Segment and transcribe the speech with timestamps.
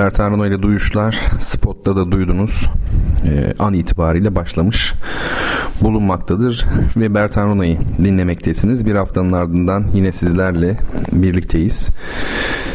[0.00, 2.70] Bertan Rona ile Duyuşlar Spot'ta da duydunuz.
[3.26, 4.94] Ee, an itibariyle başlamış
[5.82, 8.86] bulunmaktadır ve Bertan Rona'yı dinlemektesiniz.
[8.86, 10.76] Bir haftanın ardından yine sizlerle
[11.12, 11.90] birlikteyiz.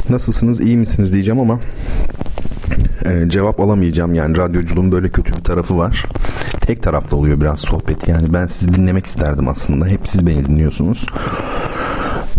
[0.09, 1.59] Nasılsınız, iyi misiniz diyeceğim ama
[3.05, 4.13] e, cevap alamayacağım.
[4.13, 6.05] Yani radyoculuğun böyle kötü bir tarafı var.
[6.59, 8.07] Tek taraflı oluyor biraz sohbet.
[8.07, 9.85] Yani ben sizi dinlemek isterdim aslında.
[9.85, 11.05] Hep siz beni dinliyorsunuz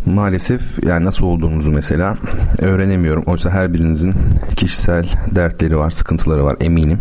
[0.07, 2.17] maalesef yani nasıl olduğunuzu mesela
[2.59, 3.23] öğrenemiyorum.
[3.27, 4.15] Oysa her birinizin
[4.57, 7.01] kişisel dertleri var, sıkıntıları var eminim.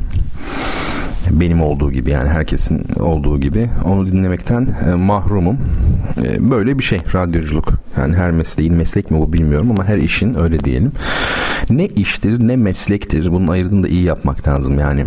[1.32, 5.58] Benim olduğu gibi yani herkesin olduğu gibi onu dinlemekten e, mahrumum.
[6.24, 7.74] E, böyle bir şey radyoculuk.
[7.98, 10.92] Yani her mesleğin meslek mi bu bilmiyorum ama her işin öyle diyelim.
[11.70, 15.06] Ne iştir ne meslektir bunun ayırdığını da iyi yapmak lazım yani.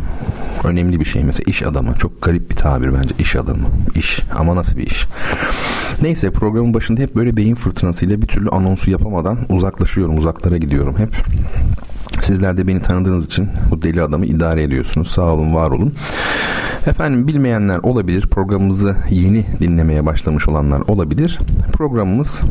[0.64, 1.94] Önemli bir şey mesela iş adamı.
[1.94, 3.68] Çok garip bir tabir bence iş adamı.
[3.94, 5.06] İş ama nasıl bir iş?
[6.02, 10.16] Neyse programın başında hep böyle beyin fırtınasıyla bir türlü anonsu yapamadan uzaklaşıyorum.
[10.16, 11.10] Uzaklara gidiyorum hep.
[12.20, 15.08] Sizler de beni tanıdığınız için bu deli adamı idare ediyorsunuz.
[15.08, 15.94] Sağ olun, var olun.
[16.86, 18.26] Efendim bilmeyenler olabilir.
[18.26, 21.38] Programımızı yeni dinlemeye başlamış olanlar olabilir.
[21.72, 22.42] Programımız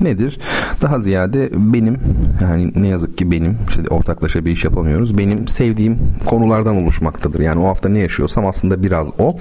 [0.00, 0.38] nedir?
[0.82, 1.98] Daha ziyade benim
[2.40, 5.18] yani ne yazık ki benim işte ortaklaşa bir iş yapamıyoruz.
[5.18, 7.40] Benim sevdiğim konulardan oluşmaktadır.
[7.40, 9.36] Yani o hafta ne yaşıyorsam aslında biraz o.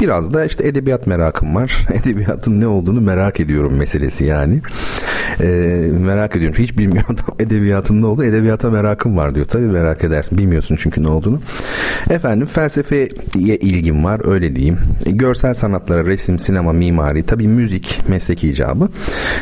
[0.00, 1.86] Biraz da işte edebiyat merakım var.
[1.92, 4.60] Edebiyatın ne olduğunu merak ediyorum meselesi yani.
[5.40, 5.46] Ee,
[5.92, 6.58] merak ediyorum.
[6.58, 8.24] Hiç bilmiyordum edebiyatın ne olduğunu.
[8.24, 9.46] Edebiyata merakım var diyor.
[9.46, 10.38] Tabii merak edersin.
[10.38, 11.40] Bilmiyorsun çünkü ne olduğunu.
[12.10, 14.78] Efendim felsefeye ilgim var öyle diyeyim.
[15.06, 18.88] Görsel sanatlara, resim, sinema, mimari, tabii müzik meslek icabı.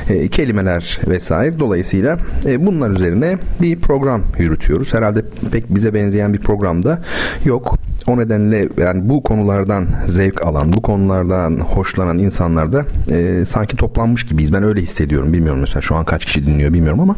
[0.09, 1.59] E, kelimeler vesaire.
[1.61, 4.95] Dolayısıyla e, bunlar üzerine bir program yürütüyoruz.
[4.95, 7.03] Herhalde pek bize benzeyen bir programda
[7.45, 7.79] yok.
[8.09, 14.27] O nedenle yani bu konulardan zevk alan, bu konulardan hoşlanan insanlar da e, sanki toplanmış
[14.27, 14.53] gibiyiz.
[14.53, 15.33] Ben öyle hissediyorum.
[15.33, 17.17] Bilmiyorum mesela şu an kaç kişi dinliyor bilmiyorum ama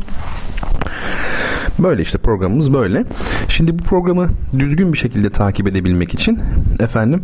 [1.83, 3.05] Böyle işte programımız böyle.
[3.49, 6.39] Şimdi bu programı düzgün bir şekilde takip edebilmek için
[6.81, 7.23] efendim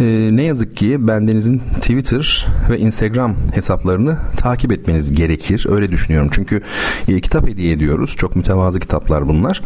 [0.00, 0.04] e,
[0.36, 5.66] ne yazık ki bendenizin Twitter ve Instagram hesaplarını takip etmeniz gerekir.
[5.68, 6.30] Öyle düşünüyorum.
[6.32, 6.62] Çünkü
[7.08, 8.14] e, kitap hediye ediyoruz.
[8.16, 9.62] Çok mütevazı kitaplar bunlar.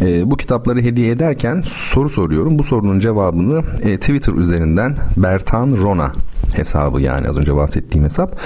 [0.00, 2.58] E, bu kitapları hediye ederken soru soruyorum.
[2.58, 6.12] Bu sorunun cevabını e, Twitter üzerinden Bertan Rona
[6.54, 8.40] hesabı yani az önce bahsettiğim hesap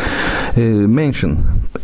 [0.56, 1.38] e, mention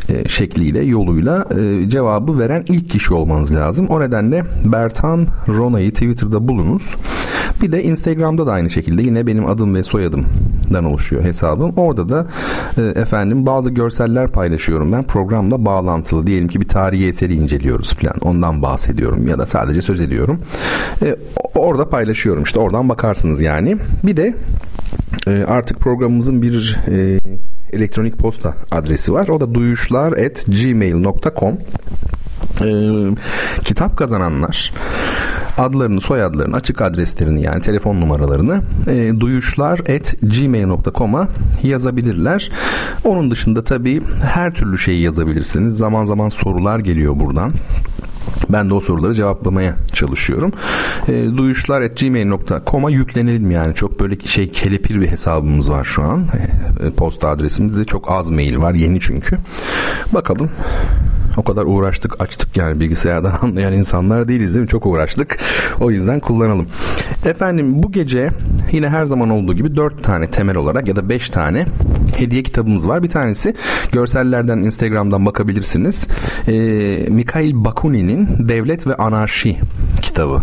[0.09, 3.87] e, şekliyle yoluyla e, cevabı veren ilk kişi olmanız lazım.
[3.87, 6.97] O nedenle Bertan Rona'yı Twitter'da bulunuz.
[7.63, 11.73] Bir de Instagram'da da aynı şekilde yine benim adım ve soyadımdan oluşuyor hesabım.
[11.77, 12.27] Orada da
[12.79, 16.27] e, efendim bazı görseller paylaşıyorum ben programla bağlantılı.
[16.27, 18.17] Diyelim ki bir tarihi eseri inceliyoruz falan.
[18.21, 20.41] Ondan bahsediyorum ya da sadece söz ediyorum.
[21.03, 21.17] E,
[21.55, 23.77] orada paylaşıyorum işte oradan bakarsınız yani.
[24.05, 24.35] Bir de
[25.27, 27.19] e, artık programımızın bir e,
[27.73, 29.29] elektronik posta adresi var.
[29.29, 31.59] O da duyuşlar@gmail.com.
[32.61, 33.11] Ee,
[33.65, 34.73] kitap kazananlar
[35.59, 41.29] adlarını, soyadlarını, açık adreslerini yani telefon numaralarını e, duyuşlar@gmail.com'a
[41.63, 42.51] yazabilirler.
[43.05, 45.77] Onun dışında tabii her türlü şeyi yazabilirsiniz.
[45.77, 47.53] Zaman zaman sorular geliyor buradan.
[48.49, 50.53] Ben de o soruları cevaplamaya çalışıyorum.
[51.09, 53.75] E, duyuşlar.gmail.com'a yüklenelim yani.
[53.75, 56.27] Çok böyle şey kelepir bir hesabımız var şu an.
[56.81, 58.75] E, posta adresimizde çok az mail var.
[58.75, 59.39] Yeni çünkü.
[60.15, 60.51] Bakalım
[61.37, 64.69] o kadar uğraştık açtık yani bilgisayardan anlayan insanlar değiliz değil mi?
[64.69, 65.39] Çok uğraştık.
[65.81, 66.67] O yüzden kullanalım.
[67.25, 68.31] Efendim bu gece
[68.73, 71.67] yine her zaman olduğu gibi 4 tane temel olarak ya da 5 tane
[72.17, 73.03] hediye kitabımız var.
[73.03, 73.55] Bir tanesi
[73.93, 76.07] görsellerden Instagram'dan bakabilirsiniz.
[76.49, 76.53] Ee,
[77.09, 79.59] Mikhail Bakunin'in Devlet ve Anarşi
[80.03, 80.43] kitabı.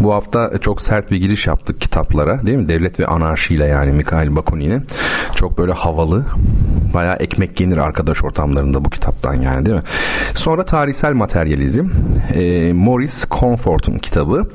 [0.00, 2.68] Bu hafta çok sert bir giriş yaptık kitaplara değil mi?
[2.68, 4.86] Devlet ve Anarşi ile yani Mikhail Bakunin'in.
[5.34, 6.26] Çok böyle havalı.
[6.94, 9.82] Bayağı ekmek yenir arkadaş ortamlarında bu kitaptan yani değil mi?
[10.34, 11.86] Sonra tarihsel materyalizm.
[12.34, 14.46] E, Morris Comfort'un kitabı.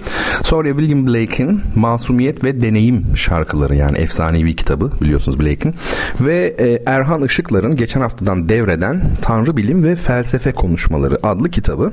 [0.44, 5.76] Sonra William Blake'in Masumiyet ve Deneyim şarkıları yani efsanevi kitabı biliyorsunuz Blake'in.
[6.22, 11.92] Ve e, Erhan Işıklar'ın geçen haftadan devreden Tanrı Bilim ve Felsefe Konuşmaları adlı kitabı.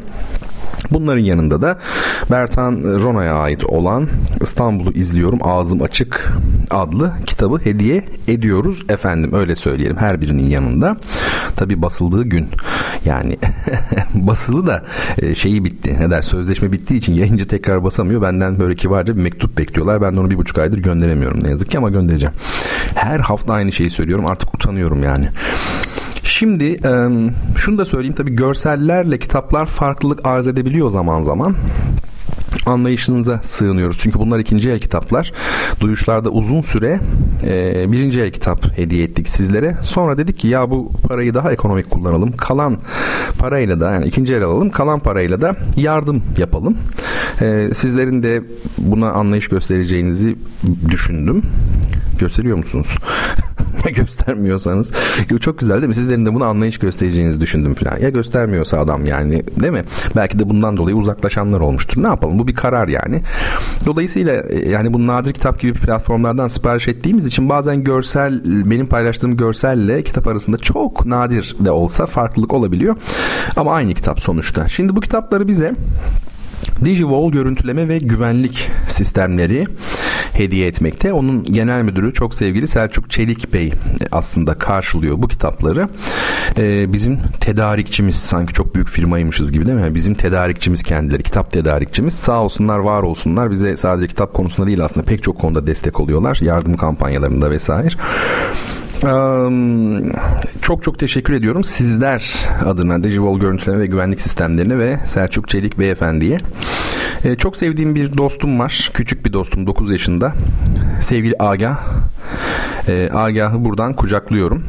[0.91, 1.79] Bunların yanında da
[2.31, 4.09] Bertan Rona'ya ait olan
[4.41, 6.33] İstanbul'u izliyorum ağzım açık
[6.71, 10.97] adlı kitabı hediye ediyoruz efendim öyle söyleyelim her birinin yanında.
[11.57, 12.49] Tabi basıldığı gün
[13.05, 13.37] yani
[14.15, 14.85] basılı da
[15.19, 19.23] e, şeyi bitti ne der sözleşme bittiği için yayıncı tekrar basamıyor benden böyle kibarca bir
[19.23, 22.35] mektup bekliyorlar ben de onu bir buçuk aydır gönderemiyorum ne yazık ki ama göndereceğim.
[22.95, 25.29] Her hafta aynı şeyi söylüyorum artık utanıyorum yani.
[26.39, 26.81] Şimdi
[27.57, 28.15] şunu da söyleyeyim.
[28.15, 31.55] Tabii görsellerle kitaplar farklılık arz edebiliyor zaman zaman
[32.67, 33.99] anlayışınıza sığınıyoruz.
[33.99, 35.33] Çünkü bunlar ikinci el kitaplar.
[35.81, 37.01] Duyuşlarda uzun süre
[37.45, 39.77] e, birinci el kitap hediye ettik sizlere.
[39.83, 42.33] Sonra dedik ki ya bu parayı daha ekonomik kullanalım.
[42.33, 42.79] Kalan
[43.39, 44.71] parayla da yani ikinci el alalım.
[44.71, 46.79] Kalan parayla da yardım yapalım.
[47.41, 48.43] E, sizlerin de
[48.79, 50.37] buna anlayış göstereceğinizi
[50.89, 51.43] düşündüm.
[52.19, 52.97] Gösteriyor musunuz?
[53.95, 54.93] göstermiyorsanız
[55.41, 55.95] çok güzel değil mi?
[55.95, 57.99] Sizlerin de bunu anlayış göstereceğinizi düşündüm falan.
[57.99, 59.83] Ya göstermiyorsa adam yani değil mi?
[60.17, 62.03] Belki de bundan dolayı uzaklaşanlar olmuştur.
[62.03, 62.39] Ne yapalım?
[62.39, 63.23] Bu bir karar yani.
[63.87, 69.37] Dolayısıyla e, yani bu nadir kitap gibi platformlardan sipariş ettiğimiz için bazen görsel benim paylaştığım
[69.37, 72.97] görselle kitap arasında çok nadir de olsa farklılık olabiliyor.
[73.57, 74.69] Ama aynı kitap sonuçta.
[74.69, 75.75] Şimdi bu kitapları bize
[76.85, 79.65] Digivol görüntüleme ve güvenlik sistemleri
[80.33, 81.13] hediye etmekte.
[81.13, 83.73] Onun genel müdürü çok sevgili Selçuk Çelik Bey
[84.13, 85.89] aslında karşılıyor bu kitapları.
[86.59, 89.95] Ee, bizim tedarikçimiz sanki çok büyük firmaymışız gibi değil mi?
[89.95, 92.15] Bizim tedarikçimiz kendileri, kitap tedarikçimiz.
[92.15, 93.51] Sağ olsunlar, var olsunlar.
[93.51, 96.39] Bize sadece kitap konusunda değil aslında pek çok konuda destek oluyorlar.
[96.43, 97.89] Yardım kampanyalarında vesaire
[100.63, 102.35] çok çok teşekkür ediyorum sizler
[102.65, 106.39] adına Digivol görüntüleme ve güvenlik sistemlerine ve Selçuk Çelik beyefendiye.
[107.25, 108.91] Ee, çok sevdiğim bir dostum var.
[108.95, 110.33] Küçük bir dostum 9 yaşında.
[111.03, 111.79] Sevgili Agah.
[112.89, 114.65] Ee, Agah'ı buradan kucaklıyorum.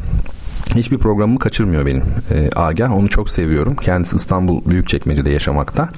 [0.74, 2.96] Hiçbir programımı kaçırmıyor benim e, Agah.
[2.96, 3.76] Onu çok seviyorum.
[3.76, 5.88] Kendisi İstanbul Büyükçekmece'de yaşamakta.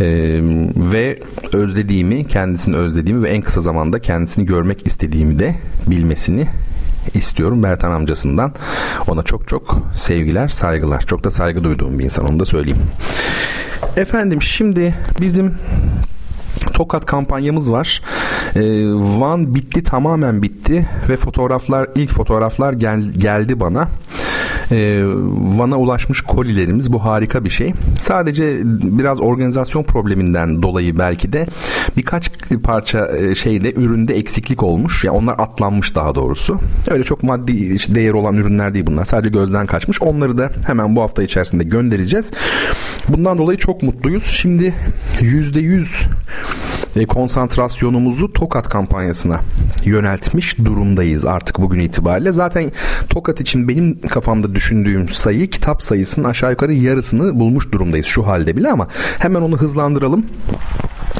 [0.00, 0.06] E,
[0.76, 1.18] ve
[1.52, 5.54] özlediğimi, kendisini özlediğimi ve en kısa zamanda kendisini görmek istediğimi de
[5.86, 6.48] bilmesini
[7.14, 8.52] istiyorum Bertan amcasından.
[9.08, 11.00] Ona çok çok sevgiler, saygılar.
[11.00, 12.78] Çok da saygı duyduğum bir insan onu da söyleyeyim.
[13.96, 15.54] Efendim şimdi bizim
[16.74, 18.02] Tokat kampanyamız var.
[18.56, 18.60] Ee,
[19.20, 23.88] Van bitti tamamen bitti ve fotoğraflar ilk fotoğraflar gel, geldi bana.
[24.72, 25.02] Ee,
[25.58, 27.72] Van'a ulaşmış kolilerimiz bu harika bir şey.
[28.00, 31.46] Sadece biraz organizasyon probleminden dolayı belki de
[31.96, 32.30] birkaç
[32.62, 35.04] parça e, şeyde üründe eksiklik olmuş.
[35.04, 36.60] Ya yani onlar atlanmış daha doğrusu.
[36.90, 39.04] Öyle çok maddi değer olan ürünler değil bunlar.
[39.04, 40.02] Sadece gözden kaçmış.
[40.02, 42.32] Onları da hemen bu hafta içerisinde göndereceğiz.
[43.08, 44.24] Bundan dolayı çok mutluyuz.
[44.24, 44.74] Şimdi
[45.20, 45.86] %100
[46.96, 49.40] e, konsantrasyonumuzu Tokat kampanyasına
[49.84, 52.32] yöneltmiş durumdayız artık bugün itibariyle.
[52.32, 52.72] Zaten
[53.08, 58.56] Tokat için benim kafamda düşündüğüm sayı kitap sayısının aşağı yukarı yarısını bulmuş durumdayız şu halde
[58.56, 58.88] bile ama
[59.18, 60.24] hemen onu hızlandıralım.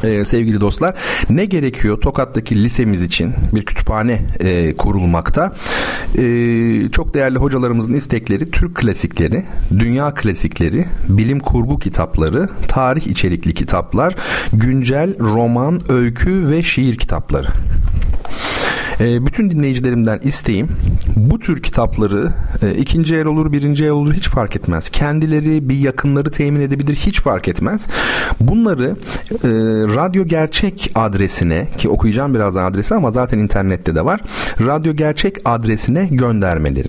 [0.03, 0.95] Ee, sevgili dostlar
[1.31, 5.53] ne gerekiyor Tokat'taki lisemiz için bir kütüphane e, kurulmakta?
[6.19, 6.25] E,
[6.93, 9.45] çok değerli hocalarımızın istekleri Türk klasikleri
[9.79, 14.15] dünya klasikleri bilim kurgu kitapları tarih içerikli kitaplar
[14.53, 17.49] güncel roman öykü ve şiir kitapları
[19.01, 20.69] e, bütün dinleyicilerimden isteğim
[21.17, 24.89] bu tür kitapları e, ikinci el olur, birinci el olur hiç fark etmez.
[24.89, 27.87] Kendileri bir yakınları temin edebilir hiç fark etmez.
[28.41, 28.97] Bunları
[29.31, 29.49] e,
[29.95, 34.21] Radyo Gerçek adresine ki okuyacağım birazdan adresi ama zaten internette de var.
[34.61, 36.89] Radyo Gerçek adresine göndermeleri.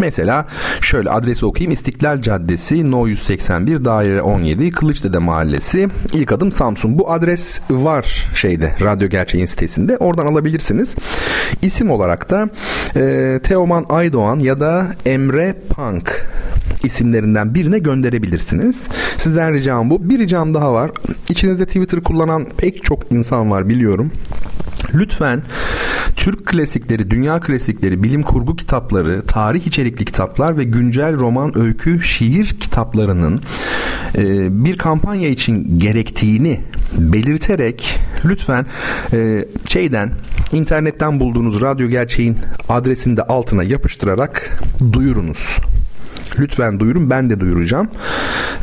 [0.00, 0.46] Mesela
[0.80, 1.72] şöyle adresi okuyayım.
[1.72, 6.98] İstiklal Caddesi No 181 Daire 17 Kılıçdede Mahallesi İlk adım Samsun.
[6.98, 9.96] Bu adres var şeyde Radyo Gerçek'in sitesinde.
[9.96, 10.96] Oradan alabilirsiniz.
[11.62, 12.48] İsim olarak da
[12.96, 16.26] e, Teoman Aydoğan ya da Emre Punk
[16.82, 18.88] isimlerinden birine gönderebilirsiniz.
[19.16, 20.10] Sizden ricam bu.
[20.10, 20.90] Bir ricam daha var.
[21.28, 24.10] İçinizde Twitter kullanan pek çok insan var biliyorum.
[24.94, 25.42] Lütfen
[26.16, 32.46] Türk klasikleri, dünya klasikleri, bilim kurgu kitapları, tarih içerikli kitaplar ve güncel roman, öykü, şiir
[32.46, 33.40] kitaplarının
[34.18, 36.60] e, bir kampanya için gerektiğini
[36.98, 38.66] belirterek lütfen
[39.12, 40.12] e, şeyden
[40.52, 44.60] internetten bulduğunuz radyo gerçeğin adresini de altına yapıştırarak
[44.92, 45.58] duyurunuz.
[46.38, 47.88] Lütfen duyurun ben de duyuracağım.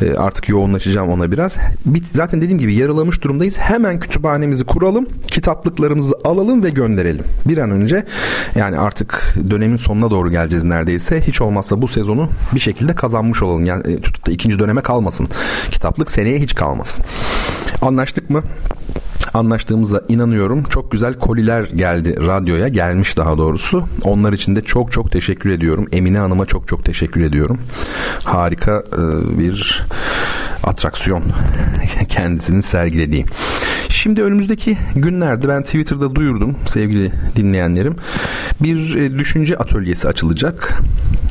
[0.02, 1.56] E, artık yoğunlaşacağım ona biraz.
[1.86, 3.58] Bit, zaten dediğim gibi yarılamış durumdayız.
[3.58, 5.06] Hemen kütüphanemizi kuralım.
[5.26, 7.24] Kitaplıklarımızı alalım ve gönderelim.
[7.48, 8.04] Bir an önce
[8.54, 11.20] yani artık dönemin sonuna doğru geleceğiz neredeyse.
[11.20, 13.64] Hiç olmazsa bu sezonu bir şekilde kazanmış olalım.
[13.64, 15.28] Yani e, tutup da ikinci döneme kalmasın.
[15.70, 17.04] Kitaplık seneye hiç kalmasın.
[17.82, 18.42] Anlaştık mı?
[19.34, 20.62] anlaştığımıza inanıyorum.
[20.62, 23.84] Çok güzel koliler geldi radyoya gelmiş daha doğrusu.
[24.04, 25.86] Onlar için de çok çok teşekkür ediyorum.
[25.92, 27.53] Emine Hanım'a çok çok teşekkür ediyorum.
[28.24, 28.98] Harika e,
[29.38, 29.86] bir
[30.64, 31.22] atraksiyon
[32.08, 33.24] kendisini sergilediği.
[33.88, 37.96] Şimdi önümüzdeki günlerde ben Twitter'da duyurdum sevgili dinleyenlerim.
[38.62, 40.80] Bir e, düşünce atölyesi açılacak.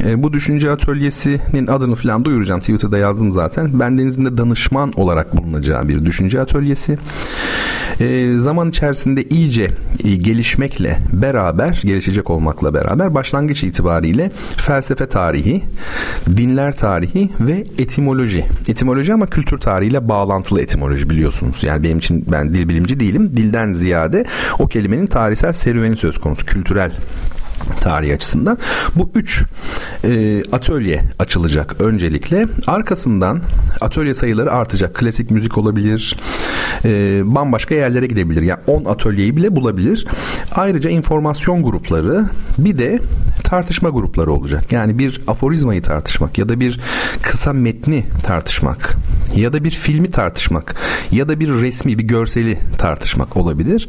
[0.03, 2.59] E, bu düşünce atölyesinin adını falan duyuracağım.
[2.59, 3.79] Twitter'da yazdım zaten.
[3.79, 6.97] Bendenizin de danışman olarak bulunacağı bir düşünce atölyesi.
[7.99, 9.67] E, zaman içerisinde iyice
[10.03, 15.63] gelişmekle beraber, gelişecek olmakla beraber başlangıç itibariyle felsefe tarihi,
[16.37, 18.45] dinler tarihi ve etimoloji.
[18.67, 21.63] Etimoloji ama kültür tarihiyle bağlantılı etimoloji biliyorsunuz.
[21.63, 23.31] Yani benim için ben dil bilimci değilim.
[23.35, 24.25] Dilden ziyade
[24.59, 26.45] o kelimenin tarihsel serüveni söz konusu.
[26.45, 26.91] Kültürel
[27.81, 28.57] tarih açısından.
[28.95, 29.43] Bu üç
[30.03, 32.47] e, atölye açılacak öncelikle.
[32.67, 33.41] Arkasından
[33.81, 34.95] atölye sayıları artacak.
[34.95, 36.17] Klasik müzik olabilir.
[36.85, 36.89] E,
[37.35, 38.41] bambaşka yerlere gidebilir.
[38.41, 40.07] Yani 10 atölyeyi bile bulabilir.
[40.55, 42.25] Ayrıca informasyon grupları
[42.57, 42.99] bir de
[43.53, 44.71] tartışma grupları olacak.
[44.71, 46.79] Yani bir aforizmayı tartışmak ya da bir
[47.21, 48.95] kısa metni tartışmak
[49.35, 50.75] ya da bir filmi tartışmak
[51.11, 53.87] ya da bir resmi bir görseli tartışmak olabilir.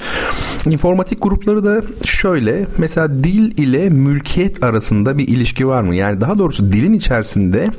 [0.66, 5.94] İnformatik grupları da şöyle mesela dil ile mülkiyet arasında bir ilişki var mı?
[5.94, 7.71] Yani daha doğrusu dilin içerisinde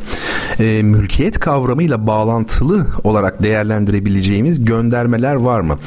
[0.59, 5.79] e, mülkiyet kavramıyla bağlantılı olarak değerlendirebileceğimiz göndermeler var mı?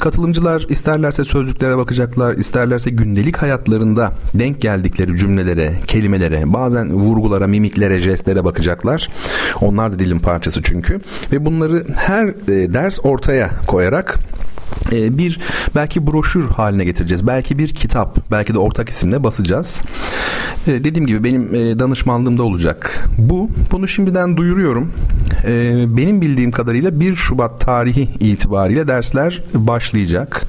[0.00, 8.44] Katılımcılar isterlerse sözlüklere bakacaklar, isterlerse gündelik hayatlarında denk geldikleri cümlelere, kelimelere, bazen vurgulara, mimiklere, jestlere
[8.44, 9.08] bakacaklar.
[9.60, 11.00] Onlar da dilin parçası çünkü.
[11.32, 14.18] Ve bunları her e, ders ortaya koyarak
[14.92, 15.40] e, bir
[15.74, 17.26] belki broşür haline getireceğiz.
[17.26, 19.82] Belki bir kitap, belki de ortak isimle basacağız.
[20.66, 23.08] E, dediğim gibi benim e, danışmanlığımda olacak.
[23.18, 24.92] Bu, bunu şimdiden duyuruyorum.
[25.96, 30.46] Benim bildiğim kadarıyla 1 Şubat tarihi itibariyle dersler başlayacak.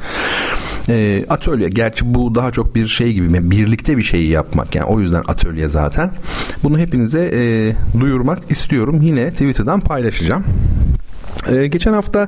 [1.30, 1.70] Atölye.
[1.70, 4.76] Gerçi bu daha çok bir şey gibi birlikte bir şeyi yapmak.
[4.76, 6.12] Yani o yüzden atölye zaten.
[6.64, 7.32] Bunu hepinize
[8.00, 9.02] duyurmak istiyorum.
[9.02, 10.44] Yine Twitter'dan paylaşacağım.
[11.48, 12.28] Ee, geçen hafta e,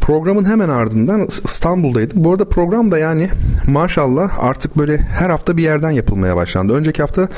[0.00, 2.24] programın hemen ardından İstanbul'daydım.
[2.24, 3.28] Bu arada program da yani
[3.66, 6.72] maşallah artık böyle her hafta bir yerden yapılmaya başlandı.
[6.72, 7.28] Önceki hafta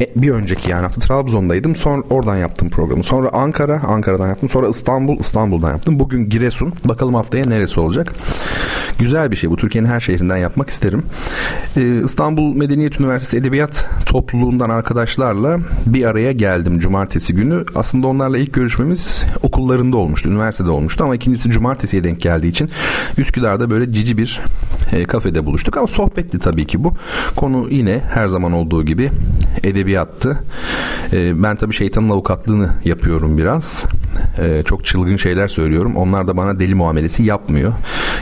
[0.00, 1.76] e, bir önceki yani hafta Trabzon'daydım.
[1.76, 3.02] Sonra oradan yaptım programı.
[3.02, 4.48] Sonra Ankara, Ankara'dan yaptım.
[4.48, 5.98] Sonra İstanbul, İstanbul'dan yaptım.
[5.98, 6.72] Bugün Giresun.
[6.84, 8.12] Bakalım haftaya neresi olacak.
[8.98, 9.56] Güzel bir şey bu.
[9.56, 11.02] Türkiye'nin her şehrinden yapmak isterim.
[11.76, 17.64] Ee, İstanbul Medeniyet Üniversitesi Edebiyat Topluluğundan arkadaşlarla bir araya geldim cumartesi günü.
[17.74, 22.70] Aslında onlarla ilk görüşmemiz okullarında olmuştu, üniversitede olmuştu ama ikincisi cumartesiye denk geldiği için
[23.18, 24.40] Üsküdar'da böyle cici bir
[24.92, 26.94] e, kafede buluştuk ama sohbetti tabii ki bu.
[27.36, 29.10] Konu yine her zaman olduğu gibi
[29.62, 30.38] edebiyattı.
[31.12, 33.84] E, ben tabii şeytanın avukatlığını yapıyorum biraz.
[34.38, 35.96] E, çok çılgın şeyler söylüyorum.
[35.96, 37.72] Onlar da bana deli muamelesi yapmıyor.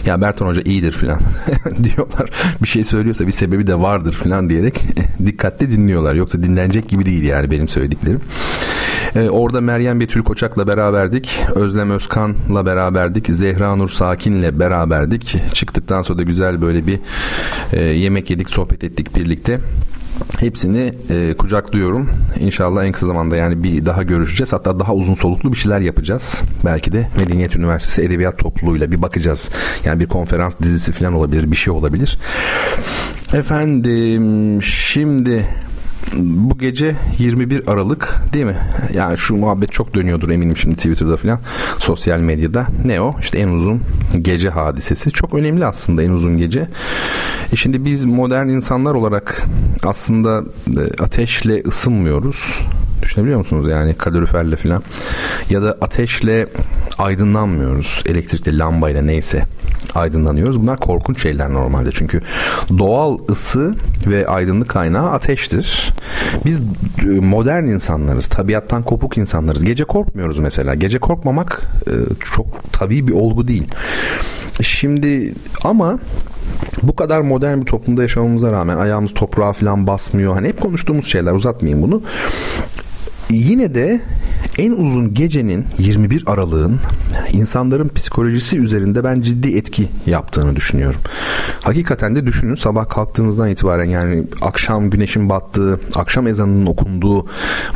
[0.06, 1.20] Ya Bertan Hoca iyidir filan
[1.82, 2.30] diyorlar.
[2.62, 4.82] Bir şey söylüyorsa bir sebebi de vardır filan diyerek
[5.26, 6.14] dikkatli dinliyorlar.
[6.14, 8.20] Yoksa dinlenecek gibi değil yani benim söylediklerim.
[9.16, 11.40] E, orada Meryem Betül Koçak'la beraberdik.
[11.54, 13.26] Özlem Özkan'la beraberdik.
[13.26, 15.54] Zehra Nur Sakin'le beraberdik.
[15.54, 16.98] Çıktıktan sonra da güzel böyle bir
[17.72, 19.60] e, yemek yedik, sohbet ettik birlikte.
[20.38, 22.10] Hepsini e, kucaklıyorum.
[22.40, 24.52] İnşallah en kısa zamanda yani bir daha görüşeceğiz.
[24.52, 26.40] Hatta daha uzun soluklu bir şeyler yapacağız.
[26.64, 29.50] Belki de Medeniyet Üniversitesi Edebiyat Topluluğu'yla bir bakacağız.
[29.84, 32.18] Yani bir konferans dizisi falan olabilir, bir şey olabilir.
[33.34, 35.46] Efendim şimdi
[36.16, 38.58] bu gece 21 Aralık değil mi?
[38.94, 41.40] Yani şu muhabbet çok dönüyordur eminim şimdi Twitter'da falan
[41.78, 42.66] sosyal medyada.
[42.84, 43.16] Ne o?
[43.20, 43.80] İşte en uzun
[44.22, 45.10] gece hadisesi.
[45.10, 46.68] Çok önemli aslında en uzun gece.
[47.52, 49.46] E şimdi biz modern insanlar olarak
[49.82, 52.60] aslında e, ateşle ısınmıyoruz.
[53.02, 54.82] Düşünebiliyor musunuz yani kaloriferle falan
[55.50, 56.46] ya da ateşle
[56.98, 58.02] aydınlanmıyoruz.
[58.06, 59.44] Elektrikli lambayla neyse
[59.94, 60.60] aydınlanıyoruz.
[60.60, 62.20] Bunlar korkunç şeyler normalde çünkü
[62.78, 63.74] doğal ısı
[64.06, 65.92] ve aydınlık kaynağı ateştir.
[66.44, 66.60] Biz
[67.02, 68.26] e, modern insanlarız.
[68.26, 69.64] Tabiattan kopuk insanlarız.
[69.64, 70.74] Gece korkmuyoruz mesela.
[70.74, 71.92] Gece korkmamak e,
[72.34, 73.68] çok tabii bir olgu değil.
[74.62, 75.98] Şimdi ama
[76.82, 80.34] bu kadar modern bir toplumda yaşamamıza rağmen ayağımız toprağa falan basmıyor.
[80.34, 82.02] Hani hep konuştuğumuz şeyler uzatmayayım bunu.
[83.30, 84.00] Yine de
[84.58, 86.80] en uzun gecenin 21 Aralık'ın
[87.32, 91.00] insanların psikolojisi üzerinde ben ciddi etki yaptığını düşünüyorum.
[91.60, 97.26] Hakikaten de düşünün sabah kalktığınızdan itibaren yani akşam güneşin battığı, akşam ezanının okunduğu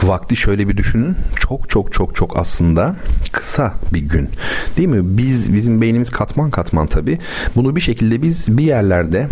[0.02, 1.16] vakti şöyle bir düşünün.
[1.37, 2.96] Çok çok çok çok aslında
[3.32, 4.28] kısa bir gün.
[4.76, 5.18] Değil mi?
[5.18, 7.18] Biz bizim beynimiz katman katman tabii.
[7.56, 9.28] Bunu bir şekilde biz bir yerlerde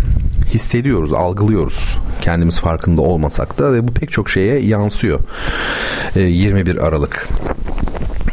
[0.53, 1.97] hissediyoruz, algılıyoruz.
[2.21, 5.19] Kendimiz farkında olmasak da ve bu pek çok şeye yansıyor.
[6.15, 7.27] 21 ee, Aralık.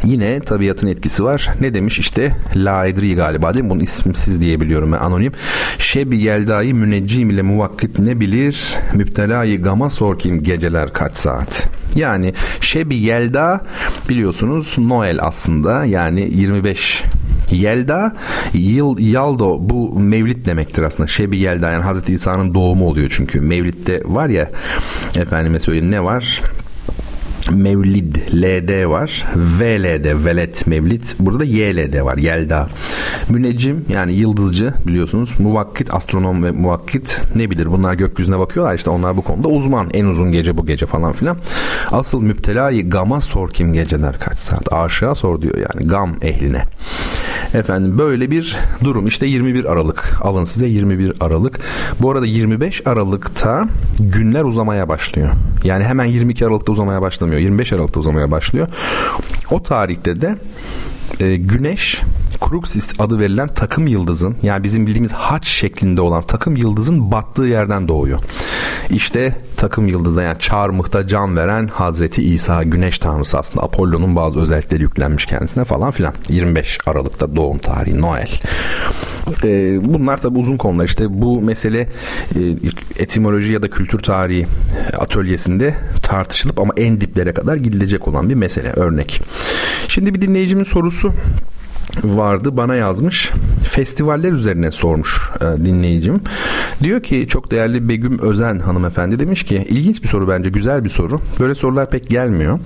[0.03, 1.49] Yine tabiatın etkisi var.
[1.61, 3.69] Ne demiş işte Laidri galiba değil mi?
[3.69, 5.31] Bunu isimsiz diyebiliyorum ben anonim.
[5.77, 8.75] Şebi yeldayı müneccim ile muvakkit ne bilir?
[8.93, 11.69] Müptelayı gama sor kim geceler kaç saat?
[11.95, 13.65] Yani Şebi Yelda
[14.09, 17.03] biliyorsunuz Noel aslında yani 25
[17.51, 18.15] Yelda
[18.53, 21.07] yıl Yaldo bu mevlit demektir aslında.
[21.07, 23.41] Şebi Yelda yani Hazreti İsa'nın doğumu oluyor çünkü.
[23.41, 24.51] Mevlitte var ya
[25.15, 26.41] efendime söyleyeyim ne var?
[27.51, 29.25] Mevlid LD var.
[29.35, 31.03] VLD Velet Mevlid.
[31.19, 32.17] Burada da YLD var.
[32.17, 32.69] Yelda.
[33.29, 35.39] Müneccim yani yıldızcı biliyorsunuz.
[35.39, 39.89] Muvakkit astronom ve muvakkit ne bilir bunlar gökyüzüne bakıyorlar işte onlar bu konuda uzman.
[39.93, 41.37] En uzun gece bu gece falan filan.
[41.91, 44.73] Asıl müptelayı gama sor kim geceler kaç saat.
[44.73, 46.63] Aşığa sor diyor yani gam ehline.
[47.53, 49.07] Efendim böyle bir durum.
[49.07, 50.17] İşte 21 Aralık.
[50.21, 51.59] Alın size 21 Aralık.
[52.01, 53.65] Bu arada 25 Aralık'ta
[53.99, 55.29] günler uzamaya başlıyor.
[55.63, 57.40] Yani hemen 22 Aralık'ta uzamaya başlamıyor.
[57.41, 58.67] 25 Aralık'ta uzamaya başlıyor.
[59.51, 60.37] O tarihte de
[61.19, 62.01] e, Güneş
[62.49, 67.87] Cruxis adı verilen takım yıldızın yani bizim bildiğimiz haç şeklinde olan takım yıldızın battığı yerden
[67.87, 68.19] doğuyor.
[68.89, 74.81] İşte takım yıldızda yani çarmıhta can veren Hazreti İsa güneş tanrısı aslında Apollo'nun bazı özellikleri
[74.81, 76.13] yüklenmiş kendisine falan filan.
[76.29, 78.29] 25 Aralık'ta doğum tarihi Noel.
[79.43, 80.85] Ee, bunlar tabi uzun konular.
[80.85, 81.79] İşte bu mesele
[82.35, 82.39] e,
[82.99, 84.47] etimoloji ya da kültür tarihi
[84.97, 88.71] atölyesinde tartışılıp ama en diplere kadar gidilecek olan bir mesele.
[88.71, 89.21] Örnek.
[89.87, 91.13] Şimdi bir dinleyicimin sorusu
[92.03, 93.31] vardı bana yazmış.
[93.63, 96.21] Festivaller üzerine sormuş e, dinleyicim.
[96.83, 100.89] Diyor ki çok değerli Begüm Özen hanımefendi demiş ki ilginç bir soru bence güzel bir
[100.89, 101.21] soru.
[101.39, 102.59] Böyle sorular pek gelmiyor.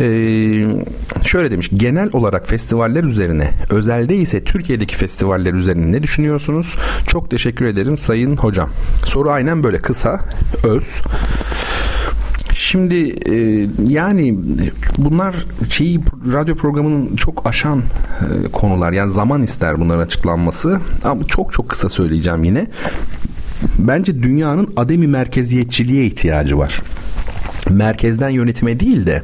[0.00, 6.76] Ee, şöyle demiş genel olarak festivaller üzerine özelde ise Türkiye'deki festivaller üzerine ne düşünüyorsunuz?
[7.06, 8.70] Çok teşekkür ederim sayın hocam.
[9.04, 10.20] Soru aynen böyle kısa
[10.64, 11.00] öz.
[12.70, 14.38] Şimdi e, yani
[14.98, 15.36] bunlar
[15.70, 16.00] şeyi
[16.32, 18.92] radyo programının çok aşan e, konular.
[18.92, 20.80] Yani zaman ister bunların açıklanması.
[21.04, 22.66] Ama çok çok kısa söyleyeceğim yine.
[23.78, 26.82] Bence dünyanın ademi merkeziyetçiliğe ihtiyacı var
[27.70, 29.22] merkezden yönetime değil de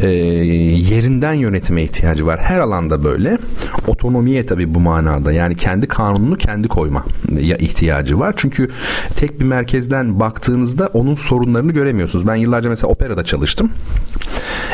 [0.00, 2.40] e, yerinden yönetime ihtiyacı var.
[2.40, 3.38] Her alanda böyle.
[3.86, 5.32] Otonomiye tabii bu manada.
[5.32, 7.04] Yani kendi kanununu kendi koyma
[7.40, 8.34] ya ihtiyacı var.
[8.36, 8.70] Çünkü
[9.16, 12.26] tek bir merkezden baktığınızda onun sorunlarını göremiyorsunuz.
[12.26, 13.70] Ben yıllarca mesela operada çalıştım.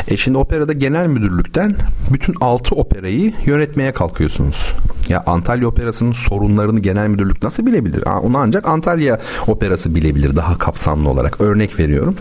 [0.07, 1.75] E şimdi operada genel müdürlükten
[2.13, 4.73] bütün altı operayı yönetmeye kalkıyorsunuz.
[5.09, 8.03] Ya Antalya Operası'nın sorunlarını genel müdürlük nasıl bilebilir?
[8.23, 11.41] Onu ancak Antalya Operası bilebilir daha kapsamlı olarak.
[11.41, 12.15] Örnek veriyorum.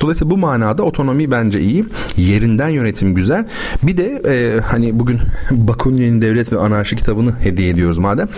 [0.00, 1.84] Dolayısıyla bu manada otonomi bence iyi.
[2.32, 3.46] Yerinden yönetim güzel.
[3.82, 5.18] Bir de e, hani bugün
[5.50, 8.28] Bakunin'in Devlet ve Anarşi kitabını hediye ediyoruz madem.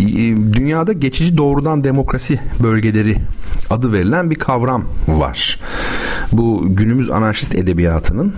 [0.00, 0.06] E,
[0.52, 3.16] dünyada geçici doğrudan demokrasi bölgeleri
[3.70, 5.58] adı verilen bir kavram var.
[6.32, 8.32] Bu günümüz anarşist edebiyatının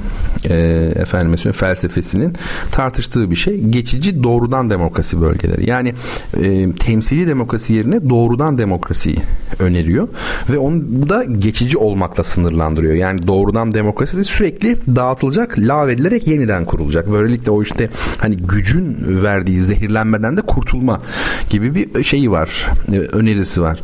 [0.45, 0.55] e,
[0.97, 2.33] efendim felsefesinin
[2.73, 3.61] tartıştığı bir şey.
[3.61, 5.71] Geçici doğrudan demokrasi bölgeleri.
[5.71, 5.95] Yani
[6.43, 9.19] e, temsili demokrasi yerine doğrudan demokrasiyi
[9.59, 10.09] öneriyor
[10.51, 12.95] ve onu da geçici olmakla sınırlandırıyor.
[12.95, 17.13] Yani doğrudan demokrasi de sürekli dağıtılacak, lağvedilerek yeniden kurulacak.
[17.13, 21.01] Böylelikle o işte hani gücün verdiği zehirlenmeden de kurtulma
[21.51, 23.81] gibi bir şeyi var, e, önerisi var.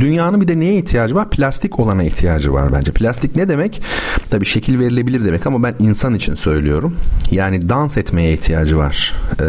[0.00, 1.30] Dünyanın bir de neye ihtiyacı var?
[1.30, 2.92] Plastik olana ihtiyacı var bence.
[2.92, 3.82] Plastik ne demek?
[4.30, 6.96] Tabii şekil verilebilir demek ama ben insan için söylüyorum.
[7.30, 9.46] Yani dans etmeye ihtiyacı var e,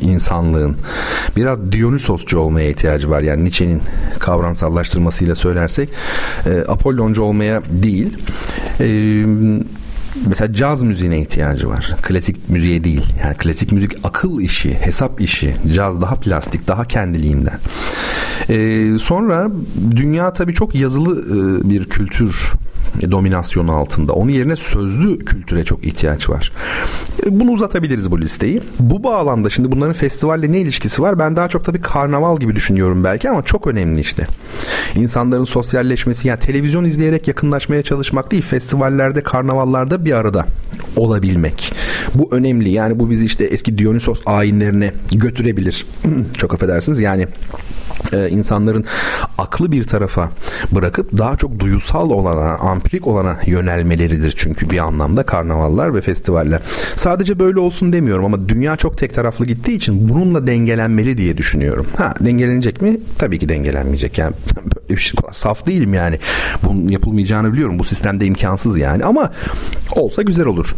[0.00, 0.76] insanlığın.
[1.36, 3.20] Biraz Dionysosçu olmaya ihtiyacı var.
[3.20, 3.82] Yani Nietzsche'nin
[4.18, 5.88] kavramsallaştırmasıyla söylersek
[6.46, 8.18] e, Apolloncu olmaya değil.
[8.80, 8.88] E,
[10.26, 11.94] mesela caz müziğine ihtiyacı var.
[12.02, 13.04] Klasik müziğe değil.
[13.22, 15.56] Yani klasik müzik akıl işi, hesap işi.
[15.74, 17.58] Caz daha plastik, daha kendiliğinden.
[18.48, 19.50] Ee, sonra
[19.96, 22.52] dünya tabii çok yazılı e, bir kültür
[23.10, 24.12] dominasyonu altında.
[24.12, 26.52] Onun yerine sözlü kültüre çok ihtiyaç var.
[27.26, 28.62] E, bunu uzatabiliriz bu listeyi.
[28.80, 31.18] Bu bağlamda şimdi bunların festivalle ne ilişkisi var?
[31.18, 34.26] Ben daha çok tabii karnaval gibi düşünüyorum belki ama çok önemli işte.
[34.94, 40.46] İnsanların sosyalleşmesi yani televizyon izleyerek yakınlaşmaya çalışmak değil festivallerde, karnavallarda bir arada
[40.96, 41.72] olabilmek.
[42.14, 42.70] Bu önemli.
[42.70, 45.86] Yani bu bizi işte eski Dionysos ayinlerine götürebilir.
[46.38, 47.00] çok affedersiniz.
[47.00, 47.28] Yani
[48.12, 48.84] e, insanların
[49.38, 50.30] aklı bir tarafa
[50.72, 56.60] bırakıp daha çok duyusal olana, ampirik olana yönelmeleridir çünkü bir anlamda karnavallar ve festivaller.
[56.96, 61.86] Sadece böyle olsun demiyorum ama dünya çok tek taraflı gittiği için bununla dengelenmeli diye düşünüyorum.
[61.96, 62.96] Ha dengelenecek mi?
[63.18, 64.18] Tabii ki dengelenmeyecek.
[64.18, 64.32] Yani
[64.98, 66.18] şey, saf değilim yani.
[66.62, 67.78] Bunun yapılmayacağını biliyorum.
[67.78, 69.32] Bu sistemde imkansız yani ama
[69.96, 70.74] olsa güzel olur.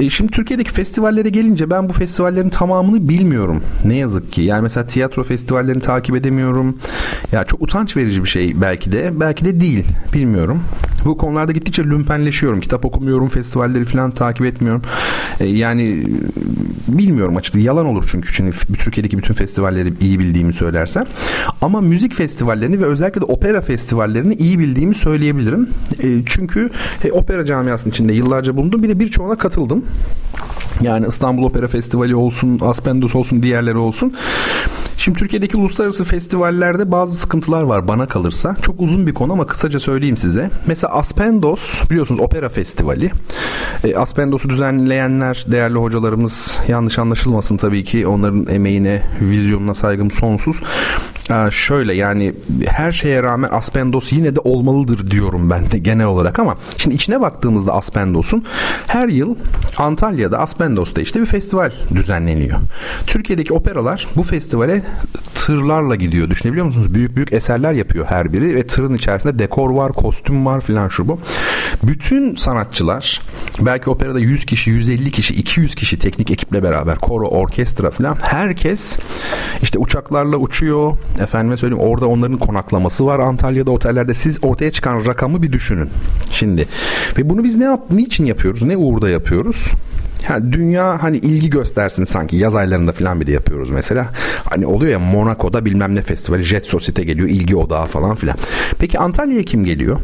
[0.00, 3.62] E, şimdi Türkiye'deki festivallere gelince ben bu festivallerin tamamını bilmiyorum.
[3.84, 4.42] Ne yazık ki.
[4.42, 6.78] Yani mesela tiyatro festivallerini takip edemiyorum.
[7.32, 9.20] Ya çok utanç verici bir şey belki de.
[9.20, 9.84] Belki de değil.
[10.14, 10.62] Bilmiyorum.
[11.04, 12.60] Bu konularda gittikçe lümpenleşiyorum.
[12.60, 14.82] Kitap okumuyorum, festivalleri falan takip etmiyorum.
[15.40, 16.06] E, yani
[16.88, 17.64] bilmiyorum açıkçası.
[17.64, 18.34] Yalan olur çünkü.
[18.34, 21.04] Şimdi Türkiye'deki bütün festivalleri iyi bildiğimi söylersem.
[21.62, 25.68] Ama müzik festivallerini ve özellikle de opera festivallerini iyi bildiğimi söyleyebilirim.
[26.02, 26.70] E, çünkü
[27.04, 28.82] e, opera camiasının içinde yıllarca bulundum.
[28.82, 29.84] Bir de birçoğuna katıldım.
[30.82, 34.14] Yani İstanbul Opera Festivali olsun, Aspendos olsun, diğerleri olsun.
[34.98, 38.56] Şimdi Türkiye'deki uluslararası festivallerde bazı sıkıntılar var bana kalırsa.
[38.62, 40.50] Çok uzun bir konu ama kısaca söyleyeyim size.
[40.66, 43.10] Mesela Aspendos biliyorsunuz opera festivali.
[43.84, 50.60] E, Aspendos'u düzenleyenler değerli hocalarımız yanlış anlaşılmasın tabii ki onların emeğine, vizyonuna saygım sonsuz.
[51.30, 52.34] E, şöyle yani
[52.66, 57.20] her şeye rağmen Aspendos yine de olmalıdır diyorum ben de genel olarak ama şimdi içine
[57.20, 58.44] baktığımızda Aspendos'un
[58.86, 59.34] her yıl
[59.76, 62.58] Antalya'da Aspendos'ta işte bir festival düzenleniyor.
[63.06, 64.82] Türkiye'deki operalar bu festivale
[65.34, 66.30] tırlarla gidiyor.
[66.30, 66.94] Düşünebiliyor musunuz?
[66.94, 71.08] Büyük büyük eserler yapıyor her biri ve tırın içerisinde dekor var, kostüm var filan şu
[71.08, 71.18] bu.
[71.82, 73.22] Bütün sanatçılar
[73.60, 78.98] belki operada 100 kişi, 150 kişi, 200 kişi teknik ekiple beraber koro, orkestra filan herkes
[79.62, 80.92] işte uçaklarla uçuyor.
[81.20, 84.14] Efendime söyleyeyim orada onların konaklaması var Antalya'da otellerde.
[84.14, 85.88] Siz ortaya çıkan rakamı bir düşünün.
[86.30, 86.68] Şimdi
[87.18, 88.62] ve bunu biz ne yap niçin yapıyoruz?
[88.62, 89.72] Ne uğurda yapıyoruz?
[90.28, 94.10] Yani dünya hani ilgi göstersin sanki yaz aylarında falan bir de yapıyoruz mesela.
[94.50, 98.36] Hani oluyor ya Monaco'da bilmem ne festivali Jet Society geliyor ilgi odağı falan filan.
[98.78, 100.00] Peki Antalya'ya kim geliyor?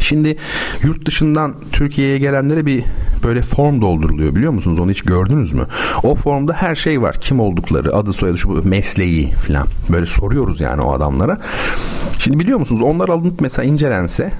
[0.00, 0.36] Şimdi
[0.82, 2.84] yurt dışından Türkiye'ye gelenlere bir
[3.24, 4.78] böyle form dolduruluyor biliyor musunuz?
[4.78, 5.66] Onu hiç gördünüz mü?
[6.02, 7.16] O formda her şey var.
[7.20, 9.66] Kim oldukları, adı soyadı, şu mesleği falan.
[9.88, 11.38] Böyle soruyoruz yani o adamlara.
[12.18, 12.82] Şimdi biliyor musunuz?
[12.82, 14.32] Onlar alınıp mesela incelense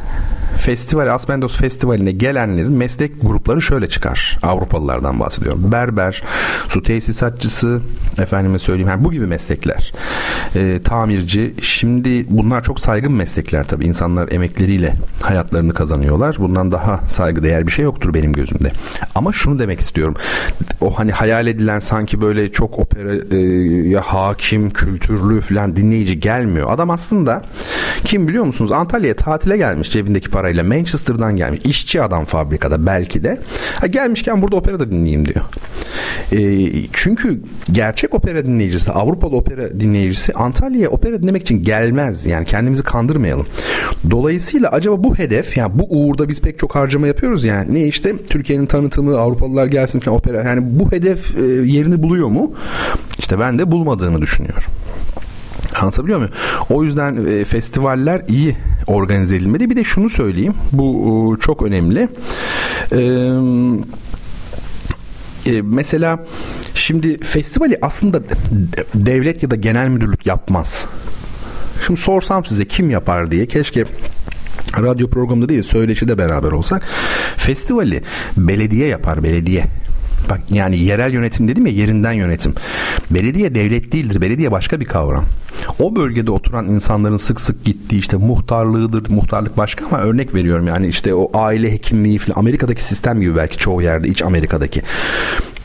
[0.59, 4.39] festival Aspendos Festivali'ne gelenlerin meslek grupları şöyle çıkar.
[4.43, 5.73] Avrupalılardan bahsediyorum.
[5.73, 6.23] Berber,
[6.69, 7.81] su tesisatçısı,
[8.19, 9.93] efendime söyleyeyim yani bu gibi meslekler.
[10.57, 11.55] E, tamirci.
[11.63, 13.87] Şimdi bunlar çok saygın meslekler tabii.
[13.87, 14.95] İnsanlar emekleriyle
[15.31, 16.37] hayatlarını kazanıyorlar.
[16.39, 18.73] Bundan daha saygıdeğer bir şey yoktur benim gözümde.
[19.15, 20.15] Ama şunu demek istiyorum.
[20.81, 26.71] O hani hayal edilen sanki böyle çok opera e, hakim, kültürlü falan dinleyici gelmiyor.
[26.71, 27.43] Adam aslında
[28.05, 28.73] kim biliyor musunuz?
[28.73, 31.61] Antalya'ya tatile gelmiş cebindeki parayla Manchester'dan gelmiş.
[31.65, 33.39] İşçi adam fabrikada belki de.
[33.81, 35.45] Ha, gelmişken burada opera da dinleyeyim diyor.
[36.33, 37.41] E, çünkü
[37.73, 42.27] gerçek opera dinleyicisi, Avrupalı opera dinleyicisi Antalya'ya opera dinlemek için gelmez.
[42.27, 43.47] Yani kendimizi kandırmayalım.
[44.11, 47.75] Dolayısıyla acaba bu hedef yani bu uğurda biz pek çok harcama yapıyoruz yani.
[47.75, 50.43] Ne işte Türkiye'nin tanıtımı, Avrupalılar gelsin falan opera.
[50.43, 52.53] Yani bu hedef e, yerini buluyor mu?
[53.19, 54.73] İşte ben de bulmadığını düşünüyorum.
[55.81, 56.33] Anlatabiliyor muyum?
[56.71, 58.57] O yüzden e, festivaller iyi
[58.87, 59.71] organize edilmedi.
[59.71, 60.55] Bir de şunu söyleyeyim.
[60.73, 62.09] Bu e, çok önemli.
[62.93, 63.31] Eee
[65.47, 66.25] e, mesela
[66.75, 68.23] şimdi festivali aslında
[68.95, 70.87] devlet ya da genel müdürlük yapmaz.
[71.87, 73.85] Şimdi sorsam size kim yapar diye keşke
[74.79, 76.83] radyo programında değil söyleşide beraber olsak
[77.37, 78.03] festivali
[78.37, 79.65] belediye yapar belediye
[80.31, 82.55] Bak yani yerel yönetim dedim ya yerinden yönetim.
[83.11, 84.21] Belediye devlet değildir.
[84.21, 85.25] Belediye başka bir kavram.
[85.79, 89.11] O bölgede oturan insanların sık sık gittiği işte muhtarlığıdır.
[89.11, 93.59] Muhtarlık başka ama örnek veriyorum yani işte o aile hekimliği falan Amerika'daki sistem gibi belki
[93.59, 94.83] çoğu yerde iç Amerika'daki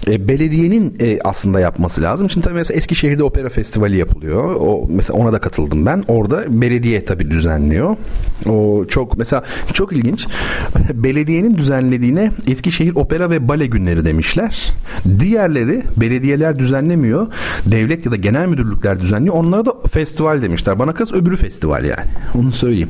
[0.08, 2.30] e, belediyenin e, aslında yapması lazım.
[2.30, 4.56] Şimdi tabii mesela Eskişehir'de opera festivali yapılıyor.
[4.60, 6.04] O mesela ona da katıldım ben.
[6.08, 7.96] Orada belediye tabii düzenliyor.
[8.50, 10.28] O çok mesela çok ilginç.
[10.94, 14.74] Belediyenin düzenlediğine Eskişehir Opera ve Bale Günleri demişler.
[15.20, 17.28] Diğerleri belediyeler düzenlemiyor.
[17.66, 19.36] Devlet ya da genel müdürlükler düzenliyor.
[19.36, 20.80] Onlara da festival demişler.
[20.80, 22.06] Bana kız öbürü festival yani.
[22.36, 22.90] Onu söyleyeyim.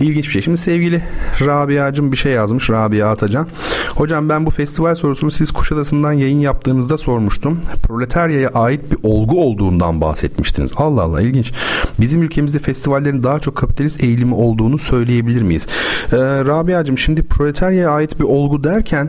[0.00, 0.42] İlginç bir şey.
[0.42, 1.02] Şimdi sevgili
[1.40, 2.70] Rabia'cım bir şey yazmış.
[2.70, 3.46] Rabia Atacan.
[3.88, 7.60] Hocam ben bu festival sorusunu siz Kuşadası'ndan yayın yap yaptığınızda sormuştum.
[7.82, 10.72] Proletaryaya ait bir olgu olduğundan bahsetmiştiniz.
[10.76, 11.52] Allah Allah ilginç.
[12.00, 15.66] Bizim ülkemizde festivallerin daha çok kapitalist eğilimi olduğunu söyleyebilir miyiz?
[16.12, 19.08] Ee, Rabia'cığım şimdi proletaryaya ait bir olgu derken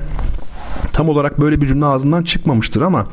[0.94, 3.08] tam olarak böyle bir cümle ağzından çıkmamıştır ama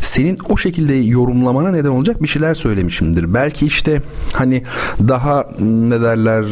[0.00, 3.34] senin o şekilde yorumlamana neden olacak bir şeyler söylemişimdir.
[3.34, 4.02] Belki işte
[4.32, 4.62] hani
[5.08, 6.44] daha ne derler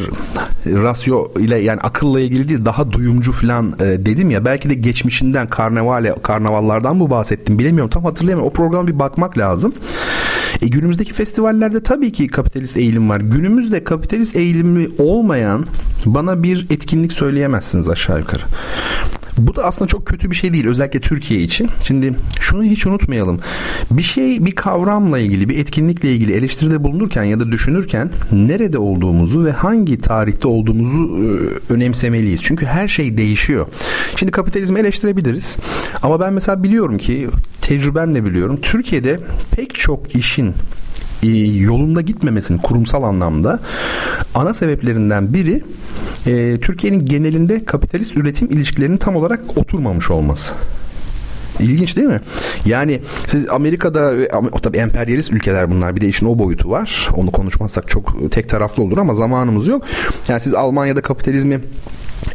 [0.67, 5.47] rasyo ile yani akılla ilgili değil daha duyumcu falan e, dedim ya belki de geçmişinden
[5.47, 8.51] karnevale karnavallardan mı bahsettim bilemiyorum tam hatırlayamıyorum.
[8.51, 9.73] O programa bir bakmak lazım.
[10.63, 13.21] E, günümüzdeki festivallerde tabii ki kapitalist eğilim var.
[13.21, 15.67] Günümüzde kapitalist eğilimi olmayan
[16.07, 18.43] bana bir etkinlik söyleyemezsiniz aşağı yukarı.
[19.39, 21.71] Bu da aslında çok kötü bir şey değil özellikle Türkiye için.
[21.85, 23.41] Şimdi şunu hiç unutmayalım.
[23.91, 29.45] Bir şey bir kavramla ilgili bir etkinlikle ilgili eleştiride bulunurken ya da düşünürken nerede olduğumuzu
[29.45, 32.43] ve hangi tarihte olduğumuzu e, önemsemeliyiz.
[32.43, 33.67] Çünkü her şey değişiyor.
[34.17, 35.57] Şimdi kapitalizmi eleştirebiliriz.
[36.03, 37.29] Ama ben mesela biliyorum ki
[37.63, 38.59] tecrübemle biliyorum.
[38.63, 39.21] Türkiye'de
[39.57, 40.55] pek çok işin
[41.63, 43.61] yolunda gitmemesinin kurumsal anlamda
[44.35, 45.63] ana sebeplerinden biri
[46.27, 50.55] e, Türkiye'nin genelinde kapitalist üretim ilişkilerinin tam olarak oturmamış olması.
[51.61, 52.21] İlginç değil mi?
[52.67, 54.15] Yani siz Amerika'da
[54.63, 57.09] tabii emperyalist ülkeler bunlar bir de işin o boyutu var.
[57.17, 59.85] Onu konuşmazsak çok tek taraflı olur ama zamanımız yok.
[60.29, 61.61] Yani siz Almanya'da kapitalizmi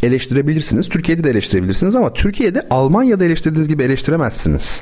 [0.04, 0.90] eleştirebilirsiniz.
[0.90, 4.82] Türkiye'de de eleştirebilirsiniz ama Türkiye'de Almanya'da eleştirdiğiniz gibi eleştiremezsiniz.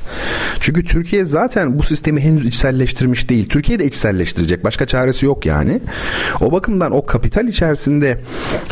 [0.60, 3.50] Çünkü Türkiye zaten bu sistemi henüz içselleştirmiş değil.
[3.50, 4.63] Türkiye de içselleştirecek.
[4.63, 5.82] Başka çaresi yok yani.
[6.41, 8.22] O bakımdan o kapital içerisinde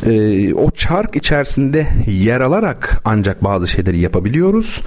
[0.05, 4.81] e, o çark içerisinde yer alarak ancak bazı şeyleri yapabiliyoruz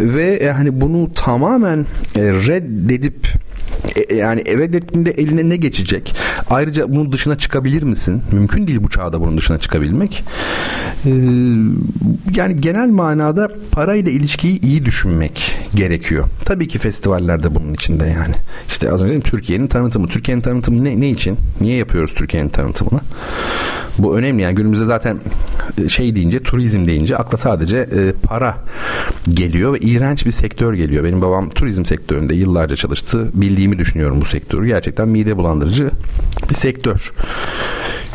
[0.00, 1.86] ve e, hani bunu tamamen
[2.16, 3.26] e, reddedip
[3.96, 6.14] e, e, yani reddettiğinde eline ne geçecek?
[6.50, 8.22] Ayrıca bunun dışına çıkabilir misin?
[8.32, 10.24] Mümkün değil bu çağda bunun dışına çıkabilmek.
[11.06, 11.10] Ee,
[12.36, 16.28] yani genel manada parayla ilişkiyi iyi düşünmek gerekiyor.
[16.44, 18.34] Tabii ki festivallerde bunun içinde yani.
[18.68, 20.08] İşte az önce dedim Türkiye'nin tanıtımı.
[20.08, 21.36] Türkiye'nin tanıtımı ne, ne için?
[21.60, 23.00] Niye yapıyoruz Türkiye'nin tanıtımını?
[23.98, 25.18] Bu önemli yani günümüzde zaten
[25.84, 28.58] e, şey deyince turizm deyince akla sadece e, para
[29.34, 31.04] geliyor ve iğrenç bir sektör geliyor.
[31.04, 33.28] Benim babam turizm sektöründe yıllarca çalıştı.
[33.72, 34.66] Bildiğimi düşünüyorum bu sektörü.
[34.66, 35.90] Gerçekten mide bulandırıcı
[36.50, 37.12] bir sektör.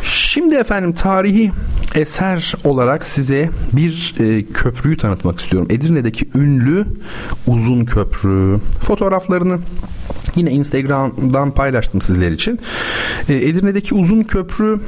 [0.04, 1.52] Şimdi efendim tarihi
[1.96, 5.68] eser olarak size bir e, köprüyü tanıtmak istiyorum.
[5.72, 6.86] Edirne'deki ünlü
[7.48, 8.60] uzun köprü.
[8.84, 9.60] Fotoğraflarını
[10.36, 12.60] yine Instagram'dan paylaştım sizler için.
[13.30, 14.80] E, Edirne'deki uzun köprü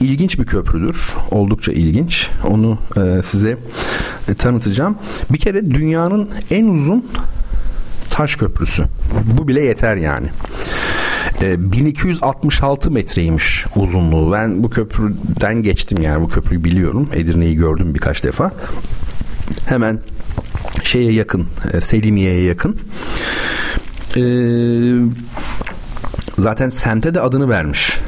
[0.00, 1.14] ilginç bir köprüdür.
[1.30, 2.30] Oldukça ilginç.
[2.48, 3.56] Onu e, size
[4.28, 4.98] e, tanıtacağım.
[5.32, 7.04] Bir kere dünyanın en uzun
[8.16, 8.84] taş köprüsü.
[9.38, 10.26] Bu bile yeter yani.
[11.42, 14.32] E, 1266 metreymiş uzunluğu.
[14.32, 17.08] Ben bu köprüden geçtim yani bu köprüyü biliyorum.
[17.12, 18.52] Edirne'yi gördüm birkaç defa.
[19.66, 19.98] Hemen
[20.82, 22.76] şeye yakın, e, Selimiye'ye yakın.
[24.16, 24.96] Eee
[26.38, 27.98] zaten semte de adını vermiş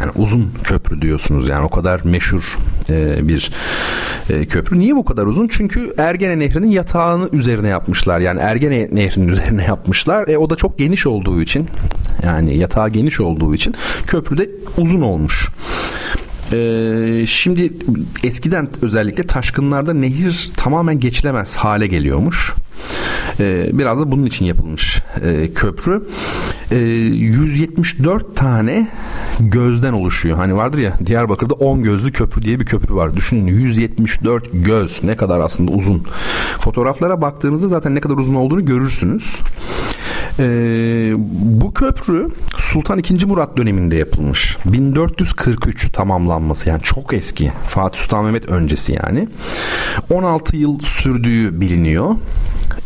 [0.00, 2.58] yani uzun köprü diyorsunuz yani o kadar meşhur
[2.90, 3.52] e, bir
[4.30, 4.78] e, köprü.
[4.78, 5.48] Niye bu kadar uzun?
[5.48, 8.20] Çünkü Ergene Nehri'nin yatağını üzerine yapmışlar.
[8.20, 10.28] Yani Ergene Nehri'nin üzerine yapmışlar.
[10.28, 11.68] E, o da çok geniş olduğu için
[12.22, 13.74] yani yatağı geniş olduğu için
[14.06, 15.48] köprü de uzun olmuş.
[16.52, 17.72] Ee, şimdi
[18.24, 22.54] eskiden özellikle taşkınlarda nehir tamamen geçilemez hale geliyormuş.
[23.40, 26.08] Ee, biraz da bunun için yapılmış e, köprü.
[26.70, 28.88] Ee, 174 tane
[29.40, 30.36] gözden oluşuyor.
[30.36, 33.16] Hani vardır ya Diyarbakır'da 10 gözlü köprü diye bir köprü var.
[33.16, 36.02] Düşünün 174 göz ne kadar aslında uzun.
[36.60, 39.38] Fotoğraflara baktığınızda zaten ne kadar uzun olduğunu görürsünüz.
[40.38, 41.12] Ee,
[41.60, 43.24] bu köprü Sultan II.
[43.24, 44.56] Murat döneminde yapılmış.
[44.64, 47.52] 1443 tamamlanması yani çok eski.
[47.66, 49.28] Fatih Sultan Mehmet öncesi yani.
[50.10, 52.14] 16 yıl sürdüğü biliniyor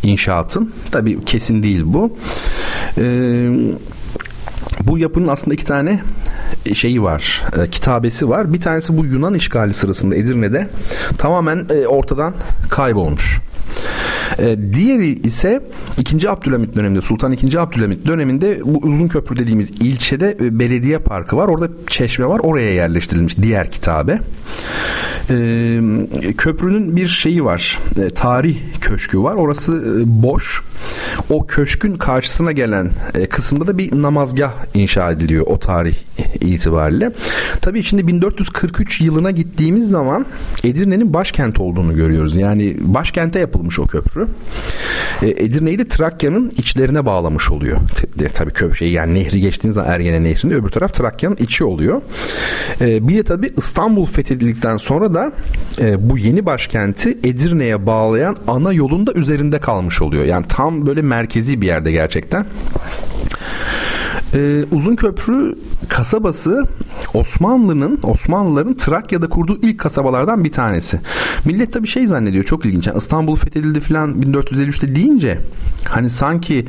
[0.03, 0.73] inşaatın.
[0.91, 2.17] Tabii kesin değil bu.
[2.97, 3.49] Ee,
[4.87, 5.99] bu yapının aslında iki tane
[6.73, 8.53] şeyi var, e, kitabesi var.
[8.53, 10.69] Bir tanesi bu Yunan işgali sırasında Edirne'de
[11.17, 12.33] tamamen e, ortadan
[12.69, 13.39] kaybolmuş.
[14.39, 15.61] E, diğeri ise
[15.97, 16.29] 2.
[16.29, 17.59] Abdülhamit döneminde Sultan 2.
[17.59, 21.47] Abdülhamit döneminde bu uzun köprü dediğimiz ilçede e, belediye parkı var.
[21.47, 22.39] Orada çeşme var.
[22.43, 24.19] Oraya yerleştirilmiş diğer kitabe.
[25.29, 25.35] E,
[26.37, 27.79] köprünün bir şeyi var.
[28.01, 29.35] E, tarih köşkü var.
[29.35, 30.61] Orası e, boş.
[31.29, 35.95] O köşkün karşısına gelen e, kısımda da bir namazgah inşa ediliyor o tarih
[36.41, 37.11] itibariyle.
[37.61, 40.25] Tabii şimdi 1443 yılına gittiğimiz zaman
[40.63, 42.37] Edirne'nin başkent olduğunu görüyoruz.
[42.37, 44.20] Yani başkente yapılmış o köprü.
[45.21, 47.77] E, Edirne'yi de Trakya'nın içlerine bağlamış oluyor.
[48.33, 52.01] Tabii köprü şey yani nehri geçtiğiniz zaman Ergene Nehri'nde öbür taraf Trakya'nın içi oluyor.
[52.81, 55.31] E, bir de tabii İstanbul fethedildikten sonra da
[55.79, 60.25] e, bu yeni başkenti Edirne'ye bağlayan ana yolun da üzerinde kalmış oluyor.
[60.25, 62.45] Yani tam böyle merkezi bir yerde gerçekten.
[64.33, 65.55] Ee, Uzun Köprü
[65.89, 66.63] kasabası
[67.13, 70.99] Osmanlı'nın Osmanlıların Trakya'da kurduğu ilk kasabalardan bir tanesi.
[71.45, 72.87] Millet tabii şey zannediyor çok ilginç.
[72.87, 75.37] Yani İstanbul fethedildi falan 1453'te deyince
[75.89, 76.65] hani sanki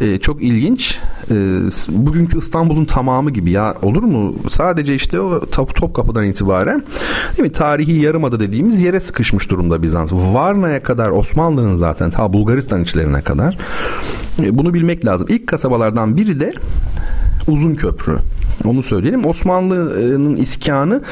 [0.00, 0.98] e, çok ilginç
[1.30, 1.34] e,
[1.88, 4.34] bugünkü İstanbul'un tamamı gibi ya olur mu?
[4.48, 6.82] Sadece işte o top, Topkapı'dan itibaren
[7.36, 7.52] değil mi?
[7.52, 10.12] Tarihi yarımada dediğimiz yere sıkışmış durumda Bizans.
[10.12, 13.58] Varna'ya kadar Osmanlı'nın zaten ta Bulgaristan içlerine kadar
[14.42, 15.26] e, bunu bilmek lazım.
[15.30, 16.52] İlk kasabalardan biri de
[17.46, 18.18] Uzun Köprü.
[18.64, 19.26] Onu söyleyelim.
[19.26, 21.02] Osmanlı'nın iskanı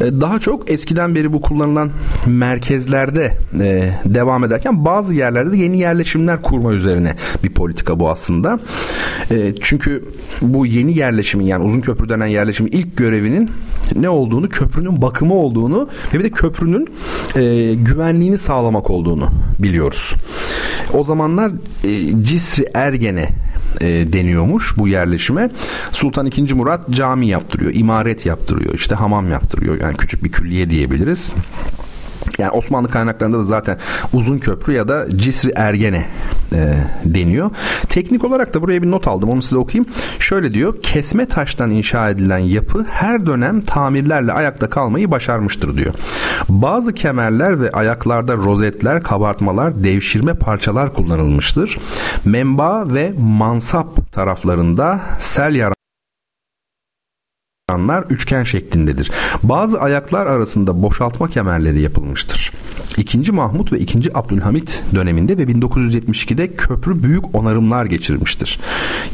[0.00, 1.90] e, daha çok eskiden beri bu kullanılan
[2.26, 8.58] merkezlerde e, devam ederken bazı yerlerde de yeni yerleşimler kurma üzerine bir politika bu aslında.
[9.30, 10.04] E, çünkü
[10.42, 13.50] bu yeni yerleşimin yani uzun köprü denen yerleşimin ilk görevinin
[13.96, 16.88] ne olduğunu, köprünün bakımı olduğunu ve bir de köprünün
[17.84, 20.14] güvenliğini sağlamak olduğunu biliyoruz.
[20.94, 21.52] O zamanlar
[22.22, 23.28] Cisri Ergene
[24.12, 24.88] deniyormuş bu
[25.22, 25.50] yerleşime.
[25.92, 26.52] Sultan II.
[26.54, 29.80] Murat cami yaptırıyor, imaret yaptırıyor, işte hamam yaptırıyor.
[29.80, 31.32] Yani küçük bir külliye diyebiliriz.
[32.38, 33.78] Yani Osmanlı kaynaklarında da zaten
[34.12, 36.06] uzun köprü ya da Cisri Ergene
[36.52, 37.50] e, deniyor.
[37.88, 39.86] Teknik olarak da buraya bir not aldım onu size okuyayım.
[40.18, 45.94] Şöyle diyor kesme taştan inşa edilen yapı her dönem tamirlerle ayakta kalmayı başarmıştır diyor.
[46.48, 51.78] Bazı kemerler ve ayaklarda rozetler, kabartmalar, devşirme parçalar kullanılmıştır.
[52.24, 55.81] Memba ve mansap taraflarında sel yaran
[57.72, 59.10] Yanlar üçgen şeklindedir.
[59.42, 62.52] Bazı ayaklar arasında boşaltma kemerleri yapılmıştır.
[62.96, 68.60] İkinci Mahmut ve ikinci Abdülhamit döneminde ve 1972'de köprü büyük onarımlar geçirmiştir.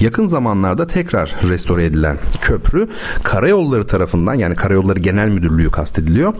[0.00, 2.88] Yakın zamanlarda tekrar restore edilen köprü
[3.22, 6.34] karayolları tarafından yani Karayolları Genel Müdürlüğü kastediliyor.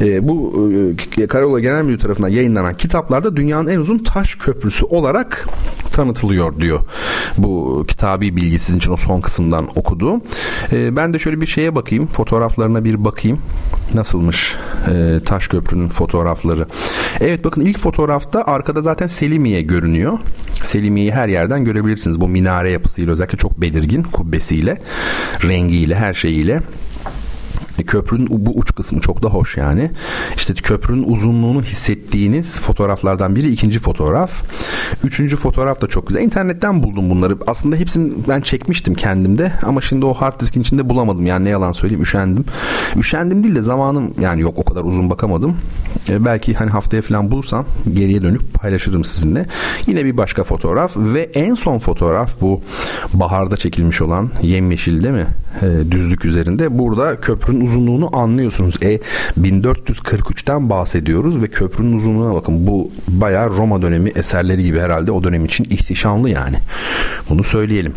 [0.00, 0.68] E, bu
[1.18, 5.48] e, Karayolları Genel Müdürlüğü tarafından yayınlanan kitaplarda dünyanın en uzun taş köprüsü olarak
[5.92, 6.80] tanıtılıyor diyor.
[7.38, 10.20] Bu kitabi bilgi sizin için o son kısımdan okudu.
[10.72, 12.06] E, ben de şöyle bir şeye bakayım.
[12.06, 13.38] Fotoğraflarına bir bakayım.
[13.94, 14.56] Nasılmış
[14.88, 16.66] e, taş köprünün fotoğrafları.
[17.20, 20.18] Evet bakın ilk fotoğrafta arkada zaten Selimiye görünüyor.
[20.62, 22.20] Selimiye'yi her yerden görebilirsiniz.
[22.20, 24.78] Bu minare yapısıyla özellikle çok belirgin kubbesiyle,
[25.44, 26.60] rengiyle, her şeyiyle.
[27.84, 29.90] Köprünün bu uç kısmı çok da hoş yani.
[30.36, 34.42] İşte köprünün uzunluğunu hissettiğiniz fotoğraflardan biri ikinci fotoğraf.
[35.04, 36.22] Üçüncü fotoğraf da çok güzel.
[36.22, 37.36] İnternetten buldum bunları.
[37.46, 41.26] Aslında hepsini ben çekmiştim kendimde ama şimdi o hard diskin içinde bulamadım.
[41.26, 42.44] Yani ne yalan söyleyeyim üşendim.
[42.96, 45.56] Üşendim değil de zamanım yani yok o kadar uzun bakamadım.
[46.08, 47.64] Ee, belki hani haftaya falan bulursam
[47.94, 49.46] geriye dönüp paylaşırım sizinle.
[49.86, 52.60] Yine bir başka fotoğraf ve en son fotoğraf bu
[53.14, 55.26] baharda çekilmiş olan yemyeşil değil mi?
[55.62, 56.78] Ee, düzlük üzerinde.
[56.78, 58.74] Burada köprünün uzunluğunu anlıyorsunuz.
[58.82, 59.00] E
[59.40, 62.66] 1443'ten bahsediyoruz ve köprünün uzunluğuna bakın.
[62.66, 66.56] Bu bayağı Roma dönemi eserleri gibi herhalde o dönem için ihtişamlı yani.
[67.30, 67.92] Bunu söyleyelim.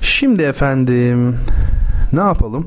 [0.00, 1.36] Şimdi efendim
[2.16, 2.66] ne yapalım?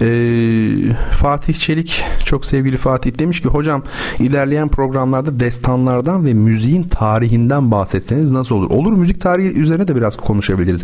[0.00, 3.82] Ee, Fatih Çelik çok sevgili Fatih demiş ki hocam
[4.18, 8.70] ilerleyen programlarda destanlardan ve müziğin tarihinden bahsetseniz nasıl olur?
[8.70, 10.82] Olur müzik tarihi üzerine de biraz konuşabiliriz.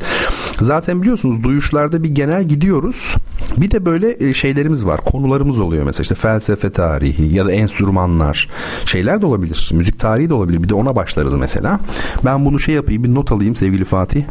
[0.61, 3.15] Zaten biliyorsunuz duyuşlarda bir genel gidiyoruz.
[3.57, 5.01] Bir de böyle e, şeylerimiz var.
[5.01, 8.49] Konularımız oluyor mesela işte felsefe tarihi ya da enstrümanlar
[8.87, 9.71] şeyler de olabilir.
[9.73, 10.63] Müzik tarihi de olabilir.
[10.63, 11.81] Bir de ona başlarız mesela.
[12.25, 14.23] Ben bunu şey yapayım bir not alayım sevgili Fatih.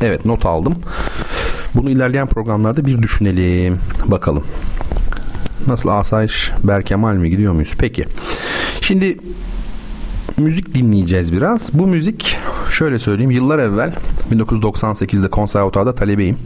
[0.00, 0.74] Evet not aldım.
[1.74, 3.78] Bunu ilerleyen programlarda bir düşünelim.
[4.06, 4.44] Bakalım.
[5.66, 7.72] Nasıl asayiş Berkemal mi gidiyor muyuz?
[7.78, 8.04] Peki.
[8.80, 9.16] Şimdi
[10.38, 11.70] müzik dinleyeceğiz biraz.
[11.74, 12.38] Bu müzik
[12.70, 13.92] şöyle söyleyeyim yıllar evvel
[14.32, 16.36] 1998'de konservatuarda talebeyim.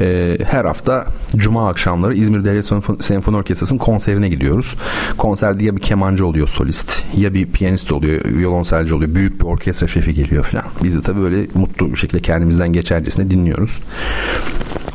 [0.00, 1.06] Ee, her hafta
[1.36, 2.66] cuma akşamları İzmir Devlet
[3.04, 4.74] Senfoni Orkestrası'nın konserine gidiyoruz.
[5.18, 9.14] Konserde ya bir kemancı oluyor solist ya bir piyanist oluyor, violonselci oluyor.
[9.14, 10.64] Büyük bir orkestra şefi geliyor falan.
[10.82, 13.80] Biz de tabii böyle mutlu bir şekilde kendimizden geçercesine dinliyoruz.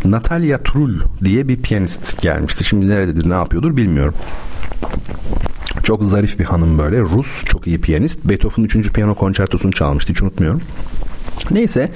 [0.05, 2.63] Natalia Trull diye bir piyanist gelmişti.
[2.63, 4.13] Şimdi nerededir ne yapıyordur bilmiyorum.
[5.91, 6.99] Çok zarif bir hanım böyle.
[6.99, 8.19] Rus çok iyi piyanist.
[8.25, 8.93] Beethoven'ın 3.
[8.93, 10.61] piyano konçertosunu çalmıştı hiç unutmuyorum.
[11.51, 11.91] Neyse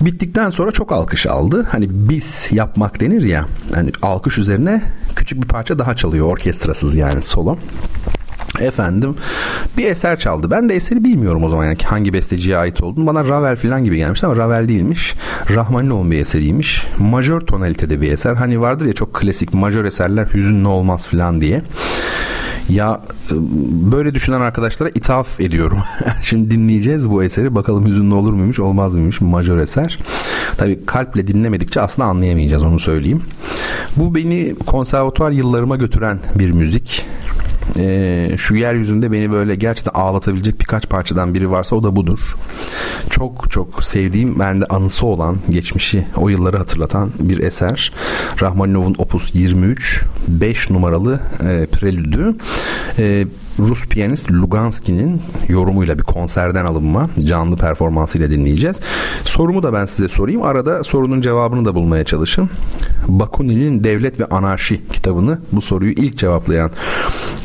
[0.00, 1.66] Bittikten sonra çok alkış aldı.
[1.70, 3.46] Hani bis yapmak denir ya.
[3.74, 4.82] Hani alkış üzerine
[5.16, 7.56] küçük bir parça daha çalıyor orkestrasız yani solo.
[8.60, 9.16] Efendim
[9.78, 10.50] bir eser çaldı.
[10.50, 13.06] Ben de eseri bilmiyorum o zaman yani hangi besteciye ait olduğunu.
[13.06, 15.14] Bana Ravel falan gibi gelmişti ama Ravel değilmiş.
[15.50, 16.86] Rahmaninov'un bir eseriymiş.
[16.98, 18.34] Majör tonalitede bir eser.
[18.34, 21.62] Hani vardır ya çok klasik majör eserler hüzünlü olmaz falan diye.
[22.68, 23.00] Ya
[23.30, 23.34] e,
[23.92, 25.78] böyle düşünen arkadaşlara ithaf ediyorum.
[26.22, 27.54] Şimdi dinleyeceğiz bu eseri.
[27.54, 29.98] Bakalım hüzünlü olur muymuş olmaz mıymış majör eser.
[30.56, 33.22] Tabi kalple dinlemedikçe aslında anlayamayacağız onu söyleyeyim.
[33.96, 37.06] Bu beni konservatuar yıllarıma götüren bir müzik
[37.78, 42.36] e, şu yeryüzünde beni böyle gerçekten ağlatabilecek birkaç parçadan biri varsa o da budur.
[43.10, 47.92] Çok çok sevdiğim bende anısı olan geçmişi o yılları hatırlatan bir eser.
[48.42, 52.36] Rahmaninov'un Opus 23 5 numaralı e, prelüdü.
[52.98, 53.26] E,
[53.58, 58.80] Rus piyanist Luganski'nin yorumuyla bir konserden alınma canlı performansıyla dinleyeceğiz.
[59.24, 60.42] Sorumu da ben size sorayım.
[60.42, 62.50] Arada sorunun cevabını da bulmaya çalışın.
[63.08, 66.70] Bakunin'in Devlet ve Anarşi kitabını bu soruyu ilk cevaplayan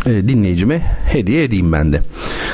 [0.06, 0.80] e, dinleyicime
[1.12, 2.02] hediye edeyim ben de.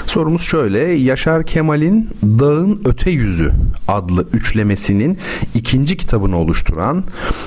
[0.06, 0.80] Sorumuz şöyle.
[0.80, 3.52] Yaşar Kemal'in Dağın Öte Yüzü
[3.88, 5.17] adlı üçlemesinin
[5.56, 7.04] ikinci kitabını oluşturan,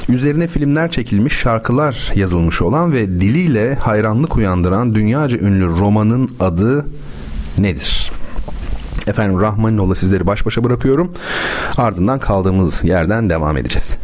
[0.09, 5.67] üzerine filmler çekilmiş, şarkılar yazılmış olan ve diliyle hayranlık uyandıran dünyaca ünlü
[6.03, 6.87] romanın adı
[7.59, 8.13] nedir?
[9.07, 11.13] Efendim Rahmaninoğlu sizleri baş başa bırakıyorum.
[11.77, 13.97] Ardından kaldığımız yerden devam edeceğiz.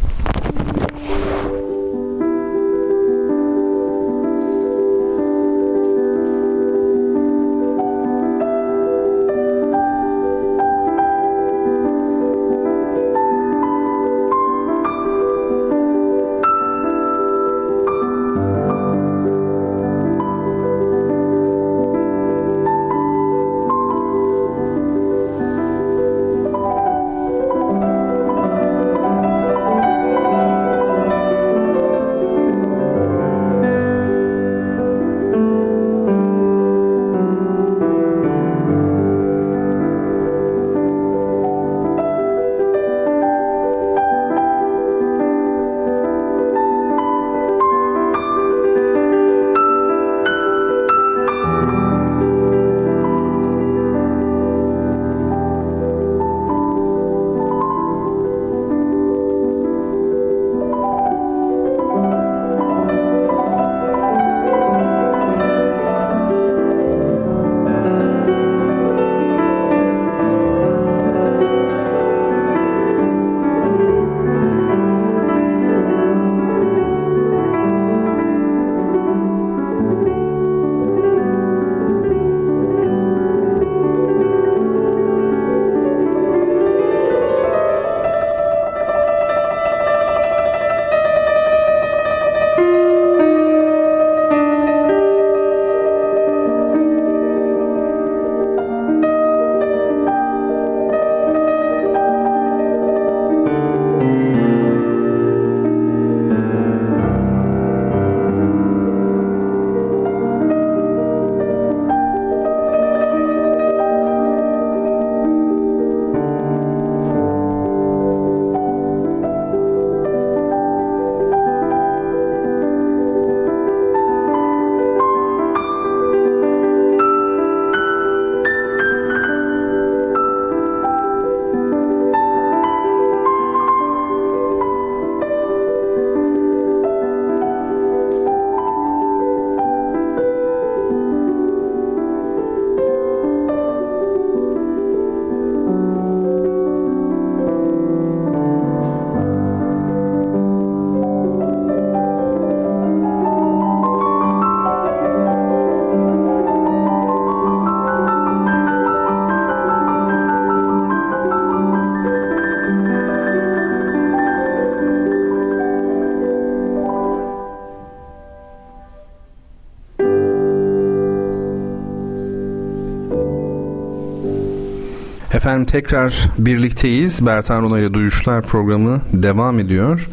[175.39, 177.25] Efendim tekrar birlikteyiz.
[177.25, 180.07] Bertan Rona Duyuşlar programı devam ediyor.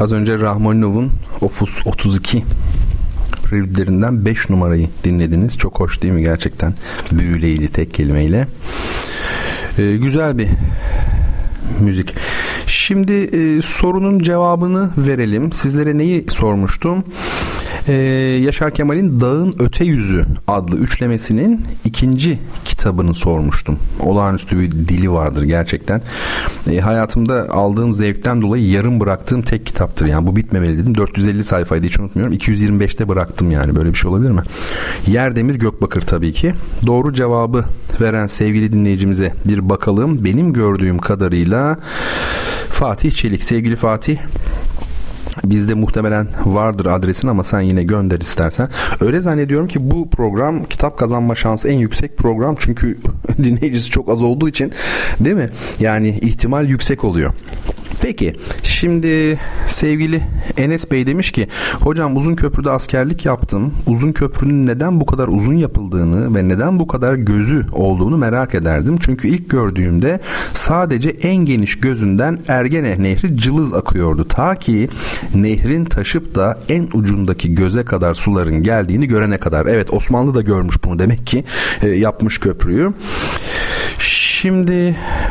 [0.00, 2.44] Az önce Rahmaninov'un Opus 32
[3.44, 5.58] preludelerinden 5 numarayı dinlediniz.
[5.58, 6.74] Çok hoş değil mi gerçekten?
[7.12, 8.46] Büyüleyici tek kelimeyle.
[9.78, 10.48] Ee, güzel bir
[11.80, 12.14] müzik.
[12.66, 15.52] Şimdi e, sorunun cevabını verelim.
[15.52, 17.04] Sizlere neyi sormuştum?
[17.88, 17.92] Ee,
[18.44, 22.38] Yaşar Kemal'in Dağın Öte Yüzü adlı üçlemesinin ikinci
[22.80, 23.78] kitabını sormuştum.
[24.00, 26.02] Olağanüstü bir dili vardır gerçekten.
[26.70, 30.06] E, hayatımda aldığım zevkten dolayı yarım bıraktığım tek kitaptır.
[30.06, 30.94] Yani bu bitmemeli dedim.
[30.94, 32.34] 450 sayfaydı hiç unutmuyorum.
[32.34, 33.76] 225'te bıraktım yani.
[33.76, 34.42] Böyle bir şey olabilir mi?
[35.06, 36.54] Yerdemir Gökbakır tabii ki.
[36.86, 37.64] Doğru cevabı
[38.00, 40.24] veren sevgili dinleyicimize bir bakalım.
[40.24, 41.78] Benim gördüğüm kadarıyla
[42.68, 43.42] Fatih Çelik.
[43.44, 44.18] Sevgili Fatih
[45.44, 48.68] Bizde muhtemelen vardır adresin ama sen yine gönder istersen.
[49.00, 52.96] Öyle zannediyorum ki bu program kitap kazanma şansı en yüksek program çünkü
[53.42, 54.72] dinleyicisi çok az olduğu için
[55.20, 55.50] değil mi?
[55.80, 57.32] Yani ihtimal yüksek oluyor.
[58.02, 58.32] Peki
[58.62, 60.22] şimdi sevgili
[60.56, 61.48] Enes Bey demiş ki
[61.80, 63.74] hocam uzun köprüde askerlik yaptım.
[63.86, 68.98] Uzun köprünün neden bu kadar uzun yapıldığını ve neden bu kadar gözü olduğunu merak ederdim.
[69.00, 70.20] Çünkü ilk gördüğümde
[70.52, 74.28] sadece en geniş gözünden Ergene Nehri cılız akıyordu.
[74.28, 74.88] Ta ki
[75.34, 79.66] nehrin taşıp da en ucundaki göze kadar suların geldiğini görene kadar.
[79.66, 81.44] Evet Osmanlı da görmüş bunu demek ki
[81.82, 82.92] e, yapmış köprüyü.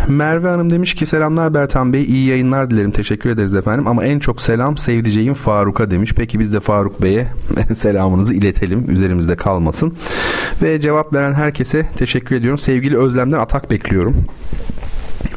[0.07, 4.19] Merve Hanım demiş ki selamlar Bertan Bey iyi yayınlar dilerim teşekkür ederiz efendim ama en
[4.19, 6.13] çok selam sevdiceğim Faruk'a demiş.
[6.15, 7.27] Peki biz de Faruk Bey'e
[7.75, 9.93] selamınızı iletelim üzerimizde kalmasın.
[10.61, 12.57] Ve cevap veren herkese teşekkür ediyorum.
[12.57, 14.25] Sevgili Özlem'den atak bekliyorum.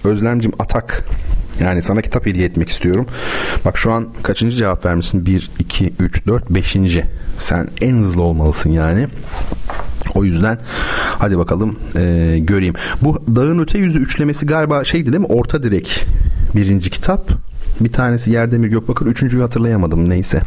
[0.05, 1.05] Özlemcim atak
[1.61, 3.07] yani sana kitap hediye etmek istiyorum.
[3.65, 5.27] Bak şu an kaçıncı cevap vermişsin?
[5.27, 6.77] 1, 2, 3, 4, 5.
[7.39, 9.09] Sen en hızlı olmalısın yani.
[10.15, 10.59] O yüzden
[11.19, 12.75] hadi bakalım e, göreyim.
[13.03, 15.27] Bu Dağın Öte Yüzü üçlemesi galiba şeydi değil mi?
[15.27, 16.07] Orta direk
[16.57, 17.31] birinci kitap.
[17.81, 19.07] Bir tanesi Yerdemir Gökbakır.
[19.07, 20.43] Üçüncüyü hatırlayamadım neyse.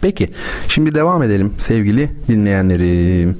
[0.00, 0.30] Peki
[0.68, 3.38] şimdi devam edelim sevgili dinleyenlerim.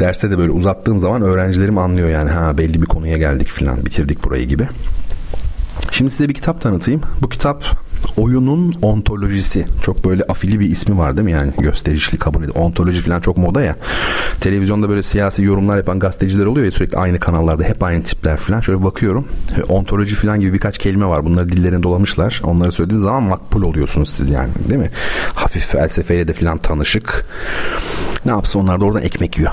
[0.00, 4.24] Derste de böyle uzattığım zaman öğrencilerim anlıyor yani ha belli bir konuya geldik filan bitirdik
[4.24, 4.68] burayı gibi.
[5.92, 7.00] Şimdi size bir kitap tanıtayım.
[7.22, 7.64] Bu kitap
[8.16, 9.66] Oyunun Ontolojisi.
[9.82, 12.56] Çok böyle afili bir ismi var değil mi yani gösterişli kabul ediyor.
[12.56, 13.76] Ontoloji falan çok moda ya.
[14.40, 18.60] Televizyonda böyle siyasi yorumlar yapan gazeteciler oluyor ya sürekli aynı kanallarda hep aynı tipler falan.
[18.60, 19.28] Şöyle bakıyorum.
[19.68, 21.24] Ontoloji falan gibi birkaç kelime var.
[21.24, 22.40] Bunları dillerine dolamışlar.
[22.44, 24.90] Onları söylediğiniz zaman makbul oluyorsunuz siz yani değil mi?
[25.34, 27.26] Hafif felsefeyle de falan tanışık.
[28.24, 29.52] Ne yapsa onlar da oradan ekmek yiyor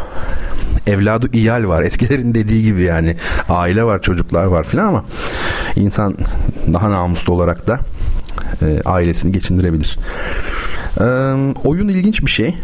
[0.88, 1.82] evladı iyal var.
[1.84, 3.16] Eskilerin dediği gibi yani
[3.50, 5.06] aile var, çocuklar var filan ama
[5.76, 6.18] insan
[6.74, 7.80] daha namuslu olarak da
[8.62, 10.00] e, ailesini geçindirebilir.
[11.00, 11.04] E,
[11.68, 12.56] oyun ilginç bir şey.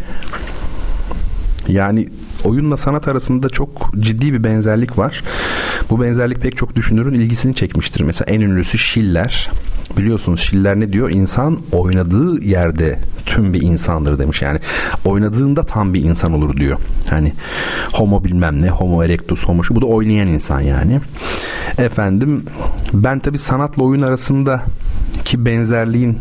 [1.68, 2.06] Yani
[2.44, 5.24] oyunla sanat arasında çok ciddi bir benzerlik var.
[5.90, 8.00] Bu benzerlik pek çok düşünürün ilgisini çekmiştir.
[8.00, 9.50] Mesela en ünlüsü Schiller.
[10.00, 11.10] Biliyorsunuz Schiller ne diyor?
[11.10, 14.42] İnsan oynadığı yerde tüm bir insandır demiş.
[14.42, 14.58] Yani
[15.04, 16.78] oynadığında tam bir insan olur diyor.
[17.10, 17.32] Hani
[17.92, 19.74] homo bilmem ne, homo erectus, homo şu.
[19.74, 21.00] Bu da oynayan insan yani.
[21.78, 22.44] Efendim
[22.92, 24.62] ben tabi sanatla oyun arasında
[25.24, 26.18] ki benzerliğin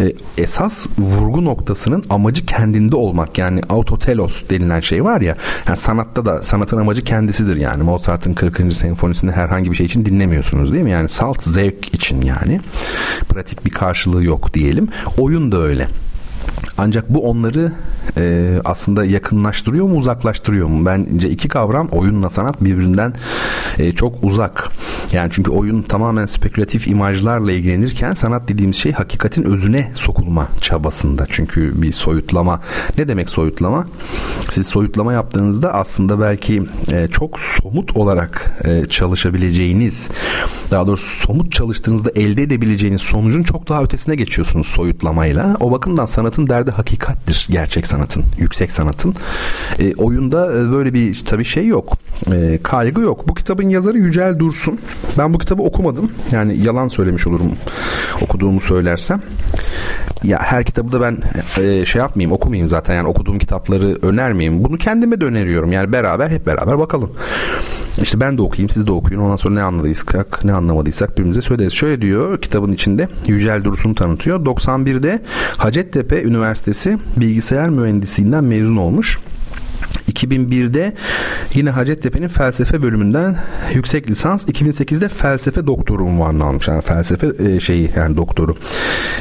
[0.00, 5.36] e, esas vurgu noktasının amacı kendinde olmak yani autotelos denilen şey var ya
[5.66, 8.74] yani sanatta da sanatın amacı kendisidir yani Mozart'ın 40.
[8.74, 12.60] senfonisini herhangi bir şey için dinlemiyorsunuz değil mi yani salt zevk için yani
[13.28, 14.88] pratik bir karşılığı yok diyelim.
[15.18, 15.88] Oyun da öyle
[16.78, 17.72] ancak bu onları
[18.16, 20.86] e, aslında yakınlaştırıyor mu uzaklaştırıyor mu?
[20.86, 23.14] Bence iki kavram oyunla sanat birbirinden
[23.78, 24.68] e, çok uzak.
[25.12, 31.26] Yani çünkü oyun tamamen spekülatif imajlarla ilgilenirken sanat dediğimiz şey hakikatin özüne sokulma çabasında.
[31.30, 32.60] Çünkü bir soyutlama.
[32.98, 33.86] Ne demek soyutlama?
[34.48, 36.62] Siz soyutlama yaptığınızda aslında belki
[36.92, 40.08] e, çok somut olarak e, çalışabileceğiniz
[40.70, 45.56] daha doğrusu somut çalıştığınızda elde edebileceğiniz sonucun çok daha ötesine geçiyorsunuz soyutlamayla.
[45.60, 49.14] O bakımdan sanatın derdi hakikattir gerçek sanatın, yüksek sanatın.
[49.78, 51.98] E, oyunda e, böyle bir tabii şey yok.
[52.32, 53.28] E, kaygı yok.
[53.28, 54.78] Bu kitabın yazarı Yücel Dursun.
[55.18, 56.10] Ben bu kitabı okumadım.
[56.30, 57.52] Yani yalan söylemiş olurum
[58.22, 59.20] okuduğumu söylersem.
[60.24, 61.18] Ya her kitabı da ben
[61.62, 62.94] e, şey yapmayayım, okumayayım zaten.
[62.94, 64.64] Yani okuduğum kitapları önermeyeyim.
[64.64, 65.72] Bunu kendime de öneriyorum.
[65.72, 67.12] Yani beraber hep beraber bakalım.
[68.02, 69.20] İşte ben de okuyayım, siz de okuyun.
[69.20, 71.72] Ondan sonra ne anladıysak, ne anlamadıysak birbirimize söyleriz.
[71.72, 74.46] Şöyle diyor kitabın içinde Yücel Dursun tanıtıyor.
[74.46, 75.22] 91'de
[75.56, 79.18] Hacettepe Üniversitesi Bilgisayar Mühendisliğinden mezun olmuş.
[80.12, 80.92] 2001'de
[81.54, 83.36] yine Hacettepe'nin felsefe bölümünden
[83.74, 86.68] yüksek lisans, 2008'de felsefe doktoru unvanını almış.
[86.68, 88.56] Yani felsefe e, şeyi yani doktoru.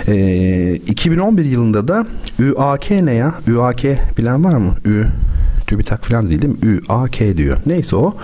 [0.07, 2.05] E, 2011 yılında da
[2.39, 3.33] ÜAK ne ya?
[3.47, 3.83] ÜAK
[4.17, 4.75] bilen var mı?
[4.85, 5.05] Ü
[5.71, 6.59] TÜBİTAK falan değil değil mi?
[6.63, 7.57] Ü, diyor.
[7.65, 8.15] Neyse o.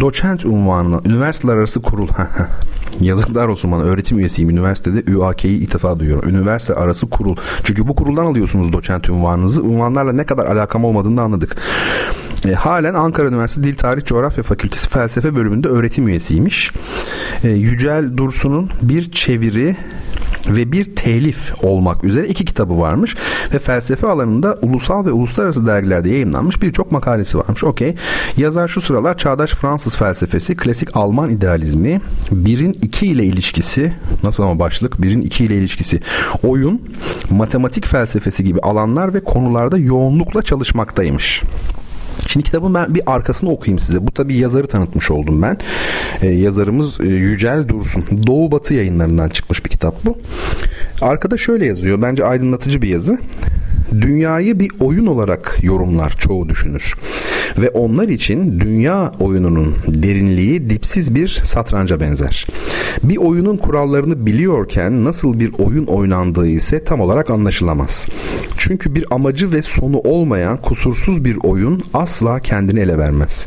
[0.00, 2.08] Doçent unvanına üniversiteler arası kurul.
[3.00, 6.28] Yazıklar olsun bana öğretim üyesiyim üniversitede ÜAK'yi ilk defa duyuyorum.
[6.28, 7.36] Üniversite arası kurul.
[7.64, 9.62] Çünkü bu kuruldan alıyorsunuz doçent unvanınızı.
[9.62, 11.56] Unvanlarla ne kadar alakam olmadığını anladık.
[12.46, 16.72] E, halen Ankara Üniversitesi Dil Tarih Coğrafya Fakültesi Felsefe bölümünde öğretim üyesiymiş.
[17.44, 19.76] E, Yücel Dursun'un bir çeviri
[20.48, 23.16] ve bir telif olmak üzere iki kitabı varmış
[23.54, 27.64] ve felsefe alanında ulusal ve uluslararası dergilerde yayınlanmış birçok makalesi varmış.
[27.64, 27.94] Okey.
[28.36, 34.58] Yazar şu sıralar çağdaş Fransız felsefesi, klasik Alman idealizmi, birin iki ile ilişkisi, nasıl ama
[34.58, 36.00] başlık, birin iki ile ilişkisi,
[36.42, 36.82] oyun,
[37.30, 41.42] matematik felsefesi gibi alanlar ve konularda yoğunlukla çalışmaktaymış.
[42.32, 44.06] Şimdi kitabın ben bir arkasını okuyayım size.
[44.06, 45.58] Bu tabii yazarı tanıtmış oldum ben.
[46.22, 48.04] Ee, yazarımız e, Yücel Dursun.
[48.26, 50.18] Doğu Batı yayınlarından çıkmış bir kitap bu.
[51.00, 52.02] Arkada şöyle yazıyor.
[52.02, 53.18] Bence aydınlatıcı bir yazı
[54.00, 56.94] dünyayı bir oyun olarak yorumlar çoğu düşünür.
[57.58, 62.46] Ve onlar için dünya oyununun derinliği dipsiz bir satranca benzer.
[63.02, 68.06] Bir oyunun kurallarını biliyorken nasıl bir oyun oynandığı ise tam olarak anlaşılamaz.
[68.58, 73.46] Çünkü bir amacı ve sonu olmayan kusursuz bir oyun asla kendini ele vermez.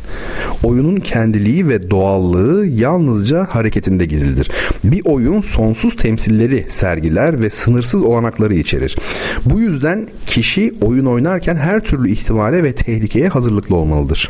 [0.63, 4.51] Oyunun kendiliği ve doğallığı yalnızca hareketinde gizlidir.
[4.83, 8.97] Bir oyun sonsuz temsilleri sergiler ve sınırsız olanakları içerir.
[9.45, 14.29] Bu yüzden kişi oyun oynarken her türlü ihtimale ve tehlikeye hazırlıklı olmalıdır.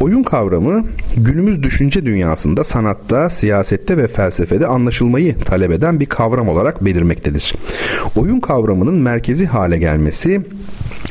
[0.00, 0.84] Oyun kavramı
[1.16, 7.54] günümüz düşünce dünyasında sanatta, siyasette ve felsefede anlaşılmayı talep eden bir kavram olarak belirmektedir.
[8.16, 10.40] Oyun kavramının merkezi hale gelmesi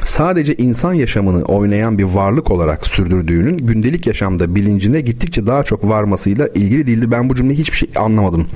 [0.04, 6.48] sadece insan yaşamını oynayan bir varlık olarak sürdürdüğünün gündelik yaşamda bilincine gittikçe daha çok varmasıyla
[6.48, 7.12] ilgili değildir.
[7.12, 8.48] Ben bu cümleyi hiçbir şey anlamadım.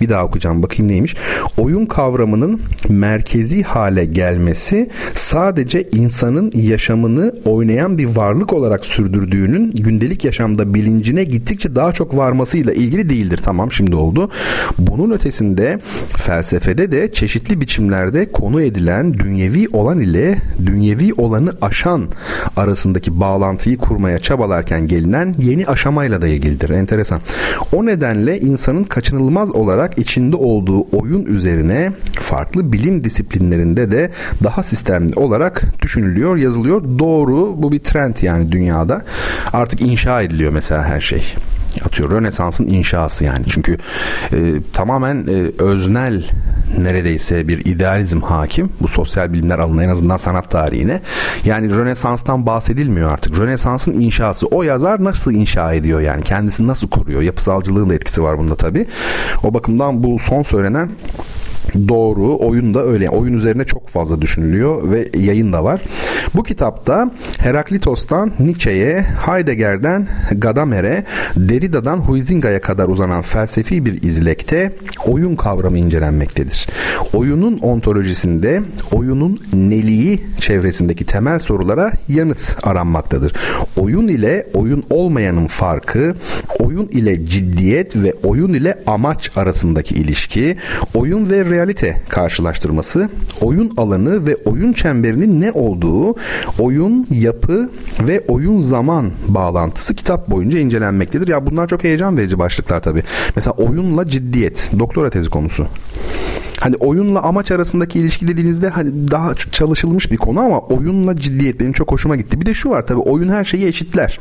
[0.00, 1.16] Bir daha okuyacağım bakayım neymiş.
[1.58, 10.74] Oyun kavramının merkezi hale gelmesi sadece insanın yaşamını oynayan bir varlık olarak sürdürdüğünün gündelik yaşamda
[10.74, 13.40] bilincine gittikçe daha çok varmasıyla ilgili değildir.
[13.44, 14.30] Tamam şimdi oldu.
[14.78, 15.78] Bunun ötesinde
[16.16, 22.04] felsefede de çeşitli biçimlerde konu edilen dünyevi olan ile dünyevi olanı aşan
[22.56, 26.70] arasındaki bağlantıyı kurmaya çabalarken gelinen yeni aşamayla da ilgilidir.
[26.70, 27.20] Enteresan.
[27.72, 34.10] O nedenle insanın kaçınılmaz olarak içinde olduğu oyun üzerine farklı bilim disiplinlerinde de
[34.44, 36.82] daha sistemli olarak düşünülüyor, yazılıyor.
[36.98, 39.04] Doğru bu bir trend yani dünyada.
[39.52, 41.34] Artık inşa ediliyor mesela her şey
[41.86, 42.10] atıyor.
[42.10, 43.44] Rönesans'ın inşası yani.
[43.48, 43.78] Çünkü
[44.32, 46.24] e, tamamen e, öznel
[46.78, 51.00] neredeyse bir idealizm hakim bu sosyal bilimler alanına en azından sanat tarihine.
[51.44, 53.38] Yani Rönesans'tan bahsedilmiyor artık.
[53.38, 54.46] Rönesans'ın inşası.
[54.46, 56.22] O yazar nasıl inşa ediyor yani?
[56.22, 57.22] Kendisini nasıl kuruyor?
[57.22, 58.86] Yapısalcılığın da etkisi var bunda tabii.
[59.44, 60.90] O bakımdan bu son söylenen
[61.88, 62.38] Doğru.
[62.38, 63.10] Oyun da öyle.
[63.10, 65.80] Oyun üzerine çok fazla düşünülüyor ve yayın da var.
[66.34, 71.04] Bu kitapta Heraklitos'tan Nietzsche'ye, Heidegger'den Gadamer'e,
[71.36, 74.72] Derrida'dan Huizinga'ya kadar uzanan felsefi bir izlekte
[75.06, 76.66] oyun kavramı incelenmektedir.
[77.12, 78.62] Oyunun ontolojisinde
[78.92, 83.32] oyunun neliği çevresindeki temel sorulara yanıt aranmaktadır.
[83.76, 86.14] Oyun ile oyun olmayanın farkı,
[86.58, 90.56] oyun ile ciddiyet ve oyun ile amaç arasındaki ilişki,
[90.94, 93.08] oyun ve realite karşılaştırması,
[93.40, 96.14] oyun alanı ve oyun çemberinin ne olduğu,
[96.58, 101.28] oyun yapı ve oyun zaman bağlantısı kitap boyunca incelenmektedir.
[101.28, 103.02] Ya bunlar çok heyecan verici başlıklar tabii.
[103.36, 105.66] Mesela oyunla ciddiyet, doktora tezi konusu.
[106.60, 111.72] Hani oyunla amaç arasındaki ilişki dediğinizde hani daha çalışılmış bir konu ama oyunla ciddiyet benim
[111.72, 112.40] çok hoşuma gitti.
[112.40, 114.20] Bir de şu var tabii oyun her şeyi eşitler.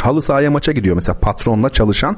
[0.00, 2.16] Halı sahaya maça gidiyor mesela patronla çalışan.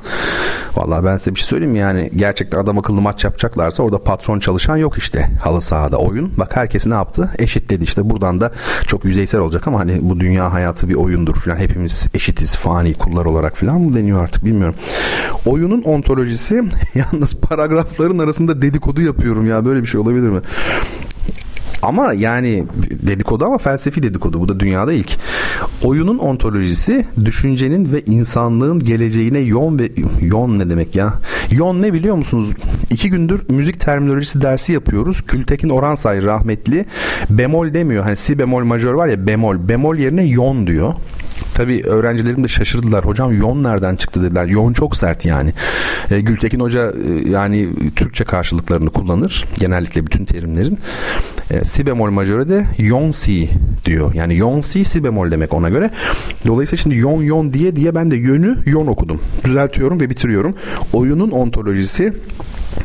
[0.77, 4.77] Vallahi ben size bir şey söyleyeyim yani gerçekten adam akıllı maç yapacaklarsa orada patron çalışan
[4.77, 6.33] yok işte halı sahada oyun.
[6.37, 7.31] Bak herkes ne yaptı?
[7.39, 8.53] Eşitledi işte buradan da
[8.87, 13.25] çok yüzeysel olacak ama hani bu dünya hayatı bir oyundur falan hepimiz eşitiz fani kullar
[13.25, 14.75] olarak falan mı deniyor artık bilmiyorum.
[15.47, 20.41] Oyunun ontolojisi yalnız paragrafların arasında dedikodu yapıyorum ya böyle bir şey olabilir mi?
[21.83, 24.41] Ama yani dedikodu ama felsefi dedikodu.
[24.41, 25.17] Bu da dünyada ilk.
[25.85, 31.15] Oyunun ontolojisi düşüncenin ve insanlığın geleceğine yon ve yon ne demek ya?
[31.51, 32.51] Yon ne biliyor musunuz?
[32.91, 35.23] İki gündür müzik terminolojisi dersi yapıyoruz.
[35.23, 36.85] Kültekin Oransay rahmetli
[37.31, 38.05] bemol demiyor.
[38.05, 39.69] Hani si bemol majör var ya bemol.
[39.69, 40.95] Bemol yerine yon diyor.
[41.55, 43.05] Tabi öğrencilerim de şaşırdılar.
[43.05, 44.47] Hocam yon nereden çıktı dediler.
[44.47, 45.53] Yon çok sert yani.
[46.11, 49.47] E, Gültekin Hoca e, yani Türkçe karşılıklarını kullanır.
[49.59, 50.79] Genellikle bütün terimlerin.
[51.51, 53.49] E, si bemol majöre de yon si
[53.85, 54.15] diyor.
[54.15, 55.91] Yani yon si si bemol demek ona göre.
[56.47, 59.21] Dolayısıyla şimdi yon yon diye diye ben de yönü yon okudum.
[59.45, 60.55] Düzeltiyorum ve bitiriyorum.
[60.93, 62.13] Oyunun ontolojisi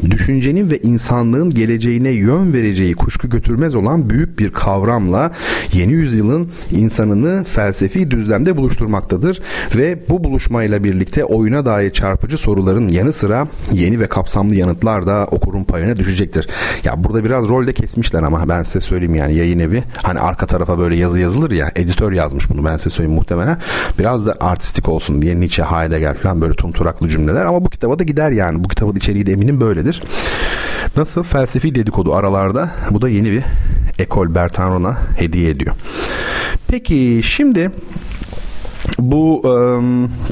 [0.10, 5.32] düşüncenin ve insanlığın geleceğine yön vereceği kuşku götürmez olan büyük bir kavramla
[5.74, 9.42] yeni yüzyılın insanını felsefi düzlemde buluşturmaktadır
[9.76, 15.28] ve bu buluşmayla birlikte oyuna dair çarpıcı soruların yanı sıra yeni ve kapsamlı yanıtlar da
[15.32, 16.50] okurun payına düşecektir.
[16.84, 20.80] Ya burada biraz rolde kesmişler ama ben size söyleyeyim yani yayın evi hani arka tarafa
[20.80, 23.58] böyle yazı yazılır ya editör yazmış bunu ben size söyleyeyim muhtemelen.
[24.00, 28.04] Biraz da artistik olsun diye Nietzsche, Heidegger falan böyle tumturaklı cümleler ama bu kitaba da
[28.04, 28.64] gider yani.
[28.64, 30.02] Bu kitabın içeriği de eminim böyledir.
[30.98, 33.44] Nasıl felsefi dedikodu aralarda bu da yeni bir
[34.00, 35.76] ekol Bertanron'a hediye ediyor.
[36.68, 37.72] Peki şimdi
[39.00, 39.42] bu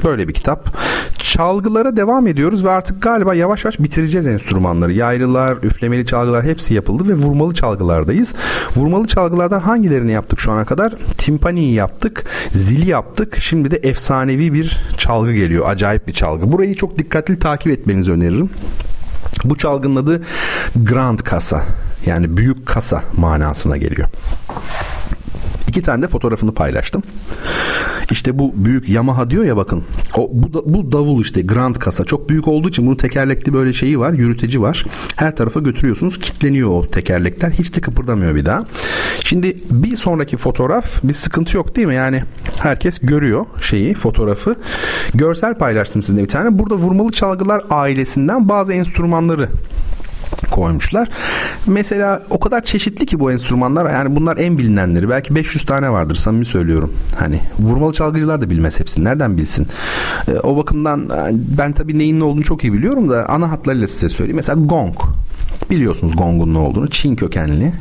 [0.04, 0.76] böyle bir kitap.
[1.18, 4.92] Çalgılara devam ediyoruz ve artık galiba yavaş yavaş bitireceğiz enstrümanları.
[4.92, 8.34] Yaylılar, üflemeli çalgılar hepsi yapıldı ve vurmalı çalgılardayız.
[8.76, 10.92] Vurmalı çalgılardan hangilerini yaptık şu ana kadar?
[11.18, 13.36] Timpani'yi yaptık, zili yaptık.
[13.40, 15.64] Şimdi de efsanevi bir çalgı geliyor.
[15.68, 16.52] Acayip bir çalgı.
[16.52, 18.50] Burayı çok dikkatli takip etmenizi öneririm.
[19.44, 20.22] Bu çalgının adı
[20.76, 21.62] Grand Kasa
[22.06, 24.08] yani büyük kasa manasına geliyor.
[25.74, 27.02] İki tane de fotoğrafını paylaştım.
[28.10, 29.84] İşte bu büyük Yamaha diyor ya bakın.
[30.16, 32.04] O bu, da, bu davul işte Grand kasa.
[32.04, 34.84] Çok büyük olduğu için bunun tekerlekli böyle şeyi var, yürüteci var.
[35.16, 36.18] Her tarafa götürüyorsunuz.
[36.18, 37.50] Kitleniyor o tekerlekler.
[37.50, 38.64] Hiç de kıpırdamıyor bir daha.
[39.24, 41.94] Şimdi bir sonraki fotoğraf bir sıkıntı yok değil mi?
[41.94, 42.22] Yani
[42.62, 44.56] herkes görüyor şeyi, fotoğrafı.
[45.14, 46.58] Görsel paylaştım sizinle bir tane.
[46.58, 49.48] Burada vurmalı çalgılar ailesinden bazı enstrümanları
[50.50, 51.08] koymuşlar.
[51.66, 55.08] Mesela o kadar çeşitli ki bu enstrümanlar yani bunlar en bilinenleri.
[55.08, 56.92] Belki 500 tane vardır samimi söylüyorum.
[57.18, 59.04] Hani vurmalı çalgıcılar da bilmez hepsini.
[59.04, 59.66] Nereden bilsin?
[60.28, 61.10] E, o bakımdan
[61.58, 64.36] ben tabii neyin ne olduğunu çok iyi biliyorum da ana hatlarıyla size söyleyeyim.
[64.36, 64.94] Mesela gong.
[65.70, 66.90] Biliyorsunuz gongun ne olduğunu.
[66.90, 67.72] Çin kökenli.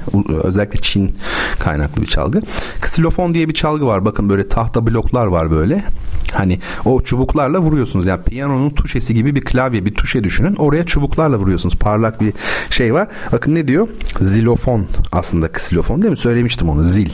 [0.43, 1.15] Özellikle Çin
[1.59, 2.41] kaynaklı bir çalgı.
[2.81, 4.05] Ksilofon diye bir çalgı var.
[4.05, 5.83] Bakın böyle tahta bloklar var böyle.
[6.31, 8.05] Hani o çubuklarla vuruyorsunuz.
[8.05, 10.55] Yani piyanonun tuşesi gibi bir klavye, bir tuşe düşünün.
[10.55, 11.75] Oraya çubuklarla vuruyorsunuz.
[11.75, 12.33] Parlak bir
[12.69, 13.07] şey var.
[13.31, 13.87] Bakın ne diyor?
[14.21, 16.17] Zilofon aslında ksilofon değil mi?
[16.17, 16.83] Söylemiştim onu.
[16.83, 17.09] Zil.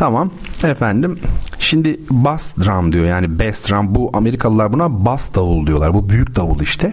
[0.00, 0.30] Tamam
[0.62, 1.18] efendim.
[1.58, 5.94] Şimdi bass drum diyor yani bass drum bu Amerikalılar buna bass davul diyorlar.
[5.94, 6.92] Bu büyük davul işte.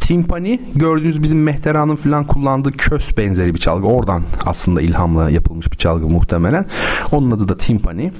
[0.00, 3.86] Timpani gördüğünüz bizim Mehteran'ın falan kullandığı kös benzeri bir çalgı.
[3.86, 6.66] Oradan aslında ilhamla yapılmış bir çalgı muhtemelen.
[7.12, 8.12] Onun adı da timpani.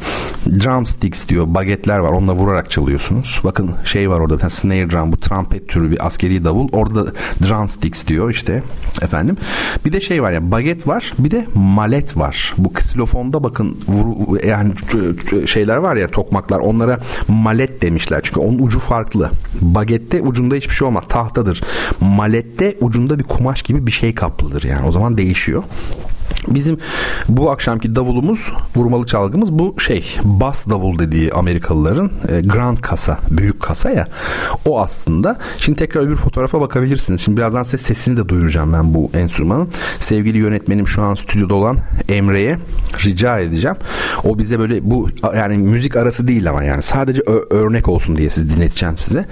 [0.47, 1.45] Drumsticks diyor.
[1.49, 2.13] Bagetler var.
[2.13, 3.41] Onunla vurarak çalıyorsunuz.
[3.45, 5.13] Bakın şey var orada snare drum.
[5.13, 6.69] Bu trompet türü bir askeri davul.
[6.73, 7.13] Orada
[7.49, 8.63] drumsticks diyor işte
[9.03, 9.37] efendim.
[9.85, 11.13] Bir de şey var ya baget var.
[11.19, 12.55] Bir de malet var.
[12.59, 14.16] Bu ksilofonda bakın vuru,
[14.47, 14.73] yani
[15.47, 16.99] şeyler var ya tokmaklar onlara
[17.29, 18.21] malet demişler.
[18.25, 19.31] Çünkü onun ucu farklı.
[19.61, 21.05] Bagette ucunda hiçbir şey olmaz.
[21.09, 21.63] Tahtadır.
[22.01, 24.87] Malette ucunda bir kumaş gibi bir şey kaplıdır yani.
[24.87, 25.63] O zaman değişiyor.
[26.49, 26.79] Bizim
[27.29, 33.61] bu akşamki davulumuz, vurmalı çalgımız bu şey bas davul dediği Amerikalıların e, grand kasa, büyük
[33.61, 34.07] kasa ya.
[34.65, 35.39] O aslında.
[35.59, 37.21] Şimdi tekrar öbür fotoğrafa bakabilirsiniz.
[37.21, 39.69] Şimdi birazdan size sesini de duyuracağım ben bu enstrümanın.
[39.99, 41.79] Sevgili yönetmenim şu an stüdyoda olan
[42.09, 42.59] Emre'ye
[43.05, 43.77] rica edeceğim.
[44.25, 48.57] O bize böyle bu yani müzik arası değil ama yani sadece örnek olsun diye sizi
[48.57, 49.25] dinleteceğim size.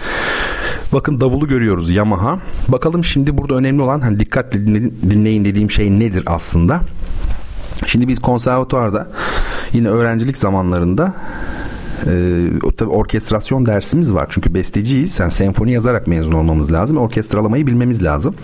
[0.92, 2.38] Bakın davulu görüyoruz Yamaha.
[2.68, 4.66] Bakalım şimdi burada önemli olan hani dikkatli
[5.10, 6.80] dinleyin dediğim şey nedir aslında?
[7.86, 9.08] Şimdi biz konservatuarda
[9.72, 11.14] yine öğrencilik zamanlarında
[12.06, 14.26] ee, tabii orkestrasyon dersimiz var.
[14.30, 15.20] Çünkü besteciyiz.
[15.20, 16.96] Yani senfoni yazarak mezun olmamız lazım.
[16.96, 18.34] Orkestralamayı bilmemiz lazım.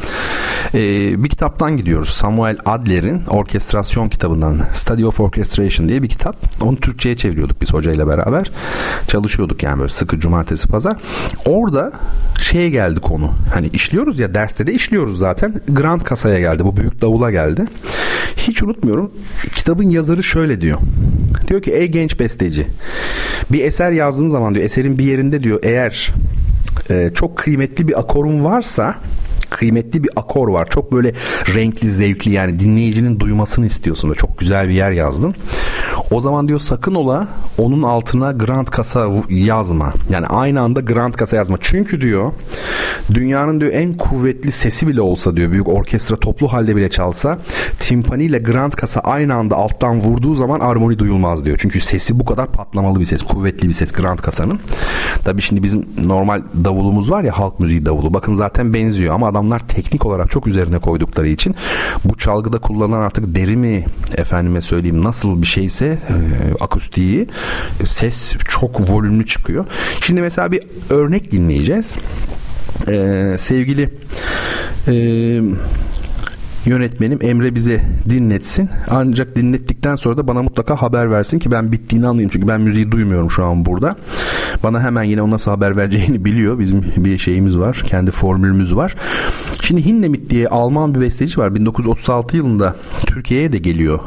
[0.75, 2.09] Ee, bir kitaptan gidiyoruz.
[2.09, 6.37] Samuel Adler'in orkestrasyon kitabından Study of Orchestration diye bir kitap.
[6.63, 8.51] Onu Türkçe'ye çeviriyorduk biz hocayla beraber.
[9.09, 10.97] Çalışıyorduk yani böyle sıkı cumartesi pazar.
[11.47, 11.93] Orada
[12.41, 13.31] şeye geldi konu.
[13.55, 15.61] Hani işliyoruz ya derste de işliyoruz zaten.
[15.69, 16.65] Grand kasaya geldi.
[16.65, 17.67] Bu büyük davula geldi.
[18.37, 19.13] Hiç unutmuyorum.
[19.57, 20.79] Kitabın yazarı şöyle diyor.
[21.49, 22.67] Diyor ki ey genç besteci
[23.53, 26.13] bir eser yazdığın zaman diyor eserin bir yerinde diyor eğer
[26.91, 28.95] e, çok kıymetli bir akorun varsa
[29.51, 30.69] kıymetli bir akor var.
[30.71, 31.13] Çok böyle
[31.55, 35.35] renkli, zevkli yani dinleyicinin duymasını istiyorsun ve çok güzel bir yer yazdın.
[36.11, 37.29] O zaman diyor sakın ola
[37.59, 39.93] onun altına Grand Kasa yazma.
[40.11, 41.57] Yani aynı anda Grand Kasa yazma.
[41.61, 42.33] Çünkü diyor
[43.15, 47.39] dünyanın diyor en kuvvetli sesi bile olsa diyor büyük orkestra toplu halde bile çalsa
[47.79, 51.59] timpani ile Grand Kasa aynı anda alttan vurduğu zaman armoni duyulmaz diyor.
[51.61, 54.61] Çünkü sesi bu kadar patlamalı bir ses, kuvvetli bir ses Grand Kasa'nın.
[55.25, 58.15] Tabii şimdi bizim normal davulumuz var ya halk müziği davulu.
[58.15, 61.55] Bakın zaten benziyor ama adamlar teknik olarak çok üzerine koydukları için
[62.05, 63.85] bu çalgıda kullanılan artık deri mi
[64.17, 66.15] efendime söyleyeyim nasıl bir şeyse e,
[66.61, 67.29] akustiği
[67.85, 69.67] ses çok volümlü çıkıyor.
[70.01, 71.97] Şimdi mesela bir örnek dinleyeceğiz.
[72.89, 73.91] Ee, sevgili
[74.89, 74.93] e,
[76.67, 78.69] yönetmenim Emre bize dinletsin.
[78.91, 82.31] Ancak dinlettikten sonra da bana mutlaka haber versin ki ben bittiğini anlayayım.
[82.33, 83.97] Çünkü ben müziği duymuyorum şu an burada.
[84.63, 86.59] Bana hemen yine o nasıl haber vereceğini biliyor.
[86.59, 87.83] Bizim bir şeyimiz var.
[87.87, 88.95] Kendi formülümüz var.
[89.63, 91.55] Şimdi Hindemith diye Alman bir besteci var.
[91.55, 94.01] 1936 yılında Türkiye'ye de geliyor.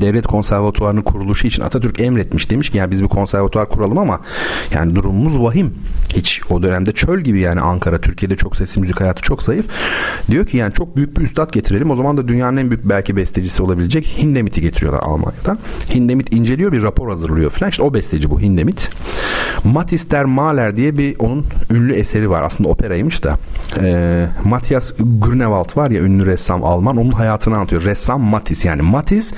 [0.00, 2.50] Devlet Konservatuvarı'nın kuruluşu için Atatürk emretmiş.
[2.50, 4.20] Demiş ki yani biz bir konservatuvar kuralım ama
[4.74, 5.74] yani durumumuz vahim.
[6.14, 8.00] Hiç o dönemde çöl gibi yani Ankara.
[8.00, 9.66] Türkiye'de çok sesli müzik hayatı çok zayıf.
[10.30, 11.75] Diyor ki yani çok büyük bir üstad getirelim.
[11.84, 15.58] O zaman da dünyanın en büyük belki bestecisi olabilecek Hindemith'i getiriyorlar Almanya'dan.
[15.94, 17.70] Hindemith inceliyor bir rapor hazırlıyor falan.
[17.70, 18.88] İşte o besteci bu Hindemith.
[19.64, 22.42] Matis der Mahler diye bir onun ünlü eseri var.
[22.42, 23.38] Aslında operaymış da.
[23.82, 26.96] E, Matthias Grünewald var ya ünlü ressam Alman.
[26.96, 27.82] Onun hayatını anlatıyor.
[27.84, 28.82] Ressam Matis yani.
[28.82, 29.32] Matis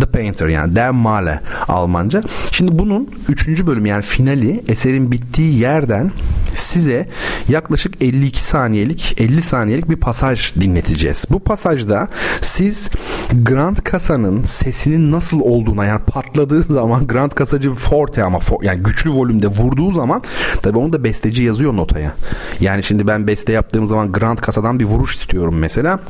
[0.00, 0.76] The Painter yani.
[0.76, 2.22] Der Mahler Almanca.
[2.50, 6.10] Şimdi bunun üçüncü bölümü yani finali eserin bittiği yerden
[6.56, 7.08] size
[7.48, 11.24] yaklaşık 52 saniyelik 50 saniyelik bir pasaj dinleteceğiz.
[11.30, 12.08] Bu pasajda
[12.40, 12.90] siz
[13.32, 19.10] Grand Kasa'nın sesinin nasıl olduğuna yani patladığı zaman Grand Kasacı forte ama for, yani güçlü
[19.10, 20.22] volümde vurduğu zaman
[20.62, 22.14] tabi onu da besteci yazıyor notaya.
[22.60, 26.00] Yani şimdi ben beste yaptığım zaman Grand Kasa'dan bir vuruş istiyorum mesela.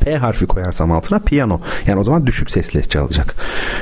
[0.00, 1.60] P harfi koyarsam altına piyano.
[1.86, 3.34] Yani o zaman düşük sesli çalacak.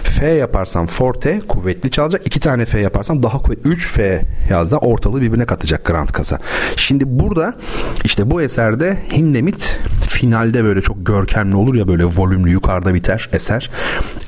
[0.02, 2.26] F yaparsam forte kuvvetli çalacak.
[2.26, 3.70] İki tane F yaparsam daha kuvvetli.
[3.70, 6.38] 3 F yazda ortalığı birbirine katacak Grand Kasa.
[6.76, 7.54] Şimdi burada
[8.04, 9.64] işte bu eserde Hindemith
[10.08, 13.70] finalde böyle çok görkemli olur ya böyle volümlü yukarıda biter eser.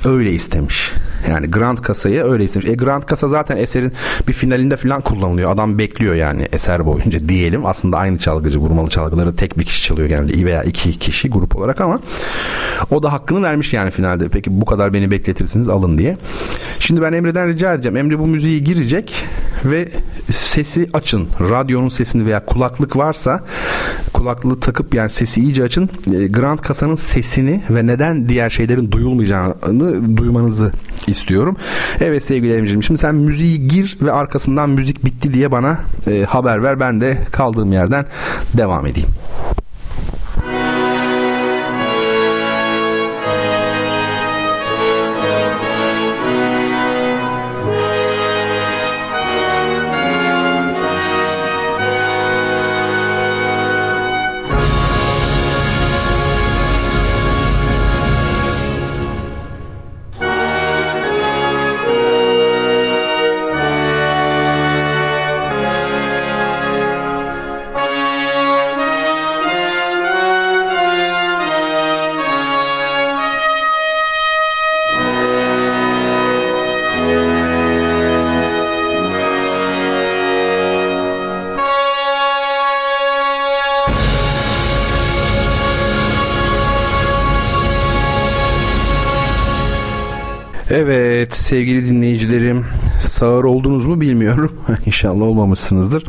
[0.05, 0.93] Öyle istemiş.
[1.29, 2.69] Yani Grand Kasa'yı öyle istemiş.
[2.69, 3.93] E Grand Kasa zaten eserin
[4.29, 5.51] bir finalinde falan kullanılıyor.
[5.51, 7.67] Adam bekliyor yani eser boyunca diyelim.
[7.67, 11.81] Aslında aynı çalgıcı vurmalı çalgıları tek bir kişi çalıyor genelde veya iki kişi grup olarak
[11.81, 12.01] ama
[12.91, 14.29] o da hakkını vermiş yani finalde.
[14.29, 16.17] Peki bu kadar beni bekletirsiniz alın diye.
[16.79, 17.97] Şimdi ben Emre'den rica edeceğim.
[17.97, 19.25] Emre bu müziği girecek
[19.65, 19.89] ve
[20.33, 21.29] sesi açın.
[21.41, 23.45] Radyonun sesini veya kulaklık varsa
[24.13, 25.91] kulaklığı takıp yani sesi iyice açın.
[26.15, 30.73] E, Grand Kasa'nın sesini ve neden diğer şeylerin duyulmayacağını duymanızı
[31.07, 31.57] istiyorum.
[32.01, 36.63] Evet sevgili Emre'ciğim şimdi sen müziği gir ve arkasından müzik bitti diye bana e, haber
[36.63, 36.81] ver.
[36.81, 38.07] Ben de kaldığım yerden
[38.57, 39.09] devam edeyim.
[91.31, 92.67] Evet sevgili dinleyicilerim
[93.03, 94.53] sağır oldunuz mu bilmiyorum.
[94.87, 96.05] İnşallah olmamışsınızdır.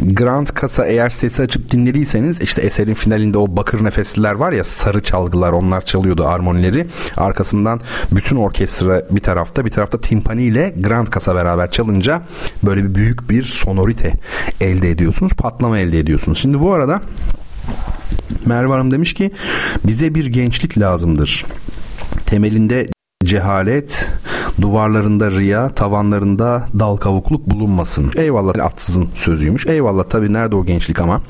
[0.00, 5.02] Grand Kasa eğer sesi açıp dinlediyseniz işte eserin finalinde o bakır nefesliler var ya sarı
[5.02, 6.86] çalgılar onlar çalıyordu armonileri.
[7.16, 7.80] Arkasından
[8.12, 12.22] bütün orkestra bir tarafta bir tarafta timpani ile Grand Kasa beraber çalınca
[12.62, 14.12] böyle bir büyük bir sonorite
[14.60, 15.32] elde ediyorsunuz.
[15.32, 16.38] Patlama elde ediyorsunuz.
[16.38, 17.02] Şimdi bu arada
[18.46, 19.30] Merve Hanım demiş ki
[19.84, 21.44] bize bir gençlik lazımdır.
[22.26, 22.86] Temelinde
[23.24, 24.10] cehalet,
[24.60, 28.10] duvarlarında riya, tavanlarında dal kavukluk bulunmasın.
[28.16, 29.66] Eyvallah atsızın sözüymüş.
[29.66, 31.20] Eyvallah tabii nerede o gençlik ama.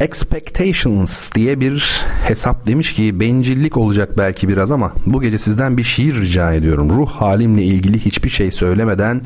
[0.00, 5.82] Expectations diye bir hesap demiş ki bencillik olacak belki biraz ama bu gece sizden bir
[5.82, 6.90] şiir rica ediyorum.
[6.90, 9.22] Ruh halimle ilgili hiçbir şey söylemeden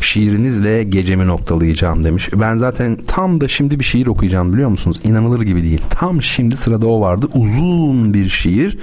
[0.00, 2.28] şiirinizle gecemi noktalayacağım demiş.
[2.34, 5.00] Ben zaten tam da şimdi bir şiir okuyacağım biliyor musunuz?
[5.04, 5.80] İnanılır gibi değil.
[5.90, 7.28] Tam şimdi sırada o vardı.
[7.34, 8.78] Uzun bir şiir.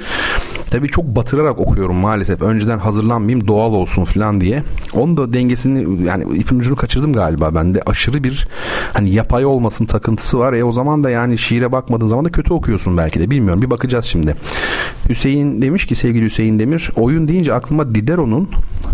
[0.73, 2.41] Tabii çok batırarak okuyorum maalesef.
[2.41, 4.63] Önceden hazırlanmayayım doğal olsun falan diye.
[4.93, 7.81] Onun da dengesini yani ipin ucunu kaçırdım galiba ben de.
[7.85, 8.47] Aşırı bir
[8.93, 10.53] hani yapay olmasın takıntısı var.
[10.53, 13.31] E o zaman da yani şiire bakmadığın zaman da kötü okuyorsun belki de.
[13.31, 13.61] Bilmiyorum.
[13.61, 14.35] Bir bakacağız şimdi.
[15.09, 18.49] Hüseyin demiş ki sevgili Hüseyin Demir oyun deyince aklıma Diderot'un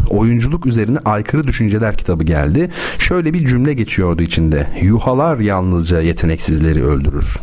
[0.10, 2.70] oyunculuk üzerine aykırı düşünceler kitabı geldi.
[3.00, 4.68] Şöyle bir cümle geçiyordu içinde.
[4.82, 7.38] Yuhalar yalnızca yeteneksizleri öldürür.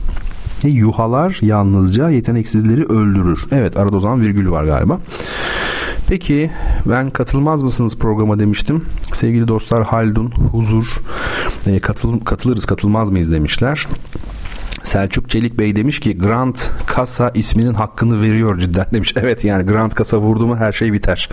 [0.65, 3.47] Yuhalar yalnızca yeteneksizleri öldürür.
[3.53, 5.01] Evet arada o zaman virgül var galiba.
[6.09, 6.51] Peki
[6.87, 8.85] ben katılmaz mısınız programa demiştim.
[9.13, 11.03] Sevgili dostlar Haldun, Huzur
[11.67, 13.87] e, katıl, katılırız katılmaz mıyız demişler.
[14.87, 16.55] Selçuk Çelik Bey demiş ki Grand
[16.87, 19.15] Kasa isminin hakkını veriyor cidden demiş.
[19.17, 21.29] Evet yani Grand Kasa vurdu mu her şey biter.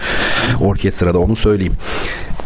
[0.62, 1.74] Orkestrada onu söyleyeyim.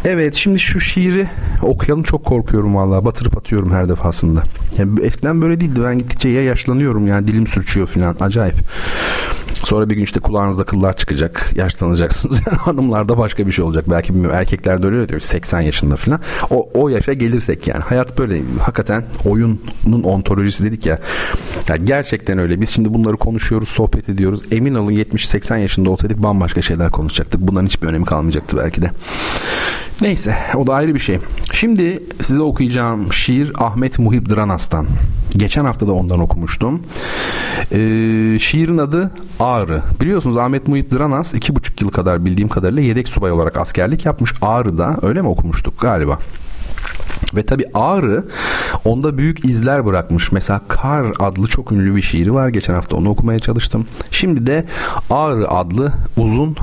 [0.04, 1.28] Evet şimdi şu şiiri
[1.62, 4.42] okuyalım çok korkuyorum vallahi batırıp atıyorum her defasında.
[4.78, 8.56] Yani eskiden böyle değildi ben gittikçe ya yaşlanıyorum yani dilim sürçüyor falan acayip.
[9.64, 11.52] Sonra bir gün işte kulağınızda kıllar çıkacak.
[11.54, 12.38] Yaşlanacaksınız.
[12.48, 13.84] Yani hanımlarda başka bir şey olacak.
[13.90, 14.36] Belki bilmiyorum.
[14.38, 15.20] Erkeklerde öyle diyor.
[15.20, 16.20] 80 yaşında falan.
[16.50, 17.80] O, o yaşa gelirsek yani.
[17.80, 18.42] Hayat böyle.
[18.62, 19.60] Hakikaten oyunun
[20.04, 20.97] ontolojisi dedik ya.
[21.68, 21.76] Ya.
[21.76, 22.60] Gerçekten öyle.
[22.60, 24.42] Biz şimdi bunları konuşuyoruz, sohbet ediyoruz.
[24.50, 27.40] Emin olun 70-80 yaşında olsaydık bambaşka şeyler konuşacaktık.
[27.40, 28.90] Bunların hiçbir önemi kalmayacaktı belki de.
[30.00, 31.18] Neyse o da ayrı bir şey.
[31.52, 34.86] Şimdi size okuyacağım şiir Ahmet Muhib Dranas'tan.
[35.36, 36.82] Geçen hafta da ondan okumuştum.
[37.72, 39.82] Ee, şiirin adı Ağrı.
[40.00, 44.32] Biliyorsunuz Ahmet Muhib Dranas iki buçuk yıl kadar bildiğim kadarıyla yedek subay olarak askerlik yapmış
[44.42, 44.96] Ağrı'da.
[45.02, 46.18] Öyle mi okumuştuk galiba?
[47.34, 48.24] Ve tabi Ağrı
[48.84, 50.32] onda büyük izler bırakmış.
[50.32, 52.48] Mesela Kar adlı çok ünlü bir şiiri var.
[52.48, 53.86] Geçen hafta onu okumaya çalıştım.
[54.10, 54.64] Şimdi de
[55.10, 56.56] Ağrı adlı uzun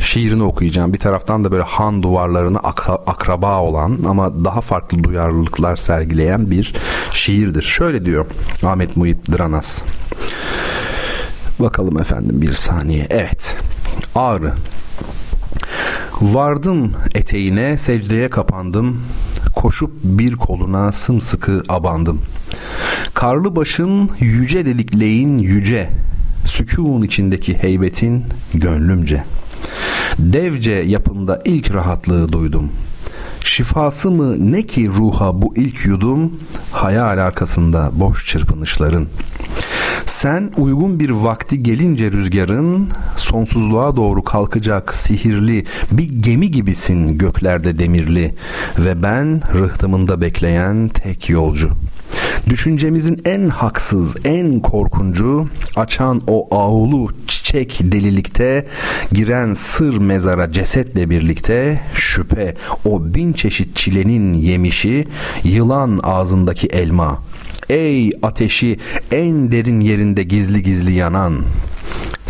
[0.00, 0.92] şiirini okuyacağım.
[0.92, 6.74] Bir taraftan da böyle han duvarlarına akra, akraba olan ama daha farklı duyarlılıklar sergileyen bir
[7.10, 7.62] şiirdir.
[7.62, 8.26] Şöyle diyor
[8.64, 9.82] Ahmet Muhip Dranas.
[11.58, 13.06] Bakalım efendim bir saniye.
[13.10, 13.56] Evet.
[14.14, 14.52] Ağrı.
[16.20, 19.02] Vardım eteğine, secdeye kapandım.
[19.56, 22.20] Koşup bir koluna sımsıkı abandım.
[23.14, 25.90] Karlı başın yüce dedikleyin yüce.
[26.46, 28.24] Sükun içindeki heybetin
[28.54, 29.24] gönlümce.
[30.18, 32.70] Devce yapında ilk rahatlığı duydum.
[33.44, 36.32] Şifası mı ne ki ruha bu ilk yudum?
[36.72, 39.06] Hayal arkasında boş çırpınışların.
[40.06, 42.88] Sen uygun bir vakti gelince rüzgarın
[43.30, 48.34] sonsuzluğa doğru kalkacak sihirli bir gemi gibisin göklerde demirli
[48.78, 51.70] ve ben rıhtımında bekleyen tek yolcu.
[52.48, 58.66] Düşüncemizin en haksız, en korkuncu, açan o ağulu çiçek delilikte,
[59.12, 62.54] giren sır mezara cesetle birlikte, şüphe,
[62.84, 65.08] o bin çeşit çilenin yemişi,
[65.44, 67.22] yılan ağzındaki elma.
[67.68, 68.78] Ey ateşi
[69.12, 71.34] en derin yerinde gizli gizli yanan,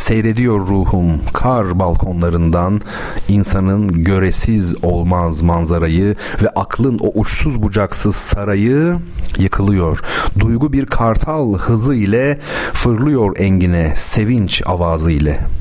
[0.01, 2.81] Seyrediyor ruhum kar balkonlarından
[3.29, 8.97] insanın göresiz olmaz manzarayı ve aklın o uçsuz bucaksız sarayı
[9.39, 10.01] yıkılıyor.
[10.39, 12.41] Duygu bir kartal hızı ile
[12.73, 15.60] fırlıyor engine sevinç avazı ile.''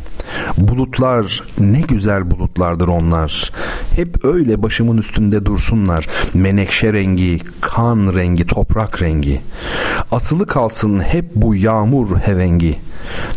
[0.58, 3.52] Bulutlar ne güzel bulutlardır onlar.
[3.96, 6.08] Hep öyle başımın üstünde dursunlar.
[6.34, 9.42] Menekşe rengi, kan rengi, toprak rengi.
[10.12, 12.80] Asılı kalsın hep bu yağmur hevengi.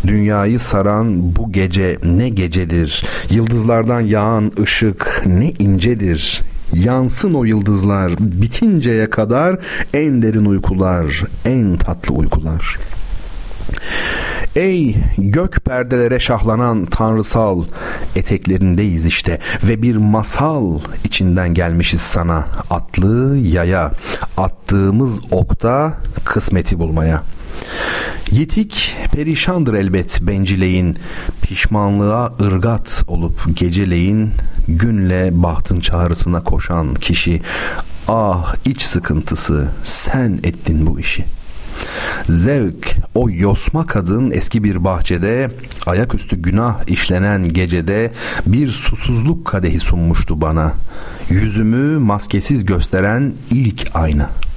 [0.07, 3.05] Dünyayı saran bu gece ne gecedir.
[3.31, 6.41] Yıldızlardan yağan ışık ne incedir.
[6.75, 9.59] Yansın o yıldızlar bitinceye kadar
[9.95, 13.02] en derin uykular, en tatlı uykular.''
[14.57, 17.65] Ey gök perdelere şahlanan tanrısal
[18.17, 23.93] eteklerindeyiz işte ve bir masal içinden gelmişiz sana atlı yaya
[24.37, 27.23] attığımız okta kısmeti bulmaya.
[28.31, 30.99] Yitik perişandır elbet bencileyin
[31.43, 34.31] pişmanlığa ırgat olup geceleyin
[34.69, 37.43] günle bahtın çağrısına koşan kişi
[38.09, 41.42] ah iç sıkıntısı sen ettin bu işi.''
[42.29, 45.51] Zevk o yosma kadın eski bir bahçede
[45.87, 48.13] ayaküstü günah işlenen gecede
[48.47, 50.73] bir susuzluk kadehi sunmuştu bana.
[51.31, 54.52] Yüzümü maskesiz gösteren ilk ayna.''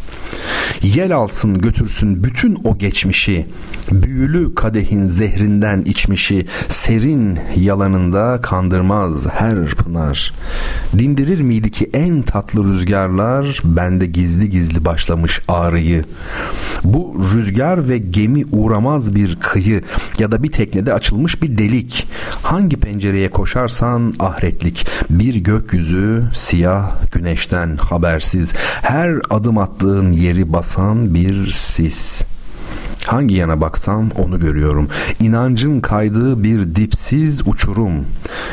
[0.81, 3.45] Yel alsın götürsün bütün o geçmişi,
[3.91, 10.33] büyülü kadehin zehrinden içmişi, serin yalanında kandırmaz her pınar.
[10.97, 16.05] Dindirir miydi ki en tatlı rüzgarlar bende gizli gizli başlamış ağrıyı.
[16.83, 19.81] Bu rüzgar ve gemi uğramaz bir kıyı
[20.19, 22.07] ya da bir teknede açılmış bir delik.
[22.43, 24.87] Hangi pencereye koşarsan ahretlik.
[25.09, 28.53] Bir gökyüzü siyah güneşten habersiz.
[28.81, 32.23] Her adım attığın yeri basan bir sis.
[33.05, 34.89] Hangi yana baksam onu görüyorum.
[35.19, 38.05] İnancın kaydığı bir dipsiz uçurum.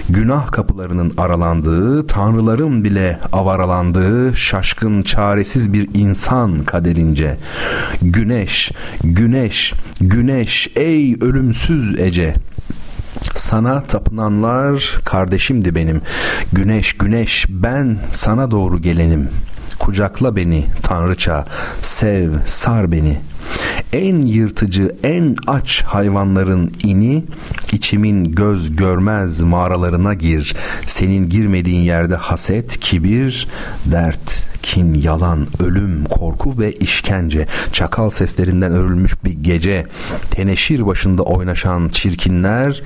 [0.08, 7.36] Günah kapılarının aralandığı, tanrıların bile avaralandığı şaşkın çaresiz bir insan kaderince.
[8.02, 8.72] Güneş,
[9.04, 12.34] güneş, güneş ey ölümsüz Ece.
[13.34, 16.00] Sana tapınanlar kardeşimdi benim.
[16.52, 19.51] Güneş, güneş ben sana doğru gelenim.''
[19.83, 21.45] Kucakla beni tanrıça,
[21.80, 23.20] sev, sar beni.
[23.93, 27.24] En yırtıcı, en aç hayvanların ini,
[27.72, 30.57] içimin göz görmez mağaralarına gir.
[30.86, 33.49] Senin girmediğin yerde haset, kibir,
[33.86, 39.86] dert, kin, yalan, ölüm, korku ve işkence, çakal seslerinden örülmüş bir gece,
[40.30, 42.82] teneşir başında oynaşan çirkinler,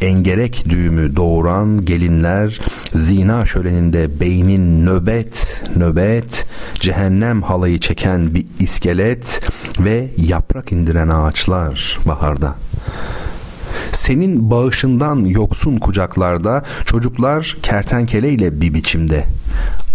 [0.00, 2.60] engerek düğümü doğuran gelinler,
[2.94, 9.42] zina şöleninde beynin nöbet, nöbet, cehennem halayı çeken bir iskelet
[9.80, 12.54] ve yaprak indiren ağaçlar baharda.
[13.92, 19.24] Senin bağışından yoksun kucaklarda çocuklar kertenkeleyle bir biçimde.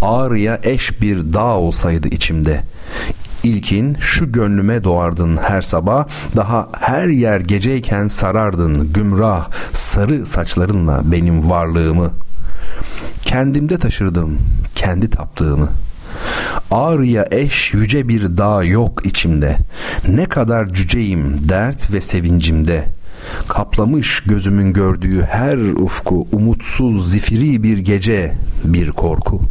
[0.02, 2.64] Ağrıya eş bir dağ olsaydı içimde.
[3.44, 11.50] İlkin şu gönlüme doğardın her sabah Daha her yer geceyken sarardın Gümrah sarı saçlarınla benim
[11.50, 12.12] varlığımı
[13.22, 14.38] Kendimde taşırdım
[14.76, 15.70] kendi taptığımı
[16.72, 19.58] Ağrıya eş yüce bir dağ yok içimde
[20.08, 22.86] Ne kadar cüceyim dert ve sevincimde
[23.48, 28.34] Kaplamış gözümün gördüğü her ufku umutsuz zifiri bir gece
[28.64, 29.42] bir korku.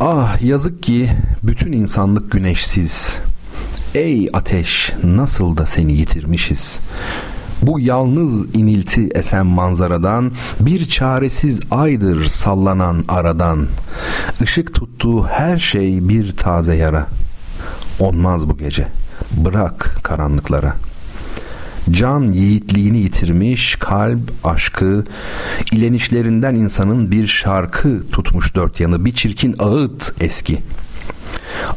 [0.00, 1.10] Ah yazık ki
[1.42, 3.18] bütün insanlık güneşsiz.
[3.94, 6.80] Ey ateş nasıl da seni yitirmişiz.
[7.62, 13.66] Bu yalnız inilti esen manzaradan bir çaresiz aydır sallanan aradan.
[14.42, 17.06] Işık tuttuğu her şey bir taze yara.
[18.00, 18.88] Onmaz bu gece.
[19.32, 20.94] Bırak karanlıklara.''
[21.90, 25.04] Can yiğitliğini yitirmiş, kalp aşkı,
[25.72, 30.62] ilenişlerinden insanın bir şarkı tutmuş dört yanı, bir çirkin ağıt eski.''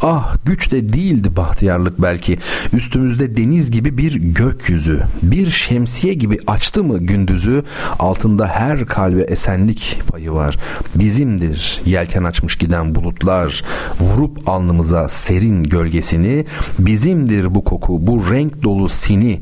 [0.01, 2.39] Ah güç de değildi bahtiyarlık belki.
[2.73, 5.03] Üstümüzde deniz gibi bir gökyüzü.
[5.21, 7.63] Bir şemsiye gibi açtı mı gündüzü?
[7.99, 10.57] Altında her kalbe esenlik payı var.
[10.95, 13.63] Bizimdir yelken açmış giden bulutlar.
[13.99, 16.45] Vurup alnımıza serin gölgesini.
[16.79, 19.41] Bizimdir bu koku, bu renk dolu sini.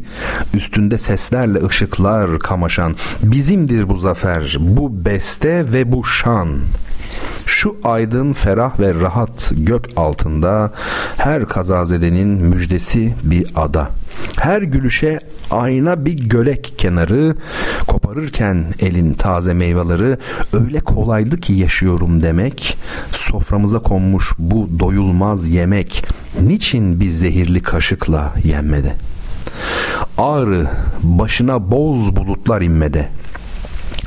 [0.53, 2.95] Üstünde seslerle ışıklar kamaşan.
[3.23, 6.49] Bizimdir bu zafer, bu beste ve bu şan.
[7.45, 10.73] Şu aydın, ferah ve rahat gök altında
[11.17, 13.89] her kazazedenin müjdesi bir ada.
[14.39, 15.19] Her gülüşe
[15.51, 17.35] ayna bir gölek kenarı,
[17.87, 20.17] koparırken elin taze meyveleri
[20.53, 22.77] öyle kolaydı ki yaşıyorum demek.
[23.11, 26.05] Soframıza konmuş bu doyulmaz yemek
[26.41, 28.95] niçin bir zehirli kaşıkla yenmedi?
[30.17, 30.67] Ağrı
[31.03, 33.09] başına boz bulutlar inmede.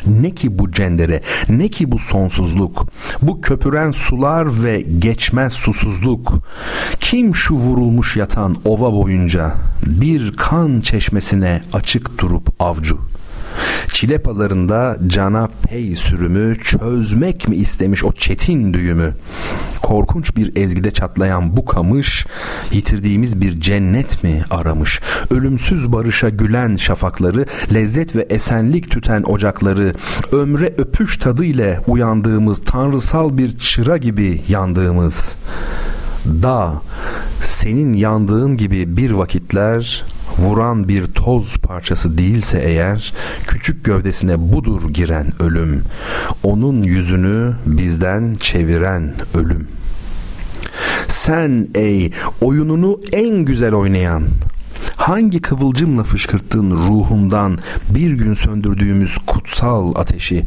[0.06, 2.86] Ne ki bu cendere, ne ki bu sonsuzluk,
[3.22, 6.34] bu köpüren sular ve geçmez susuzluk.
[7.00, 9.54] Kim şu vurulmuş yatan ova boyunca
[9.86, 12.98] bir kan çeşmesine açık durup avcu?
[13.92, 19.14] Çile pazarında cana pey sürümü çözmek mi istemiş o çetin düğümü?
[19.82, 22.26] Korkunç bir ezgide çatlayan bu kamış
[22.72, 25.00] yitirdiğimiz bir cennet mi aramış?
[25.30, 29.94] Ölümsüz barışa gülen şafakları, lezzet ve esenlik tüten ocakları,
[30.32, 35.36] ömre öpüş tadı ile uyandığımız tanrısal bir çıra gibi yandığımız
[36.42, 36.82] da
[37.44, 40.04] senin yandığın gibi bir vakitler
[40.38, 43.12] vuran bir toz parçası değilse eğer
[43.46, 45.82] küçük gövdesine budur giren ölüm
[46.42, 49.68] onun yüzünü bizden çeviren ölüm.
[51.08, 54.22] Sen ey oyununu en güzel oynayan
[54.96, 57.58] hangi kıvılcımla fışkırttın ruhumdan
[57.90, 60.44] bir gün söndürdüğümüz kutsal ateşi?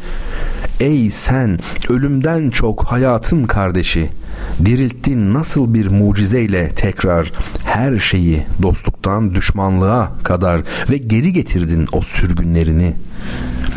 [0.80, 1.60] Ey sen
[1.90, 4.10] ölümden çok hayatın kardeşi
[4.66, 7.32] dirilttin nasıl bir mucizeyle tekrar
[7.66, 12.94] her şeyi dostluktan düşmanlığa kadar ve geri getirdin o sürgünlerini.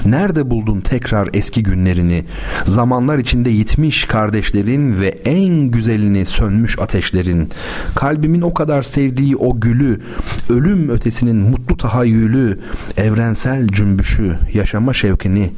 [0.07, 2.25] Nerede buldun tekrar eski günlerini?
[2.65, 7.51] Zamanlar içinde yitmiş kardeşlerin ve en güzelini sönmüş ateşlerin.
[7.95, 10.01] Kalbimin o kadar sevdiği o gülü,
[10.51, 12.61] ölüm ötesinin mutlu tahayyülü,
[12.97, 15.53] evrensel cümbüşü, yaşama şevkini,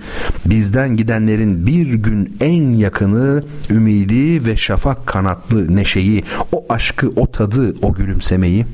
[0.46, 7.74] bizden gidenlerin bir gün en yakını, ümidi ve şafak kanatlı neşeyi, o aşkı, o tadı,
[7.82, 8.66] o gülümsemeyi.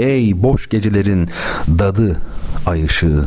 [0.00, 1.28] Ey boş gecelerin
[1.68, 2.20] dadı,
[2.66, 3.24] ay ışığı.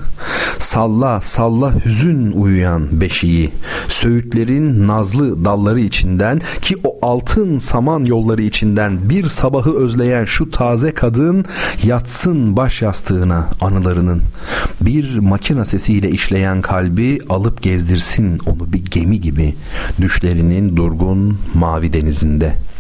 [0.60, 3.52] Salla salla hüzün uyuyan beşiği.
[3.88, 10.92] Söğütlerin nazlı dalları içinden ki o altın saman yolları içinden bir sabahı özleyen şu taze
[10.92, 11.46] kadın
[11.84, 14.22] yatsın baş yastığına anılarının.
[14.82, 19.56] Bir makina sesiyle işleyen kalbi alıp gezdirsin onu bir gemi gibi
[20.02, 22.79] düşlerinin durgun mavi denizinde.''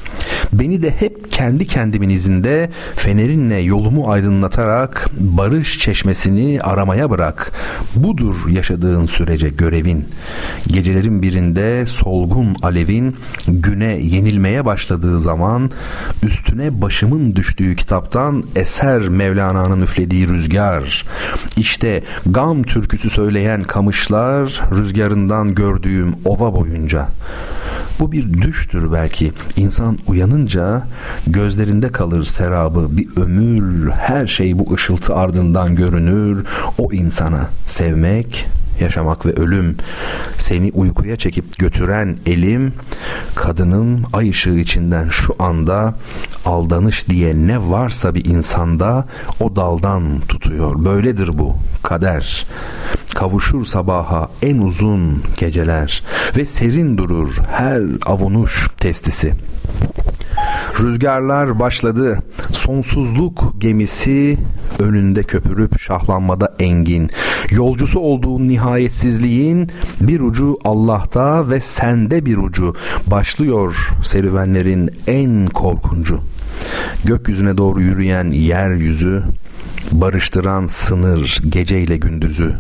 [0.54, 7.52] Beni de hep kendi kendimin izinde fenerinle yolumu aydınlatarak barış çeşmesini aramaya bırak.
[7.96, 10.06] Budur yaşadığın sürece görevin.
[10.68, 13.16] Gecelerin birinde solgun alevin
[13.48, 15.72] güne yenilmeye başladığı zaman
[16.24, 21.06] üstüne başımın düştüğü kitaptan eser Mevlana'nın üflediği rüzgar.
[21.58, 27.08] İşte gam türküsü söyleyen kamışlar rüzgarından gördüğüm ova boyunca.
[28.00, 29.32] Bu bir düştür belki.
[29.58, 30.84] İnsan uyanınca
[31.28, 33.90] gözlerinde kalır serabı bir ömür.
[33.92, 36.46] Her şey bu ışıltı ardından görünür.
[36.78, 38.46] O insana sevmek,
[38.82, 39.76] yaşamak ve ölüm
[40.38, 42.74] seni uykuya çekip götüren elim
[43.36, 45.96] kadının ay ışığı içinden şu anda
[46.46, 49.06] aldanış diye ne varsa bir insanda
[49.40, 50.86] o daldan tutuyor.
[50.86, 52.46] Böyledir bu kader.
[53.16, 56.04] Kavuşur sabaha en uzun geceler
[56.38, 59.34] ve serin durur her avunuş testisi.
[60.80, 62.20] Rüzgarlar başladı.
[62.52, 64.38] Sonsuzluk gemisi
[64.80, 67.10] önünde köpürüp şahlanmada engin.
[67.50, 69.70] Yolcusu olduğu nihayetsizliğin
[70.02, 72.76] bir ucu Allah'ta ve sende bir ucu.
[73.08, 76.22] Başlıyor serüvenlerin en korkuncu.
[77.06, 79.24] Gökyüzüne doğru yürüyen yeryüzü,
[79.92, 82.56] barıştıran sınır geceyle gündüzü.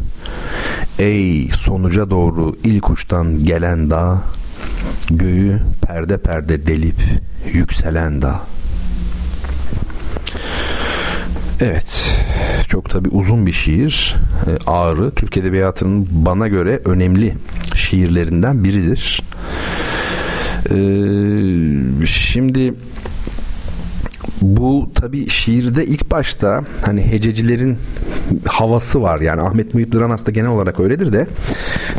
[0.99, 4.22] Ey sonuca doğru ilk uçtan gelen dağ,
[5.10, 7.01] göğü perde perde delip
[7.53, 8.41] yükselen dağ.
[11.62, 12.16] Evet,
[12.68, 14.16] çok tabi uzun bir şiir.
[14.47, 17.36] E, Ağrı, Türk Edebiyatı'nın bana göre önemli
[17.76, 19.22] şiirlerinden biridir.
[20.66, 22.74] Ee, şimdi
[24.42, 27.78] bu tabi şiirde ilk başta hani hececilerin
[28.46, 29.22] havası var.
[29.22, 31.28] Yani Ahmet Muhip Dıranas da genel olarak öyledir de.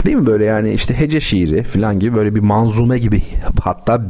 [0.06, 3.22] Değil mi böyle yani işte hece şiiri falan gibi böyle bir manzume gibi
[3.62, 4.02] hatta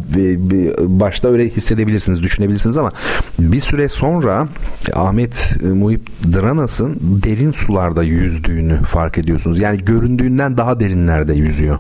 [0.78, 2.93] başta öyle hissedebilirsiniz, düşünebilirsiniz ama
[3.39, 4.49] bir süre sonra
[4.95, 9.59] Ahmet Muhip Dranas'ın derin sularda yüzdüğünü fark ediyorsunuz.
[9.59, 11.78] Yani göründüğünden daha derinlerde yüzüyor.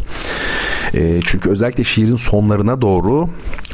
[0.94, 3.28] E, çünkü özellikle şiirin sonlarına doğru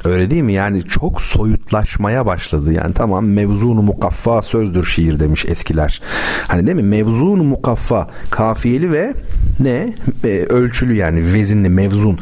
[0.04, 0.52] öyle değil mi?
[0.52, 2.72] Yani çok soyutlaşmaya başladı.
[2.72, 6.02] Yani tamam mevzunu mukaffa sözdür şiir demiş eskiler.
[6.48, 6.82] Hani değil mi?
[6.82, 9.14] Mevzunu mukaffa kafiyeli ve
[9.60, 9.94] ne?
[10.24, 12.18] E, ölçülü yani vezinli mevzun.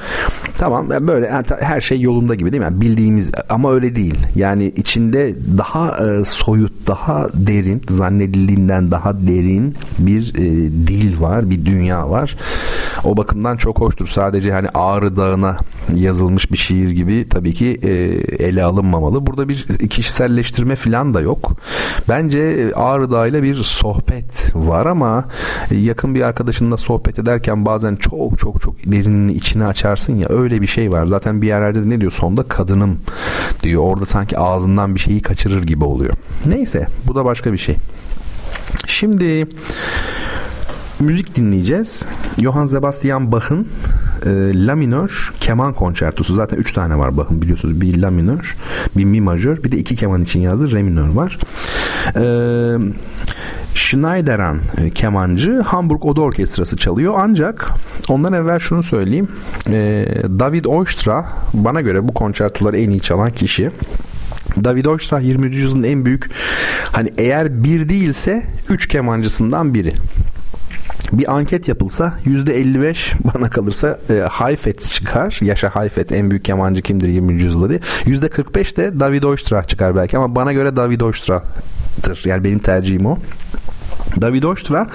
[0.58, 1.30] Tamam böyle
[1.60, 2.64] her şey yolunda gibi değil mi?
[2.64, 4.18] Yani bildiğimiz ama öyle değil.
[4.36, 10.42] Yani içinde daha e, soyut, daha derin, zannedildiğinden daha derin bir e,
[10.88, 12.36] dil var, bir dünya var.
[13.04, 14.06] O bakımdan çok hoştur.
[14.06, 15.56] Sadece hani Ağrı Dağı'na
[15.94, 17.90] yazılmış bir şiir gibi tabii ki e,
[18.46, 19.26] ele alınmamalı.
[19.26, 21.52] Burada bir kişiselleştirme falan da yok.
[22.08, 25.24] Bence e, Ağrı Dağı ile bir sohbet var ama
[25.70, 30.66] yakın bir arkadaşınla sohbet ederken bazen çok çok çok derinin içine açarsın ya öyle bir
[30.66, 31.06] şey var.
[31.06, 32.98] Zaten bir yerlerde de ne diyor sonda kadınım
[33.62, 33.82] diyor.
[33.82, 36.14] Orada sanki ağzından bir şeyi kaçırır gibi oluyor.
[36.46, 37.76] Neyse bu da başka bir şey.
[38.86, 39.46] Şimdi
[41.00, 42.06] müzik dinleyeceğiz.
[42.42, 43.68] Johann Sebastian Bach'ın
[44.26, 44.30] e,
[44.66, 46.34] La minör keman konçertosu.
[46.34, 47.80] Zaten 3 tane var Bach'ın biliyorsunuz.
[47.80, 48.56] Bir La minör,
[48.96, 51.38] bir Mi majör, bir de iki keman için yazdığı Re minör var.
[52.16, 52.94] Eee
[53.74, 57.70] Schneideran e, kemancı Hamburg Oda Orkestrası çalıyor ancak
[58.08, 59.28] ondan evvel şunu söyleyeyim
[59.68, 60.06] e,
[60.38, 63.70] David Oistra bana göre bu konçertoları en iyi çalan kişi
[64.64, 65.46] David Oistrakh 20.
[65.56, 66.30] yüzyılın en büyük
[66.92, 69.94] hani eğer bir değilse 3 kemancısından biri
[71.18, 72.96] bir anket yapılsa %55
[73.34, 75.38] bana kalırsa e, Hayfet çıkar.
[75.42, 77.32] Yaşa Hayfet en büyük kemancı kimdir 20.
[77.32, 77.80] yüzyılda diye.
[78.04, 82.22] %45 de David Oistrakh çıkar belki ama bana göre David Oistrakh'tır.
[82.24, 83.18] Yani benim tercihim o.
[84.20, 84.86] David Oistra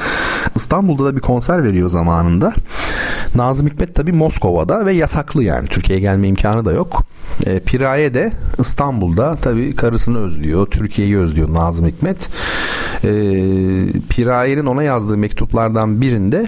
[0.55, 2.53] İstanbul'da da bir konser veriyor zamanında.
[3.35, 5.67] Nazım Hikmet tabi Moskova'da ve yasaklı yani.
[5.67, 7.03] Türkiye'ye gelme imkanı da yok.
[7.45, 10.67] E, Piraye de İstanbul'da tabi karısını özlüyor.
[10.67, 12.29] Türkiye'yi özlüyor Nazım Hikmet.
[13.03, 13.09] E,
[14.09, 16.47] Piraye'nin ona yazdığı mektuplardan birinde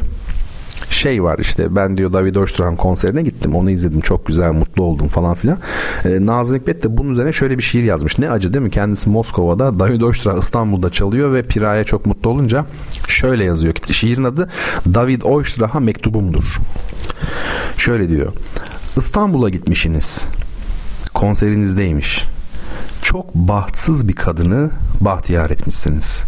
[1.01, 5.07] şey var işte ben diyor David Oistrakhan konserine gittim onu izledim çok güzel mutlu oldum
[5.07, 5.57] falan filan.
[6.05, 8.19] E, Nazım Hikmet de bunun üzerine şöyle bir şiir yazmış.
[8.19, 8.71] Ne acı değil mi?
[8.71, 12.65] Kendisi Moskova'da David Oistrakhan İstanbul'da çalıyor ve Piraye çok mutlu olunca
[13.07, 13.73] şöyle yazıyor.
[13.91, 14.49] Şiirin adı
[14.93, 16.57] David Oistrakhan mektubumdur.
[17.77, 18.33] Şöyle diyor.
[18.97, 20.25] İstanbul'a gitmişsiniz.
[21.13, 22.25] Konserinizdeymiş.
[23.11, 24.69] Çok bahtsız bir kadını
[25.01, 26.23] bahtiyar etmişsiniz.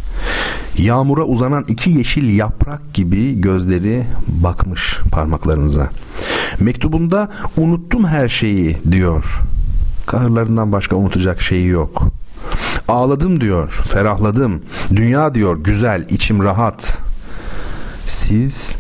[0.78, 5.90] Yağmura uzanan iki yeşil yaprak gibi gözleri bakmış parmaklarınıza.
[6.60, 9.40] Mektubunda unuttum her şeyi diyor.
[10.06, 12.08] Kahırlarından başka unutacak şeyi yok.
[12.88, 14.62] Ağladım diyor, ferahladım.
[14.96, 16.98] Dünya diyor güzel, içim rahat.
[18.06, 18.76] Siz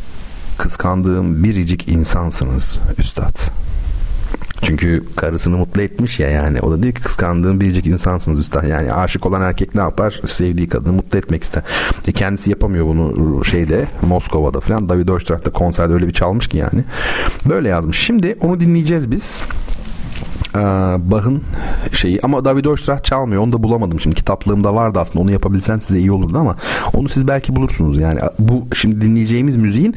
[0.57, 3.35] kıskandığım biricik insansınız üstad.
[4.63, 6.61] Çünkü karısını mutlu etmiş ya yani.
[6.61, 8.67] O da diyor ki kıskandığım biricik insansınız üstad.
[8.67, 10.21] Yani aşık olan erkek ne yapar?
[10.27, 11.63] Sevdiği kadını mutlu etmek ister.
[12.07, 14.89] E kendisi yapamıyor bunu şeyde Moskova'da falan.
[14.89, 16.83] David Oistrakh da konserde öyle bir çalmış ki yani.
[17.49, 17.99] Böyle yazmış.
[17.99, 19.43] Şimdi onu dinleyeceğiz biz.
[20.55, 20.59] Ee,
[21.11, 21.41] Bach'ın
[21.93, 23.41] şeyi ama David Oistrakh çalmıyor.
[23.41, 24.15] Onu da bulamadım şimdi.
[24.15, 25.23] Kitaplığımda vardı aslında.
[25.23, 26.55] Onu yapabilsem size iyi olurdu ama
[26.93, 27.97] onu siz belki bulursunuz.
[27.97, 29.95] Yani bu şimdi dinleyeceğimiz müziğin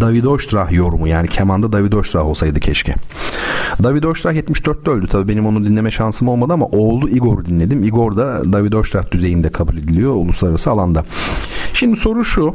[0.00, 1.08] David Oistrakh yorumu.
[1.08, 2.94] Yani kemanda David Oistrakh olsaydı keşke.
[3.82, 5.06] David Oistrakh 74'te öldü.
[5.06, 7.84] Tabii benim onu dinleme şansım olmadı ama oğlu Igor dinledim.
[7.84, 11.04] Igor da David Oistrakh düzeyinde kabul ediliyor uluslararası alanda.
[11.72, 12.54] Şimdi soru şu.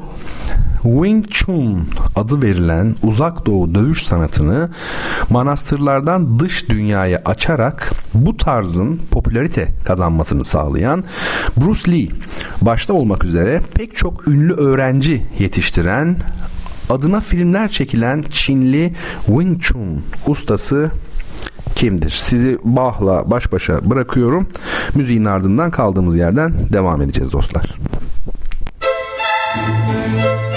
[0.84, 4.70] Wing Chun adı verilen uzak doğu dövüş sanatını
[5.30, 11.04] manastırlardan dış dünyaya açarak bu tarzın popülarite kazanmasını sağlayan
[11.58, 12.08] Bruce Lee
[12.62, 16.18] başta olmak üzere pek çok ünlü öğrenci yetiştiren
[16.90, 18.94] adına filmler çekilen Çinli
[19.26, 20.92] Wing Chun ustası
[21.76, 22.16] kimdir?
[22.20, 24.48] Sizi Bach'la baş başa bırakıyorum.
[24.96, 27.76] Müziğin ardından kaldığımız yerden devam edeceğiz dostlar.
[29.56, 30.51] Müzik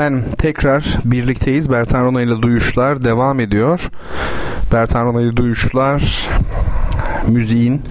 [0.00, 1.70] Efendim tekrar birlikteyiz.
[1.70, 3.90] Bertan Rona ile duyuşlar devam ediyor.
[4.72, 6.28] Bertan Rona ile duyuşlar
[7.28, 7.82] müziğin,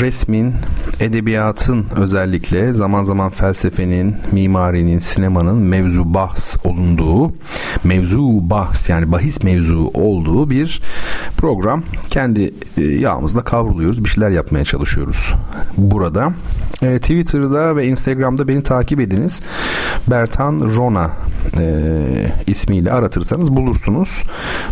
[0.00, 0.54] resmin,
[1.00, 7.32] edebiyatın özellikle zaman zaman felsefenin, mimarinin, sinemanın mevzu bahs olunduğu,
[7.84, 10.82] mevzu bahs yani bahis mevzu olduğu bir
[11.36, 11.82] program.
[12.10, 15.34] Kendi e, yağımızla kavruluyoruz, bir şeyler yapmaya çalışıyoruz
[15.76, 16.32] burada.
[16.82, 19.42] E, Twitter'da ve Instagram'da beni takip ediniz.
[20.10, 21.10] Bertan Rona
[21.58, 21.72] e,
[22.46, 24.24] ismiyle aratırsanız bulursunuz.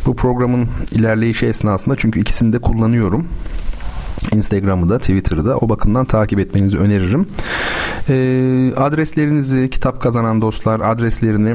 [0.06, 3.28] Bu programın ilerleyişi esnasında çünkü ikisini de kullanıyorum.
[4.32, 7.26] Instagram'ı da Twitter'ı da o bakımdan takip etmenizi öneririm.
[8.08, 11.54] E, adreslerinizi kitap kazanan dostlar adreslerini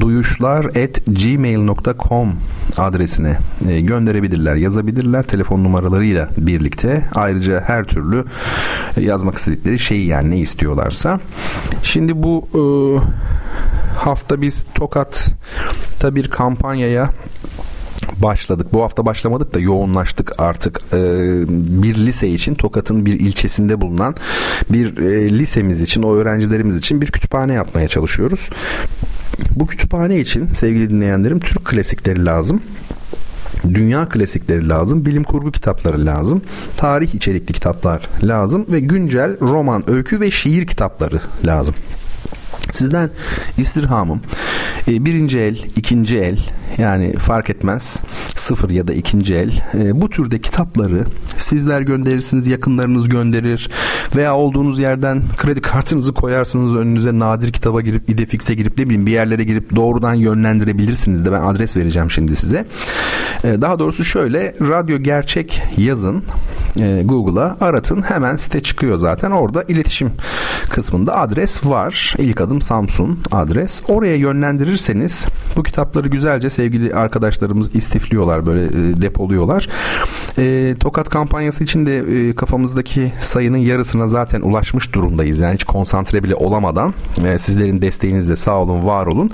[0.00, 2.34] duyuşlar at gmail.com
[2.76, 7.04] adresine e, gönderebilirler, yazabilirler telefon numaralarıyla birlikte.
[7.14, 8.24] Ayrıca her türlü
[8.96, 11.20] yazmak istedikleri şeyi yani ne istiyorlarsa.
[11.82, 12.62] Şimdi bu e,
[13.98, 17.10] hafta biz Tokat'ta bir kampanyaya
[18.22, 18.66] başladık.
[18.72, 20.80] Bu hafta başlamadık da yoğunlaştık artık.
[20.92, 20.98] Ee,
[21.82, 24.14] bir lise için Tokat'ın bir ilçesinde bulunan
[24.70, 28.50] bir e, lisemiz için, o öğrencilerimiz için bir kütüphane yapmaya çalışıyoruz.
[29.56, 32.60] Bu kütüphane için sevgili dinleyenlerim Türk klasikleri lazım
[33.74, 36.42] dünya klasikleri lazım, bilim kurgu kitapları lazım,
[36.76, 41.74] tarih içerikli kitaplar lazım ve güncel roman, öykü ve şiir kitapları lazım.
[42.72, 43.10] Sizden
[43.58, 44.20] istirhamım
[44.88, 46.38] e, birinci el, ikinci el
[46.78, 48.02] yani fark etmez
[48.34, 51.04] sıfır ya da ikinci el e, bu türde kitapları
[51.36, 53.70] sizler gönderirsiniz yakınlarınız gönderir
[54.16, 59.12] veya olduğunuz yerden kredi kartınızı koyarsınız önünüze nadir kitaba girip idefix'e girip ne bileyim bir
[59.12, 62.66] yerlere girip doğrudan yönlendirebilirsiniz de ben adres vereceğim şimdi size.
[63.44, 66.24] E, daha doğrusu şöyle radyo gerçek yazın
[66.78, 70.12] e, Google'a aratın hemen site çıkıyor zaten orada iletişim
[70.70, 72.14] kısmında adres var.
[72.18, 73.82] İlk adım Samsun adres.
[73.88, 75.26] Oraya yönlendirirseniz
[75.56, 79.68] bu kitapları güzelce sevgili arkadaşlarımız istifliyorlar böyle e, depoluyorlar.
[80.38, 85.40] E, Tokat kampanyası için de e, kafamızdaki sayının yarısına zaten ulaşmış durumdayız.
[85.40, 86.94] Yani hiç konsantre bile olamadan
[87.36, 89.30] sizlerin desteğinizle sağ olun var olun.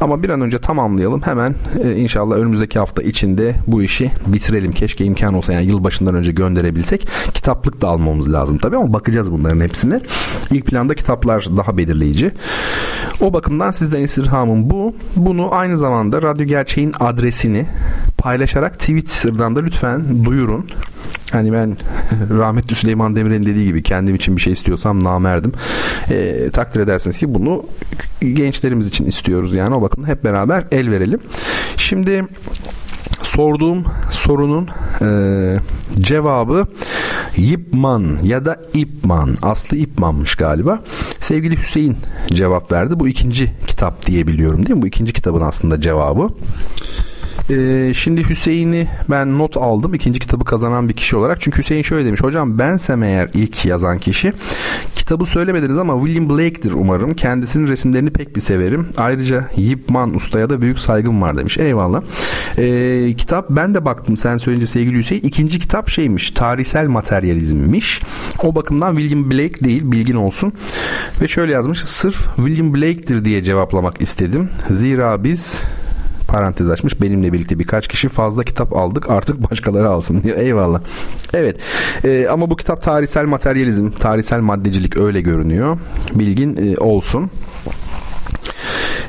[0.00, 1.22] Ama bir an önce tamamlayalım.
[1.22, 1.54] Hemen
[1.96, 4.72] inşallah önümüzdeki hafta içinde bu işi bitirelim.
[4.72, 6.32] Keşke imkan olsa yani yılbaşından önce
[6.76, 7.08] gönderebilsek.
[7.34, 10.00] Kitaplık da almamız lazım tabii ama bakacağız bunların hepsine.
[10.50, 12.30] İlk planda kitaplar daha belirleyici.
[13.20, 14.94] O bakımdan sizden istirhamım bu.
[15.16, 17.66] Bunu aynı zamanda Radyo Gerçeğin adresini
[18.18, 20.66] paylaşarak Twitter'dan da lütfen duyurun.
[21.32, 21.76] Hani ben
[22.38, 25.52] rahmetli Süleyman Demirel'in dediği gibi kendim için bir şey istiyorsam namerdim.
[26.10, 27.64] E, takdir edersiniz ki bunu
[28.20, 31.20] gençlerimiz için istiyoruz yani o bakımdan hep beraber el verelim.
[31.76, 32.24] Şimdi
[33.26, 34.68] sorduğum sorunun
[35.00, 35.08] e,
[36.00, 36.66] cevabı
[37.36, 39.36] Yipman ya da İpman.
[39.42, 40.82] Aslı İpman'mış galiba.
[41.20, 41.96] Sevgili Hüseyin
[42.28, 43.00] cevap verdi.
[43.00, 44.82] Bu ikinci kitap diyebiliyorum değil mi?
[44.82, 46.28] Bu ikinci kitabın aslında cevabı.
[47.50, 51.40] Ee, şimdi Hüseyin'i ben not aldım ikinci kitabı kazanan bir kişi olarak.
[51.40, 52.22] Çünkü Hüseyin şöyle demiş.
[52.22, 54.32] Hocam bensem eğer ilk yazan kişi
[54.96, 57.14] kitabı söylemediniz ama William Blake'dir umarım.
[57.14, 58.88] Kendisinin resimlerini pek bir severim.
[58.96, 61.58] Ayrıca Yipman ustaya da büyük saygım var demiş.
[61.58, 62.02] Eyvallah.
[62.58, 65.22] Ee, kitap ben de baktım sen söyleyince sevgili Hüseyin.
[65.22, 66.30] ikinci kitap şeymiş.
[66.30, 68.00] Tarihsel materyalizmmiş.
[68.42, 70.52] O bakımdan William Blake değil bilgin olsun.
[71.22, 71.78] Ve şöyle yazmış.
[71.80, 74.48] Sırf William Blake'dir diye cevaplamak istedim.
[74.70, 75.62] Zira biz
[76.28, 77.00] parantez açmış.
[77.02, 80.38] Benimle birlikte birkaç kişi fazla kitap aldık artık başkaları alsın diyor.
[80.38, 80.80] Eyvallah.
[81.34, 81.56] Evet
[82.04, 85.78] e, ama bu kitap tarihsel materyalizm, tarihsel maddecilik öyle görünüyor.
[86.14, 87.30] Bilgin e, olsun.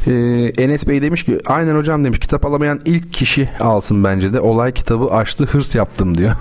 [0.07, 2.19] Ee, Enes Bey demiş ki aynen hocam demiş.
[2.19, 4.39] Kitap alamayan ilk kişi alsın bence de.
[4.39, 6.35] Olay kitabı açtı hırs yaptım diyor.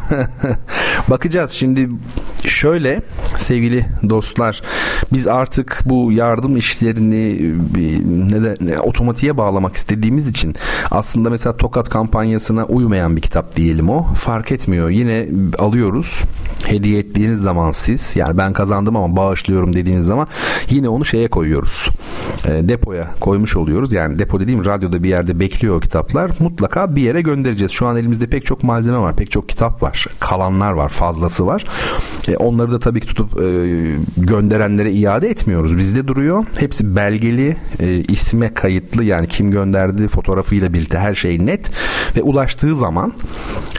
[1.09, 1.51] Bakacağız.
[1.51, 1.89] Şimdi
[2.45, 3.03] şöyle
[3.37, 4.63] sevgili dostlar
[5.13, 7.53] biz artık bu yardım işlerini
[8.31, 10.55] neden, ne, otomatiğe bağlamak istediğimiz için
[10.91, 14.15] aslında mesela Tokat kampanyasına uymayan bir kitap diyelim o.
[14.15, 14.91] Fark etmiyor.
[14.91, 15.29] Yine
[15.59, 16.23] alıyoruz.
[16.65, 20.29] Hediye ettiğiniz zaman siz yani ben kazandım ama bağışlıyorum dediğiniz zaman
[20.71, 21.89] yine onu şeye koyuyoruz.
[22.45, 27.03] E, depoya koymuş oluyoruz yani depo dediğim radyoda bir yerde bekliyor o kitaplar mutlaka bir
[27.03, 30.89] yere göndereceğiz şu an elimizde pek çok malzeme var pek çok kitap var kalanlar var
[30.89, 31.65] fazlası var
[32.29, 33.47] e, onları da tabii ki tutup e,
[34.17, 35.77] gönderenlere iade etmiyoruz.
[35.77, 36.45] Bizde duruyor.
[36.59, 41.71] Hepsi belgeli, e, isme kayıtlı yani kim gönderdi fotoğrafıyla birlikte her şey net
[42.17, 43.13] ve ulaştığı zaman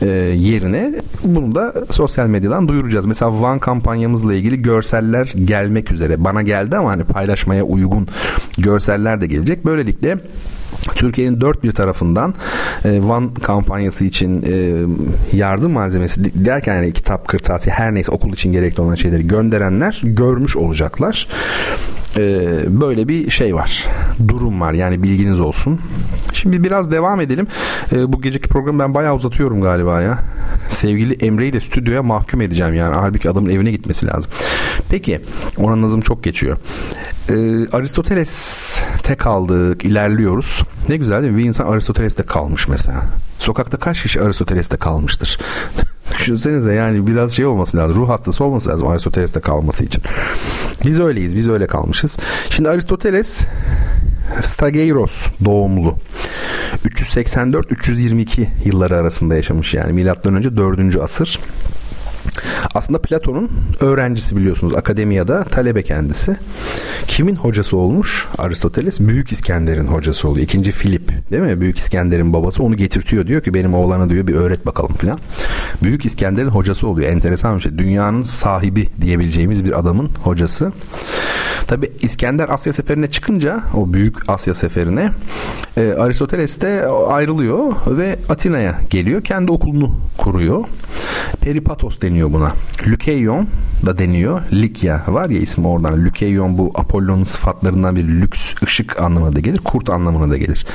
[0.02, 0.94] e, yerine
[1.24, 3.06] bunu da sosyal medyadan duyuracağız.
[3.06, 6.24] Mesela Van kampanyamızla ilgili görseller gelmek üzere.
[6.24, 8.08] Bana geldi ama hani paylaşmaya uygun
[8.58, 9.66] görseller de gelecek.
[9.68, 10.18] Böylelikle
[10.96, 12.34] Türkiye'nin dört bir tarafından
[12.86, 14.86] e, Van kampanyası için e,
[15.38, 20.56] yardım malzemesi derken yani kitap, kırtasiye her neyse okul için gerekli olan şeyleri gönderenler görmüş
[20.56, 21.28] olacaklar.
[22.18, 22.22] E,
[22.82, 23.86] böyle bir şey var.
[24.28, 25.80] Durum var yani bilginiz olsun.
[26.34, 27.48] Şimdi biraz devam edelim.
[27.92, 30.20] E, bu geceki programı ben bayağı uzatıyorum galiba ya.
[30.70, 32.96] Sevgili Emre'yi de stüdyoya mahkum edeceğim yani.
[32.96, 34.32] Halbuki adamın evine gitmesi lazım.
[34.90, 35.22] Peki.
[35.58, 36.58] Oranın hızım çok geçiyor.
[37.30, 39.86] E, Aristoteles'te kaldık.
[39.86, 40.64] ilerliyoruz.
[40.90, 41.40] Ne güzel değil mi?
[41.40, 43.04] Bir insan Aristoteles'te kalmış mesela.
[43.40, 45.40] Sokakta kaç kişi Aristoteles'te kalmıştır?
[46.20, 48.02] Düşünsenize yani biraz şey olması lazım.
[48.02, 50.04] Ruh hastası olması lazım Aristoteles'te kalması için.
[50.86, 51.36] Biz öyleyiz.
[51.36, 52.18] Biz öyle kalmışız.
[52.50, 53.46] Şimdi Aristoteles
[54.42, 55.96] Stageiros doğumlu.
[56.86, 60.96] 384-322 yılları arasında yaşamış yani milattan önce 4.
[60.96, 61.40] asır.
[62.76, 66.38] Aslında Platon'un öğrencisi biliyorsunuz akademiyada talebe kendisi.
[67.08, 68.28] Kimin hocası olmuş?
[68.38, 70.44] Aristoteles Büyük İskender'in hocası oluyor.
[70.44, 71.62] İkinci Filip değil mi?
[71.62, 75.20] Büyük İskender'in babası onu getirtiyor diyor ki benim oğlana diyor bir öğret bakalım filan.
[75.84, 77.12] Büyük İskender'in hocası oluyor.
[77.12, 77.78] Enteresan bir şey.
[77.78, 80.72] Dünyanın sahibi diyebileceğimiz bir adamın hocası.
[81.68, 85.12] Tabi İskender Asya seferine çıkınca o büyük Asya seferine
[85.78, 89.24] e, Aristoteles de ayrılıyor ve Atina'ya geliyor.
[89.24, 90.66] Kendi okulunu kuruyor.
[91.42, 92.54] Peripatos deniyor buna.
[92.88, 93.48] Lükeion
[93.86, 94.42] da deniyor.
[94.54, 96.06] Likya var ya ismi oradan.
[96.06, 99.58] Lükeion bu Apollon'un sıfatlarından bir lüks, ışık anlamına da gelir.
[99.58, 100.66] Kurt anlamına da gelir.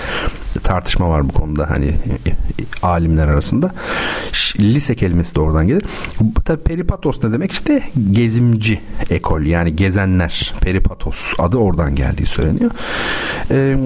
[0.62, 1.94] Tartışma var bu konuda hani
[2.82, 3.74] alimler arasında.
[4.58, 5.82] Lise kelimesi de oradan gelir.
[6.44, 7.52] Tabi Peripatos ne demek?
[7.52, 10.54] İşte gezimci ekol yani gezenler.
[10.60, 10.81] Peripatos
[11.38, 12.70] adı oradan geldiği söyleniyor.
[13.50, 13.76] Ee,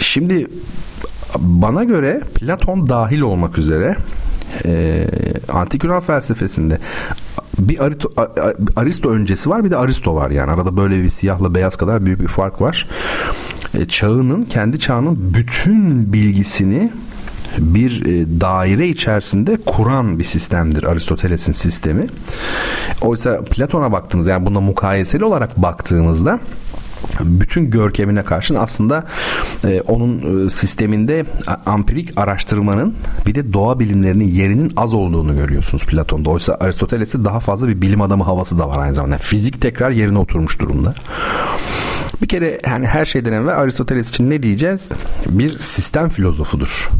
[0.00, 0.46] şimdi
[1.38, 3.96] bana göre Platon dahil olmak üzere
[4.64, 5.06] e,
[5.48, 6.78] antik Yunan felsefesinde
[7.58, 8.10] bir Aristo,
[8.76, 12.20] Aristo öncesi var bir de Aristo var yani arada böyle bir siyahla beyaz kadar büyük
[12.20, 12.88] bir fark var.
[13.74, 16.92] E, çağının kendi çağının bütün bilgisini
[17.58, 22.06] bir e, daire içerisinde kuran bir sistemdir Aristoteles'in sistemi.
[23.02, 26.40] Oysa Platon'a baktığımızda yani buna mukayeseli olarak baktığımızda
[27.20, 29.04] bütün görkemine karşın aslında
[29.64, 31.24] e, onun e, sisteminde
[31.66, 32.94] ampirik araştırmanın
[33.26, 36.30] bir de doğa bilimlerinin yerinin az olduğunu görüyorsunuz Platon'da.
[36.30, 39.18] Oysa Aristoteles'te daha fazla bir bilim adamı havası da var aynı zamanda.
[39.18, 40.94] Fizik tekrar yerine oturmuş durumda.
[42.22, 44.88] Bir kere yani her şeyden evvel Aristoteles için ne diyeceğiz?
[45.26, 46.90] Bir sistem filozofudur.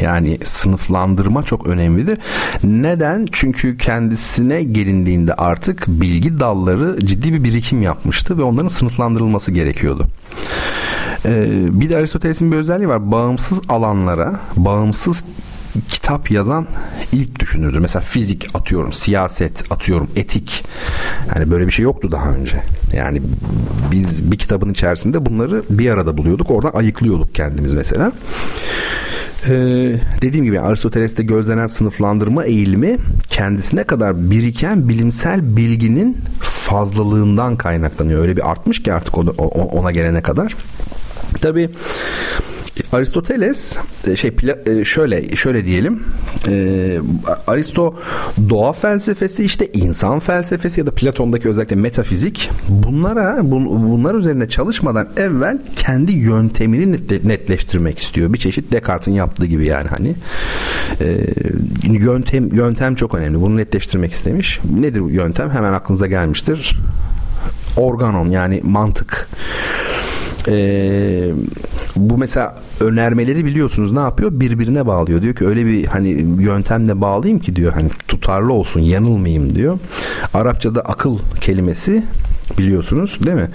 [0.00, 2.18] Yani sınıflandırma çok önemlidir.
[2.64, 3.26] Neden?
[3.32, 10.06] Çünkü kendisine gelindiğinde artık bilgi dalları ciddi bir birikim yapmıştı ve onların sınıflandırılması gerekiyordu.
[11.26, 13.12] Ee, bir de Aristoteles'in bir özelliği var.
[13.12, 15.24] Bağımsız alanlara, bağımsız
[15.90, 16.66] kitap yazan
[17.12, 17.80] ilk düşünürdü.
[17.80, 20.64] Mesela fizik atıyorum, siyaset atıyorum, etik.
[21.34, 22.62] Yani böyle bir şey yoktu daha önce.
[22.96, 23.22] Yani
[23.92, 26.50] biz bir kitabın içerisinde bunları bir arada buluyorduk.
[26.50, 28.12] Oradan ayıklıyorduk kendimiz mesela.
[29.48, 32.96] Ee, dediğim gibi Aristoteles'te gözlenen sınıflandırma eğilimi
[33.28, 38.22] kendisine kadar biriken bilimsel bilginin fazlalığından kaynaklanıyor.
[38.22, 39.30] Öyle bir artmış ki artık ona,
[39.64, 40.56] ona gelene kadar.
[41.40, 41.70] Tabii
[42.92, 43.78] Aristoteles
[44.08, 44.36] e, şey
[44.66, 46.02] e, şöyle şöyle diyelim
[46.48, 47.00] e,
[47.46, 47.94] Aristo
[48.48, 55.58] doğa felsefesi işte insan felsefesi ya da Platon'daki özellikle metafizik bunlara bunlar üzerine çalışmadan evvel
[55.76, 58.32] kendi yöntemini netleştirmek istiyor.
[58.32, 60.14] Bir çeşit Descartes'in yaptığı gibi yani hani
[61.84, 63.40] yöntem yöntem çok önemli.
[63.40, 64.60] Bunu netleştirmek istemiş.
[64.80, 65.50] Nedir yöntem?
[65.50, 66.76] Hemen aklınıza gelmiştir.
[67.76, 69.28] Organon yani mantık.
[70.48, 71.30] Ee,
[71.96, 74.30] bu mesela önermeleri biliyorsunuz ne yapıyor?
[74.32, 75.22] Birbirine bağlıyor.
[75.22, 76.08] Diyor ki öyle bir hani
[76.40, 79.78] yöntemle bağlayayım ki diyor hani tutarlı olsun, yanılmayayım diyor.
[80.34, 82.04] Arapçada akıl kelimesi
[82.58, 83.48] biliyorsunuz değil mi?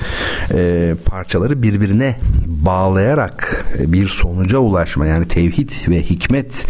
[0.53, 6.65] E, parçaları birbirine bağlayarak bir sonuca ulaşma yani tevhid ve hikmet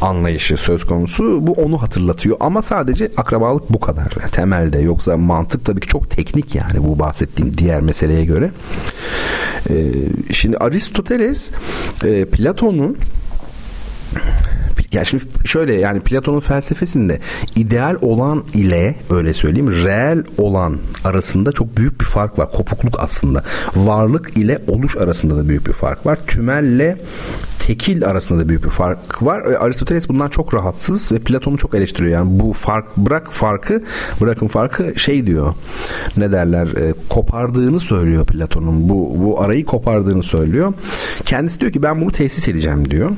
[0.00, 1.46] anlayışı söz konusu.
[1.46, 4.78] Bu onu hatırlatıyor ama sadece akrabalık bu kadar temelde.
[4.78, 8.50] Yoksa mantık tabii ki çok teknik yani bu bahsettiğim diğer meseleye göre.
[9.70, 9.74] E,
[10.32, 11.50] şimdi Aristoteles
[12.04, 12.96] e, Platon'un
[14.92, 17.20] ya şimdi şöyle yani Platon'un felsefesinde
[17.56, 22.52] ideal olan ile öyle söyleyeyim reel olan arasında çok büyük bir fark var.
[22.52, 23.42] Kopukluk aslında.
[23.76, 26.18] Varlık ile oluş arasında da büyük bir fark var.
[26.26, 26.98] Tümelle
[27.58, 29.40] tekil arasında da büyük bir fark var.
[29.40, 32.12] Aristoteles bundan çok rahatsız ve Platon'u çok eleştiriyor.
[32.12, 33.82] Yani bu fark bırak farkı
[34.20, 35.54] bırakın farkı şey diyor.
[36.16, 36.66] Ne derler?
[36.66, 38.88] E, kopardığını söylüyor Platon'un.
[38.88, 40.72] Bu bu arayı kopardığını söylüyor.
[41.24, 43.10] Kendisi diyor ki ben bunu tesis edeceğim diyor.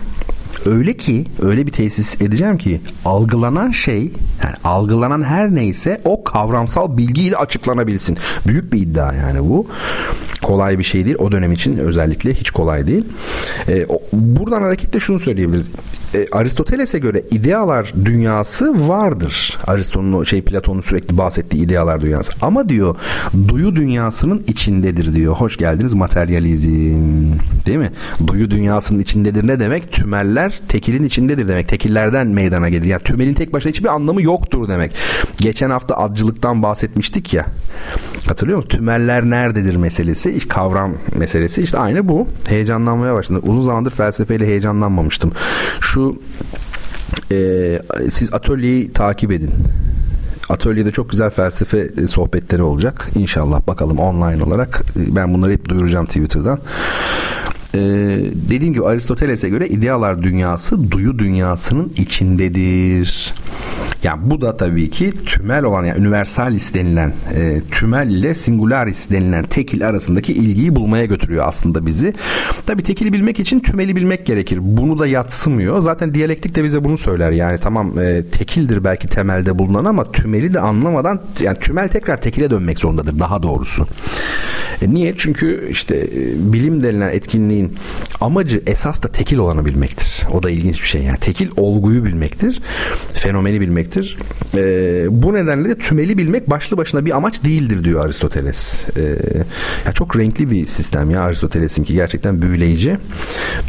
[0.66, 4.00] Öyle ki öyle bir tesis edeceğim ki algılanan şey
[4.42, 8.18] yani algılanan her neyse o kavramsal bilgiyle açıklanabilsin.
[8.46, 9.66] Büyük bir iddia yani bu.
[10.50, 11.16] Kolay bir şey değil.
[11.18, 13.04] O dönem için özellikle hiç kolay değil.
[13.68, 15.70] E, buradan hareketle şunu söyleyebiliriz.
[16.14, 19.58] E, Aristoteles'e göre idealar dünyası vardır.
[19.66, 22.32] Aristo'nun şey Platon'un sürekli bahsettiği idealar dünyası.
[22.42, 22.96] Ama diyor
[23.48, 25.34] duyu dünyasının içindedir diyor.
[25.34, 27.32] Hoş geldiniz materyalizm.
[27.66, 27.92] Değil mi?
[28.26, 29.92] Duyu dünyasının içindedir ne demek?
[29.92, 31.68] Tümeller tekilin içindedir demek.
[31.68, 32.84] Tekillerden meydana gelir.
[32.84, 34.92] Yani tümelin tek başına hiçbir anlamı yoktur demek.
[35.36, 37.46] Geçen hafta adcılıktan bahsetmiştik ya.
[38.26, 38.68] Hatırlıyor musun?
[38.68, 42.28] Tümeller nerededir meselesi, kavram meselesi işte aynı bu.
[42.48, 43.42] Heyecanlanmaya başladım.
[43.46, 45.32] Uzun zamandır felsefeyle heyecanlanmamıştım.
[45.80, 46.20] Şu
[47.32, 49.50] e, siz atölyeyi takip edin.
[50.48, 53.08] Atölyede çok güzel felsefe e, sohbetleri olacak.
[53.14, 54.82] İnşallah bakalım online olarak.
[54.96, 56.58] E, ben bunları hep duyuracağım Twitter'dan.
[57.74, 57.78] Ee,
[58.48, 63.34] dediğim gibi Aristoteles'e göre idealar dünyası duyu dünyasının içindedir.
[64.02, 69.44] Yani bu da tabii ki tümel olan yani universalis denilen e, tümel ile singularis denilen
[69.44, 72.14] tekil arasındaki ilgiyi bulmaya götürüyor aslında bizi.
[72.66, 74.58] Tabii tekili bilmek için tümeli bilmek gerekir.
[74.62, 75.80] Bunu da yatsımıyor.
[75.80, 77.30] Zaten diyalektik de bize bunu söyler.
[77.30, 82.50] Yani tamam e, tekildir belki temelde bulunan ama tümeli de anlamadan yani tümel tekrar tekile
[82.50, 83.86] dönmek zorundadır daha doğrusu.
[84.82, 85.14] E, niye?
[85.16, 87.10] Çünkü işte e, bilim denilen
[87.60, 87.78] etkinliğin
[88.20, 90.26] amacı esas da tekil olanı bilmektir.
[90.32, 91.18] O da ilginç bir şey yani.
[91.18, 92.62] Tekil olguyu bilmektir.
[93.14, 94.18] Fenomeni bilmektir.
[94.54, 94.62] E,
[95.10, 98.86] bu nedenle de tümeli bilmek başlı başına bir amaç değildir diyor Aristoteles.
[98.96, 99.02] E,
[99.86, 102.96] ya çok renkli bir sistem ya Aristoteles'in ki gerçekten büyüleyici.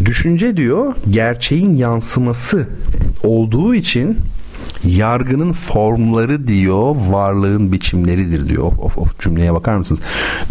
[0.06, 2.68] Düşünce diyor gerçeğin yansıması
[3.24, 4.18] olduğu için
[4.84, 8.64] Yargının formları diyor varlığın biçimleridir diyor.
[8.64, 10.02] Of of of cümleye bakar mısınız?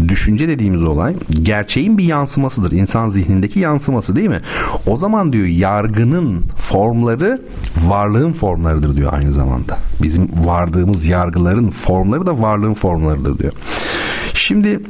[0.09, 2.73] Düşünce dediğimiz olay gerçeğin bir yansımasıdır.
[2.73, 4.41] İnsan zihnindeki yansıması değil mi?
[4.87, 7.43] O zaman diyor yargının formları
[7.77, 9.79] varlığın formlarıdır diyor aynı zamanda.
[10.03, 13.53] Bizim vardığımız yargıların formları da varlığın formlarıdır diyor.
[14.35, 14.81] Şimdi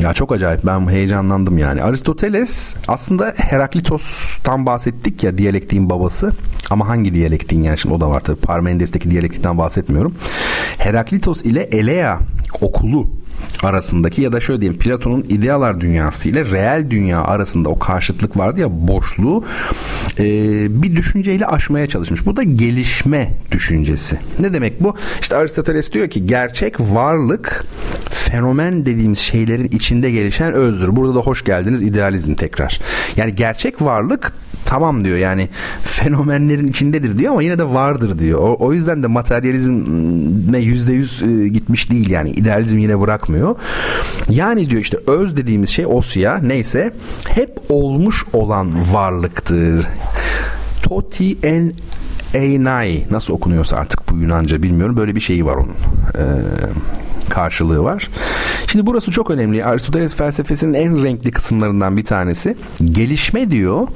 [0.00, 1.82] ya çok acayip ben heyecanlandım yani.
[1.82, 6.32] Aristoteles aslında Heraklitos'tan bahsettik ya diyalektiğin babası.
[6.70, 8.40] Ama hangi diyalektiğin yani şimdi o da var tabii.
[8.40, 10.14] Parmenides'teki diyalektikten bahsetmiyorum.
[10.78, 12.18] Heraklitos ile Elea
[12.60, 13.08] okulu
[13.62, 18.60] arasındaki ya da şöyle diyeyim Platon'un idealar dünyası ile reel dünya arasında o karşıtlık vardı
[18.60, 19.44] ya boşluğu
[20.18, 20.24] e,
[20.82, 22.26] bir düşünceyle aşmaya çalışmış.
[22.26, 24.18] Bu da gelişme düşüncesi.
[24.38, 24.96] Ne demek bu?
[25.20, 27.64] İşte Aristoteles diyor ki gerçek varlık
[28.10, 30.96] fenomen dediğimiz şeylerin içinde gelişen özdür.
[30.96, 32.80] Burada da hoş geldiniz idealizm tekrar.
[33.16, 34.32] Yani gerçek varlık
[34.64, 35.48] tamam diyor yani
[35.82, 38.38] fenomenlerin içindedir diyor ama yine de vardır diyor.
[38.38, 43.31] O, o yüzden de materyalizme yüzde yüz e, gitmiş değil yani idealizm yine bırakmıyor.
[44.28, 46.92] Yani diyor işte öz dediğimiz şey osya neyse
[47.28, 49.86] hep olmuş olan varlıktır.
[50.82, 51.72] Toti en
[52.34, 54.96] Einai nasıl okunuyorsa artık bu Yunanca bilmiyorum.
[54.96, 55.74] Böyle bir şeyi var onun.
[56.14, 56.24] Ee,
[57.32, 58.08] karşılığı var.
[58.66, 59.64] Şimdi burası çok önemli.
[59.64, 62.56] Aristoteles felsefesinin en renkli kısımlarından bir tanesi.
[62.84, 63.88] Gelişme diyor.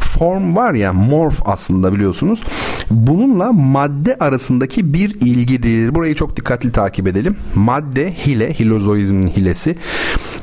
[0.00, 2.42] Form var ya morf aslında biliyorsunuz.
[2.90, 5.94] Bununla madde arasındaki bir ilgidir.
[5.94, 7.36] Burayı çok dikkatli takip edelim.
[7.54, 9.76] Madde hile, hilozoizmin hilesi.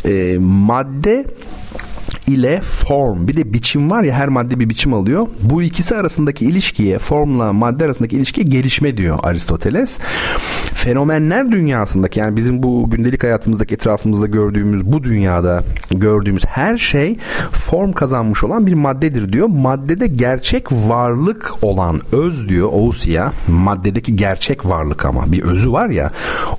[0.05, 1.25] E, madde
[2.27, 5.27] ile form bir de biçim var ya her madde bir biçim alıyor.
[5.41, 9.99] Bu ikisi arasındaki ilişkiye formla madde arasındaki ilişkiye gelişme diyor Aristoteles.
[10.81, 17.17] Fenomenler dünyasındaki yani bizim bu gündelik hayatımızdaki etrafımızda gördüğümüz bu dünyada gördüğümüz her şey
[17.51, 19.47] form kazanmış olan bir maddedir diyor.
[19.47, 26.11] Maddede gerçek varlık olan öz diyor Ousia maddedeki gerçek varlık ama bir özü var ya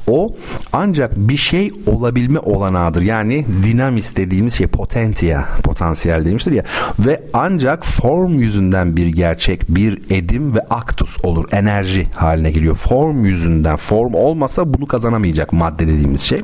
[0.09, 0.37] o
[0.73, 3.03] ancak bir şey olabilme olanağıdır.
[3.03, 6.65] Yani dinamis dediğimiz şey potentia potansiyel demiştir ya
[6.99, 13.25] ve ancak form yüzünden bir gerçek bir edim ve aktus olur enerji haline geliyor form
[13.25, 16.43] yüzünden form olmasa bunu kazanamayacak madde dediğimiz şey.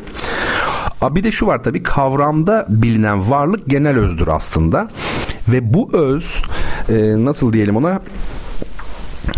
[1.03, 4.89] Bir de şu var tabii kavramda bilinen varlık genel özdür aslında.
[5.49, 6.43] Ve bu öz
[6.89, 8.01] e, nasıl diyelim ona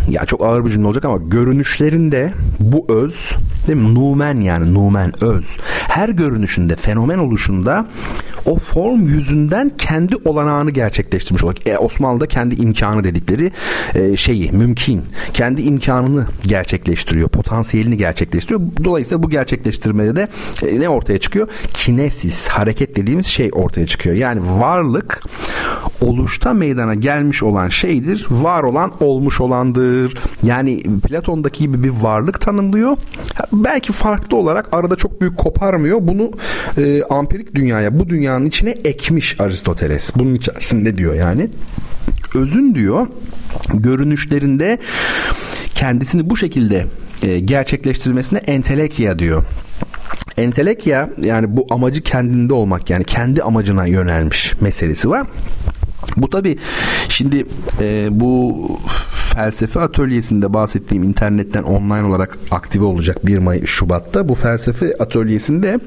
[0.09, 3.37] ya çok ağır bir cümle olacak ama görünüşlerinde bu öz
[3.67, 3.95] değil mi?
[3.95, 5.57] Numen yani numen öz.
[5.89, 7.87] Her görünüşünde fenomen oluşunda
[8.47, 11.69] o form yüzünden kendi olanağını gerçekleştirmiş olacak.
[11.69, 13.53] E, Osmanlı'da kendi imkanı dedikleri
[13.95, 15.03] e, şeyi mümkün.
[15.33, 17.29] Kendi imkanını gerçekleştiriyor.
[17.29, 18.61] Potansiyelini gerçekleştiriyor.
[18.85, 20.29] Dolayısıyla bu gerçekleştirmede de
[20.67, 21.49] e, ne ortaya çıkıyor?
[21.75, 24.17] Kinesis, hareket dediğimiz şey ortaya çıkıyor.
[24.17, 25.23] Yani varlık
[26.01, 28.27] oluşta meydana gelmiş olan şeydir.
[28.31, 29.80] Var olan olmuş olandır.
[30.43, 32.97] Yani Platon'daki gibi bir varlık tanımlıyor.
[33.53, 35.99] Belki farklı olarak arada çok büyük koparmıyor.
[36.01, 36.31] Bunu
[36.79, 40.13] e, ampirik dünyaya, bu dünyanın içine ekmiş Aristoteles.
[40.17, 41.49] Bunun içerisinde diyor yani.
[42.35, 43.07] Özün diyor
[43.75, 44.79] görünüşlerinde
[45.75, 46.87] kendisini bu şekilde
[47.23, 49.45] e, gerçekleştirmesine entelekia diyor.
[50.37, 55.27] Entelekya yani bu amacı kendinde olmak yani kendi amacına yönelmiş meselesi var.
[56.17, 56.59] Bu tabi
[57.09, 57.47] şimdi
[57.81, 58.81] e, bu
[59.35, 64.29] felsefe atölyesinde bahsettiğim internetten online olarak aktive olacak 1 May Şubat'ta.
[64.29, 65.79] Bu felsefe atölyesinde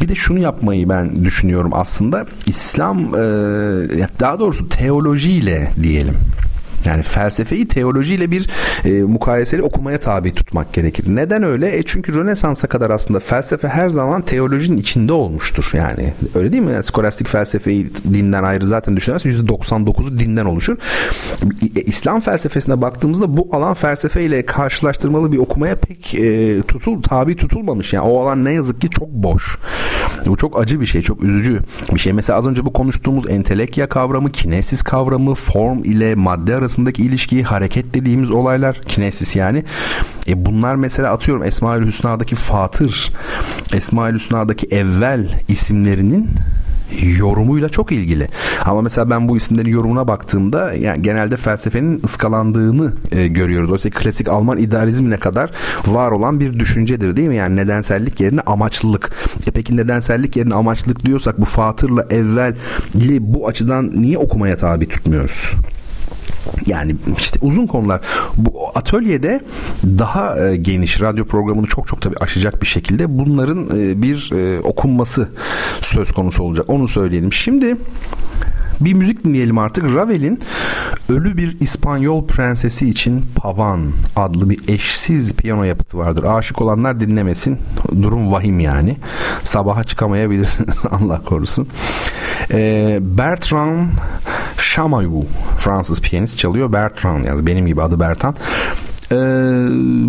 [0.00, 2.26] bir de şunu yapmayı ben düşünüyorum aslında.
[2.46, 3.12] İslam
[4.20, 6.14] daha doğrusu teolojiyle diyelim
[6.84, 8.50] yani felsefeyi teolojiyle bir
[8.84, 11.04] e, mukayeseli okumaya tabi tutmak gerekir.
[11.08, 11.78] Neden öyle?
[11.78, 15.70] E çünkü Rönesans'a kadar aslında felsefe her zaman teolojinin içinde olmuştur.
[15.72, 16.72] Yani öyle değil mi?
[16.72, 20.76] Yani skolastik felsefeyi dinden ayrı zaten düşünürseniz %99'u dinden oluşur.
[21.76, 27.92] E, İslam felsefesine baktığımızda bu alan felsefeyle karşılaştırmalı bir okumaya pek e, tutul tabi tutulmamış.
[27.92, 29.58] Yani o alan ne yazık ki çok boş.
[30.26, 31.60] Bu çok acı bir şey, çok üzücü
[31.92, 32.12] bir şey.
[32.12, 37.42] Mesela az önce bu konuştuğumuz entelekya kavramı, kinesis kavramı, form ile madde arasında arasındaki ilişkiyi
[37.42, 39.64] hareket dediğimiz olaylar kinesis yani.
[40.28, 43.12] E bunlar mesela atıyorum Esmaül Hüsna'daki Fatır,
[43.74, 46.28] Esmaül Hüsna'daki evvel isimlerinin
[47.16, 48.28] yorumuyla çok ilgili.
[48.64, 53.70] Ama mesela ben bu isimlerin yorumuna baktığımda yani genelde felsefenin ıskalandığını e, görüyoruz.
[53.70, 55.50] Oysa klasik Alman idealizmine kadar
[55.86, 57.36] var olan bir düşüncedir değil mi?
[57.36, 59.12] Yani nedensellik yerine amaçlılık.
[59.46, 65.52] E peki nedensellik yerine amaçlılık diyorsak bu Fatır'la evvelli bu açıdan niye okumaya tabi tutmuyoruz?
[66.66, 68.00] Yani işte uzun konular.
[68.36, 69.40] Bu atölyede
[69.84, 74.60] daha e, geniş radyo programını çok çok tabii aşacak bir şekilde bunların e, bir e,
[74.60, 75.28] okunması
[75.80, 76.64] söz konusu olacak.
[76.68, 77.32] Onu söyleyelim.
[77.32, 77.76] Şimdi
[78.80, 79.84] bir müzik dinleyelim artık.
[79.84, 80.40] Ravel'in
[81.08, 83.80] Ölü Bir İspanyol Prensesi için Pavan
[84.16, 86.24] adlı bir eşsiz piyano yapıtı vardır.
[86.24, 87.58] Aşık olanlar dinlemesin.
[88.02, 88.96] Durum vahim yani.
[89.44, 91.68] Sabaha çıkamayabilirsiniz Allah korusun.
[92.50, 93.88] Ee, Bertrand
[94.58, 95.24] Chamayou
[95.58, 96.72] Fransız piyanist çalıyor.
[96.72, 98.36] Bertrand yani benim gibi adı Bertrand.
[99.12, 99.16] Ee,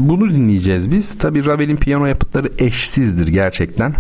[0.09, 1.17] bunu dinleyeceğiz biz.
[1.17, 3.93] Tabi Ravel'in piyano yapıtları eşsizdir gerçekten.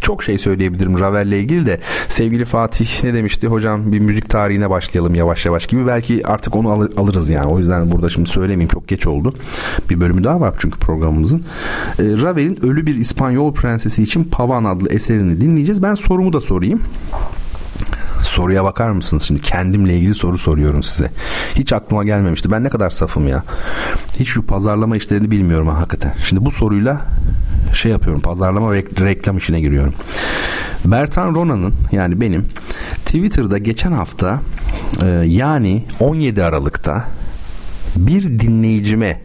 [0.00, 1.80] Çok şey söyleyebilirim Ravel'le ilgili de.
[2.08, 3.46] Sevgili Fatih ne demişti?
[3.46, 5.86] Hocam bir müzik tarihine başlayalım yavaş yavaş gibi.
[5.86, 7.46] Belki artık onu alır, alırız yani.
[7.46, 8.68] O yüzden burada şimdi söylemeyeyim.
[8.68, 9.34] Çok geç oldu.
[9.90, 11.44] Bir bölümü daha var çünkü programımızın.
[11.98, 15.82] Ee, Ravel'in Ölü Bir İspanyol Prensesi için Pavan adlı eserini dinleyeceğiz.
[15.82, 16.80] Ben sorumu da sorayım.
[18.22, 19.42] Soruya bakar mısınız şimdi?
[19.42, 21.10] Kendimle ilgili soru soruyorum size.
[21.54, 22.50] Hiç aklıma gelmemişti.
[22.50, 23.42] Ben ne kadar safım ya.
[24.20, 26.14] Hiç şu pazarlama işlerini bilmiyorum ha, hakikaten.
[26.28, 27.06] Şimdi bu soruyla
[27.74, 28.22] şey yapıyorum.
[28.22, 29.94] Pazarlama ve reklam işine giriyorum.
[30.84, 32.46] Bertan Rona'nın yani benim
[33.04, 34.40] Twitter'da geçen hafta
[35.02, 37.04] e, yani 17 Aralık'ta
[37.96, 39.20] bir dinleyicime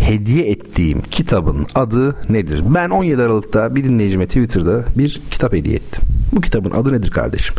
[0.00, 2.62] hediye ettiğim kitabın adı nedir?
[2.74, 6.02] Ben 17 Aralık'ta bir dinleyicime Twitter'da bir kitap hediye ettim.
[6.32, 7.54] Bu kitabın adı nedir kardeşim?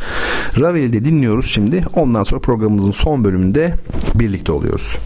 [0.59, 1.85] Ravel'i de dinliyoruz şimdi.
[1.93, 3.75] Ondan sonra programımızın son bölümünde
[4.15, 4.97] birlikte oluyoruz.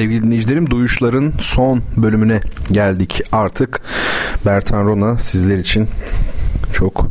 [0.00, 2.40] Sevgili dinleyicilerim Duyuşların son bölümüne
[2.72, 3.22] geldik.
[3.32, 3.80] Artık
[4.46, 5.88] Bertan Rona sizler için
[6.72, 7.06] çok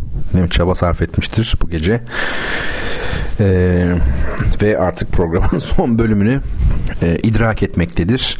[0.49, 2.01] çaba sarf etmiştir bu gece.
[3.39, 3.95] Ee,
[4.61, 6.41] ve artık programın son bölümünü
[7.01, 8.37] e, idrak etmektedir.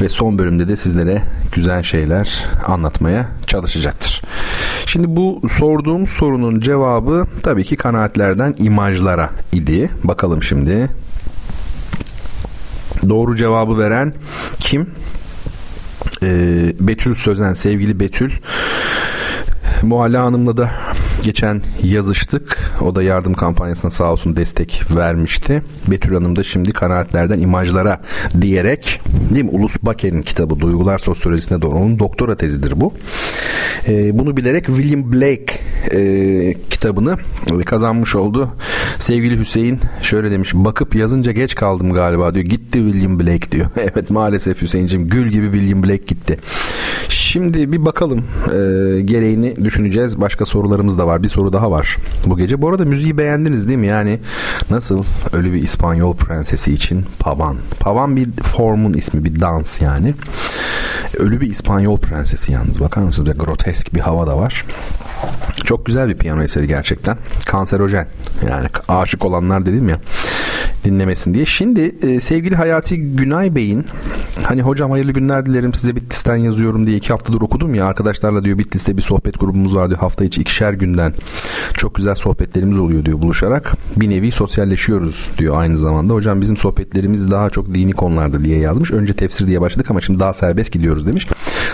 [0.00, 1.22] Ve son bölümde de sizlere
[1.52, 4.22] güzel şeyler anlatmaya çalışacaktır.
[4.86, 9.90] Şimdi bu sorduğum sorunun cevabı tabii ki kanaatlerden imajlara idi.
[10.04, 10.88] Bakalım şimdi.
[13.10, 14.14] Doğru cevabı veren
[14.58, 14.86] kim?
[16.22, 18.30] Ee, Betül Sözen, sevgili Betül.
[19.82, 20.70] Muhalla Hanım'la da
[21.24, 22.72] geçen yazıştık.
[22.84, 25.62] O da yardım kampanyasına sağ olsun destek vermişti.
[25.88, 28.00] Betül Hanım da şimdi kanaatlerden imajlara
[28.40, 29.00] diyerek
[29.34, 29.50] değil mi?
[29.50, 31.76] Ulus Baker'in kitabı Duygular Sosyolojisine doğru.
[31.76, 32.94] Onun doktora tezidir bu.
[33.88, 35.54] E, bunu bilerek William Blake
[35.92, 37.16] e, kitabını
[37.66, 38.48] kazanmış oldu.
[39.00, 40.54] Sevgili Hüseyin şöyle demiş.
[40.54, 42.44] Bakıp yazınca geç kaldım galiba diyor.
[42.44, 43.70] Gitti William Blake diyor.
[43.76, 46.38] evet maalesef Hüseyin'cim gül gibi William Blake gitti.
[47.30, 48.52] Şimdi bir bakalım e,
[49.00, 50.20] gereğini düşüneceğiz.
[50.20, 51.22] Başka sorularımız da var.
[51.22, 51.96] Bir soru daha var
[52.26, 52.62] bu gece.
[52.62, 53.86] Bu arada müziği beğendiniz değil mi?
[53.86, 54.20] Yani
[54.70, 57.56] nasıl ölü bir İspanyol prensesi için Pavan.
[57.80, 60.14] Pavan bir formun ismi bir dans yani.
[61.18, 63.30] Ölü bir İspanyol prensesi yalnız bakar mısınız?
[63.30, 64.64] Ve grotesk bir hava da var.
[65.64, 67.16] Çok güzel bir piyano eseri gerçekten.
[67.46, 68.06] Kanserojen.
[68.48, 70.00] Yani aşık olanlar dedim ya
[70.84, 71.44] dinlemesin diye.
[71.44, 73.84] Şimdi e, sevgili Hayati Günay Bey'in
[74.42, 78.58] hani hocam hayırlı günler dilerim size Bitlis'ten yazıyorum diye iki haftadır okudum ya arkadaşlarla diyor
[78.58, 81.14] Bitlis'te bir sohbet grubumuz var diyor hafta içi ikişer günden
[81.74, 86.14] çok güzel sohbetlerimiz oluyor diyor buluşarak bir nevi sosyalleşiyoruz diyor aynı zamanda.
[86.14, 88.90] Hocam bizim sohbetlerimiz daha çok dini konularda diye yazmış.
[88.90, 91.28] Önce tefsir diye başladık ama şimdi daha serbest gidiyoruz demiş.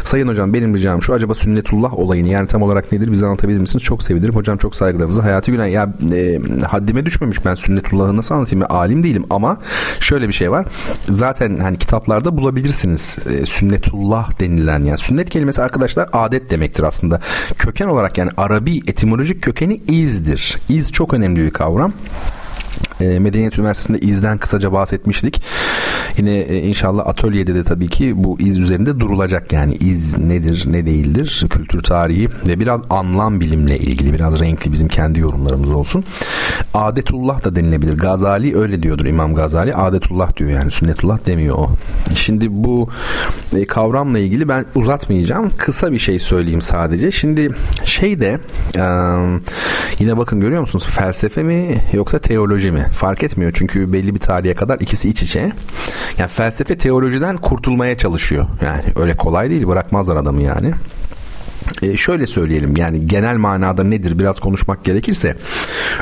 [0.05, 3.85] Sayın hocam benim ricam şu acaba sünnetullah olayını yani tam olarak nedir bize anlatabilir misiniz?
[3.85, 4.35] Çok sevinirim.
[4.35, 5.20] Hocam çok saygılarımızı.
[5.20, 8.66] Hayati Günay ya e, haddime düşmemiş ben sünnetullahı nasıl anlatayım?
[8.70, 9.60] Ben alim değilim ama
[10.01, 10.66] şöyle bir şey var.
[11.09, 13.18] Zaten hani kitaplarda bulabilirsiniz.
[13.31, 17.20] E, sünnetullah denilen yani sünnet kelimesi arkadaşlar adet demektir aslında.
[17.59, 20.59] Köken olarak yani Arabi etimolojik kökeni izdir.
[20.68, 21.93] İz çok önemli bir kavram.
[23.01, 25.43] E, Medeniyet Üniversitesi'nde izden kısaca bahsetmiştik.
[26.18, 29.52] Yine e, inşallah atölyede de tabii ki bu iz üzerinde durulacak.
[29.52, 34.89] Yani iz nedir, ne değildir, kültür tarihi ve biraz anlam bilimle ilgili biraz renkli bizim
[34.89, 36.05] kendi yorumlarımız olsun.
[36.74, 37.98] Adetullah da denilebilir.
[37.98, 39.74] Gazali öyle diyordur İmam Gazali.
[39.74, 41.70] Adetullah diyor yani sünnetullah demiyor o.
[42.14, 42.89] Şimdi bu
[43.56, 45.51] e, kavramla ilgili ben uzatmayacağım.
[45.59, 47.10] Kısa bir şey söyleyeyim sadece.
[47.10, 47.48] Şimdi
[47.85, 48.39] şey de
[49.98, 50.86] yine bakın görüyor musunuz?
[50.89, 52.86] Felsefe mi yoksa teoloji mi?
[52.93, 55.53] Fark etmiyor çünkü belli bir tarihe kadar ikisi iç içe.
[56.19, 58.47] Yani felsefe teolojiden kurtulmaya çalışıyor.
[58.63, 60.73] Yani öyle kolay değil bırakmazlar adamı yani.
[61.83, 65.37] E şöyle söyleyelim yani genel manada nedir biraz konuşmak gerekirse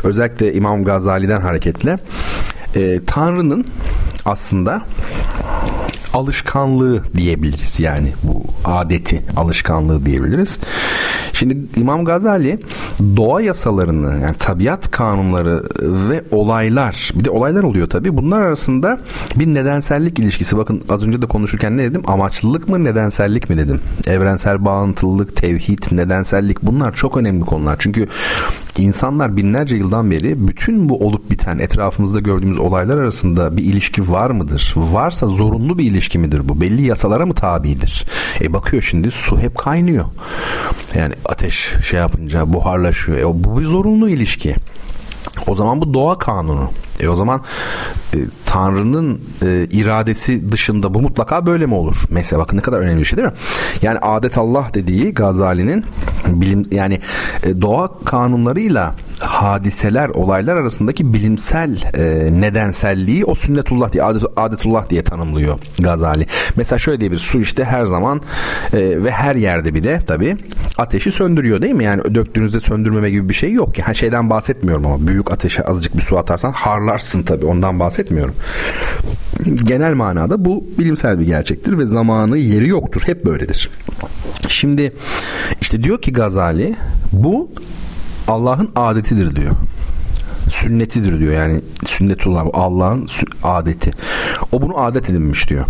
[0.02, 1.98] özellikle İmam Gazali'den hareketle
[2.74, 3.66] e, Tanrı'nın
[4.24, 4.82] aslında
[6.15, 7.81] alışkanlığı diyebiliriz.
[7.81, 10.59] Yani bu adeti alışkanlığı diyebiliriz.
[11.32, 12.61] Şimdi İmam Gazali
[13.16, 19.01] doğa yasalarını yani tabiat kanunları ve olaylar bir de olaylar oluyor tabi bunlar arasında
[19.36, 20.57] bir nedensellik ilişkisi.
[20.57, 22.03] Bakın az önce de konuşurken ne dedim?
[22.07, 23.81] Amaçlılık mı nedensellik mi dedim?
[24.07, 27.77] Evrensel bağıntılılık tevhid nedensellik bunlar çok önemli konular.
[27.78, 28.09] Çünkü
[28.78, 34.31] insanlar binlerce yıldan beri bütün bu olup biten etrafımızda gördüğümüz olaylar arasında bir ilişki var
[34.31, 34.74] mıdır?
[34.77, 36.60] Varsa zorunlu bir ilişki midir bu?
[36.60, 38.05] Belli yasalara mı tabidir?
[38.40, 40.05] E bakıyor şimdi su hep kaynıyor.
[40.94, 43.18] Yani ateş şey yapınca buharlaşıyor.
[43.18, 44.55] E bu bir zorunlu ilişki.
[45.47, 46.70] O zaman bu doğa kanunu.
[47.00, 47.42] E o zaman
[48.14, 51.96] e, Tanrı'nın e, iradesi dışında bu mutlaka böyle mi olur?
[52.10, 53.34] Mesela bakın ne kadar önemli bir şey değil mi?
[53.82, 55.84] Yani adet Allah dediği Gazali'nin
[56.26, 57.00] bilim yani
[57.42, 65.04] e, doğa kanunlarıyla hadiseler, olaylar arasındaki bilimsel e, nedenselliği o sünnetullah diye, adet, adetullah diye
[65.04, 66.26] tanımlıyor Gazali.
[66.56, 68.20] Mesela şöyle diye bir su işte her zaman
[68.72, 70.36] e, ve her yerde bir de tabi
[70.78, 71.84] ateşi söndürüyor değil mi?
[71.84, 73.78] Yani döktüğünüzde söndürmeme gibi bir şey yok.
[73.78, 76.52] Yani şeyden bahsetmiyorum ama büyük ateşe azıcık bir su atarsan
[76.85, 78.35] harlarsın tabi ondan bahsetmiyorum.
[79.65, 83.02] Genel manada bu bilimsel bir gerçektir ve zamanı yeri yoktur.
[83.06, 83.70] Hep böyledir.
[84.48, 84.93] Şimdi
[85.61, 86.77] işte diyor ki Gazali
[87.12, 87.51] bu
[88.28, 89.55] Allah'ın adetidir diyor.
[90.51, 93.09] Sünnetidir diyor yani sünnetullah Allah'ın
[93.43, 93.90] adeti.
[94.52, 95.66] O bunu adet edinmiş diyor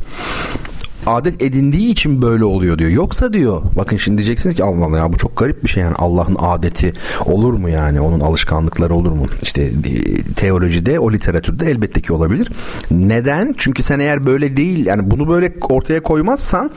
[1.06, 2.90] adet edindiği için böyle oluyor diyor.
[2.90, 5.94] Yoksa diyor bakın şimdi diyeceksiniz ki Allah Allah ya bu çok garip bir şey yani
[5.98, 6.93] Allah'ın adeti
[7.24, 9.26] olur mu yani onun alışkanlıkları olur mu?
[9.43, 12.48] İşte e, teolojide o literatürde elbette ki olabilir.
[12.90, 13.55] Neden?
[13.56, 16.70] Çünkü sen eğer böyle değil yani bunu böyle ortaya koymazsan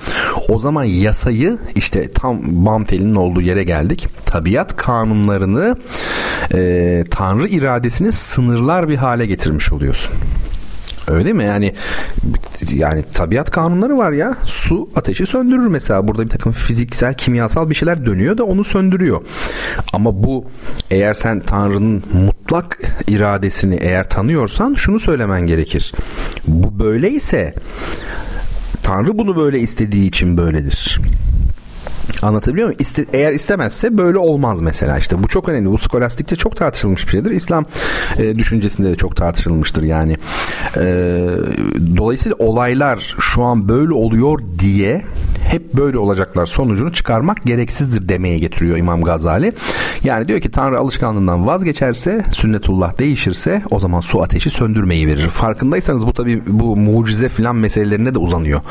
[0.49, 4.07] o zaman yasayı işte tam bam telinin olduğu yere geldik.
[4.25, 5.75] Tabiat kanunlarını
[6.53, 10.13] e, Tanrı iradesini sınırlar bir hale getirmiş oluyorsun.
[11.07, 11.43] Öyle değil mi?
[11.43, 11.73] Yani
[12.73, 14.35] yani tabiat kanunları var ya.
[14.45, 16.07] Su ateşi söndürür mesela.
[16.07, 19.21] Burada bir takım fiziksel, kimyasal bir şeyler dönüyor da onu söndürüyor.
[19.93, 20.45] Ama bu
[20.91, 25.93] eğer sen Tanrı'nın mutlak iradesini eğer tanıyorsan şunu söylemen gerekir.
[26.47, 27.53] Bu böyleyse
[28.81, 30.99] Tanrı bunu böyle istediği için böyledir.
[32.21, 32.79] Anlatabiliyor muyum?
[32.79, 35.23] İste, eğer istemezse böyle olmaz mesela işte.
[35.23, 35.71] Bu çok önemli.
[35.71, 37.31] Bu skolastikte çok tartışılmış bir şeydir.
[37.31, 37.65] İslam
[38.17, 40.17] e, düşüncesinde de çok tartışılmıştır yani.
[40.77, 40.81] E,
[41.97, 45.01] dolayısıyla olaylar şu an böyle oluyor diye
[45.47, 49.53] hep böyle olacaklar sonucunu çıkarmak gereksizdir demeye getiriyor İmam Gazali.
[50.03, 55.29] Yani diyor ki Tanrı alışkanlığından vazgeçerse, sünnetullah değişirse o zaman su ateşi söndürmeyi verir.
[55.29, 58.61] Farkındaysanız bu tabi bu mucize filan meselelerine de uzanıyor.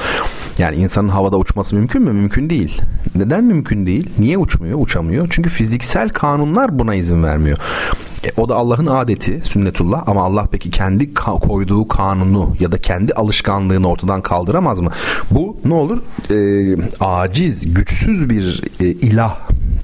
[0.58, 2.12] Yani insanın havada uçması mümkün mü?
[2.12, 2.80] Mümkün değil.
[3.26, 4.10] Neden mümkün değil?
[4.18, 4.78] Niye uçmuyor?
[4.80, 5.26] Uçamıyor.
[5.30, 7.58] Çünkü fiziksel kanunlar buna izin vermiyor.
[8.24, 12.78] E, o da Allah'ın adeti sünnetullah ama Allah peki kendi ka- koyduğu kanunu ya da
[12.78, 14.90] kendi alışkanlığını ortadan kaldıramaz mı?
[15.30, 15.98] Bu ne olur?
[16.30, 16.36] E,
[17.00, 19.38] aciz, güçsüz bir e, ilah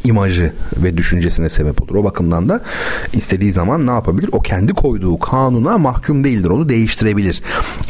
[0.05, 1.95] imajı ve düşüncesine sebep olur.
[1.95, 2.61] O bakımdan da
[3.13, 4.29] istediği zaman ne yapabilir?
[4.33, 6.51] O kendi koyduğu kanuna mahkum değildir.
[6.51, 7.43] Onu değiştirebilir.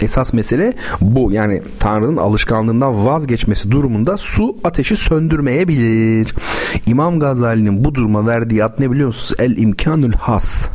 [0.03, 1.33] Esas mesele bu.
[1.33, 6.35] Yani Tanrı'nın alışkanlığından vazgeçmesi durumunda su ateşi söndürmeyebilir.
[6.87, 9.35] İmam Gazali'nin bu duruma verdiği ad ne biliyor musunuz?
[9.39, 10.69] El imkanül has.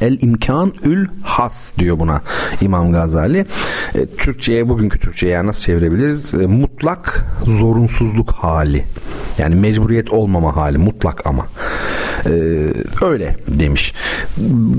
[0.00, 2.22] El imkan ül has diyor buna
[2.60, 3.46] İmam Gazali.
[3.94, 6.34] E, Türkçe'ye bugünkü Türkçe'ye nasıl çevirebiliriz?
[6.34, 8.84] E, mutlak zorunsuzluk hali.
[9.38, 11.46] Yani mecburiyet olmama hali mutlak ama.
[12.26, 12.30] E,
[13.02, 13.94] öyle demiş.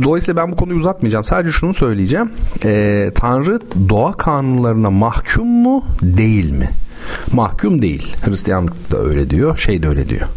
[0.03, 1.23] Dolayısıyla ben bu konuyu uzatmayacağım.
[1.23, 2.31] Sadece şunu söyleyeceğim.
[2.65, 3.59] E, Tanrı
[3.89, 6.69] doğa kanunlarına mahkum mu değil mi?
[7.31, 8.15] Mahkum değil.
[8.25, 9.57] Hristiyanlık da öyle diyor.
[9.57, 10.27] Şey de öyle diyor.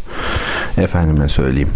[0.77, 1.69] Efendime söyleyeyim.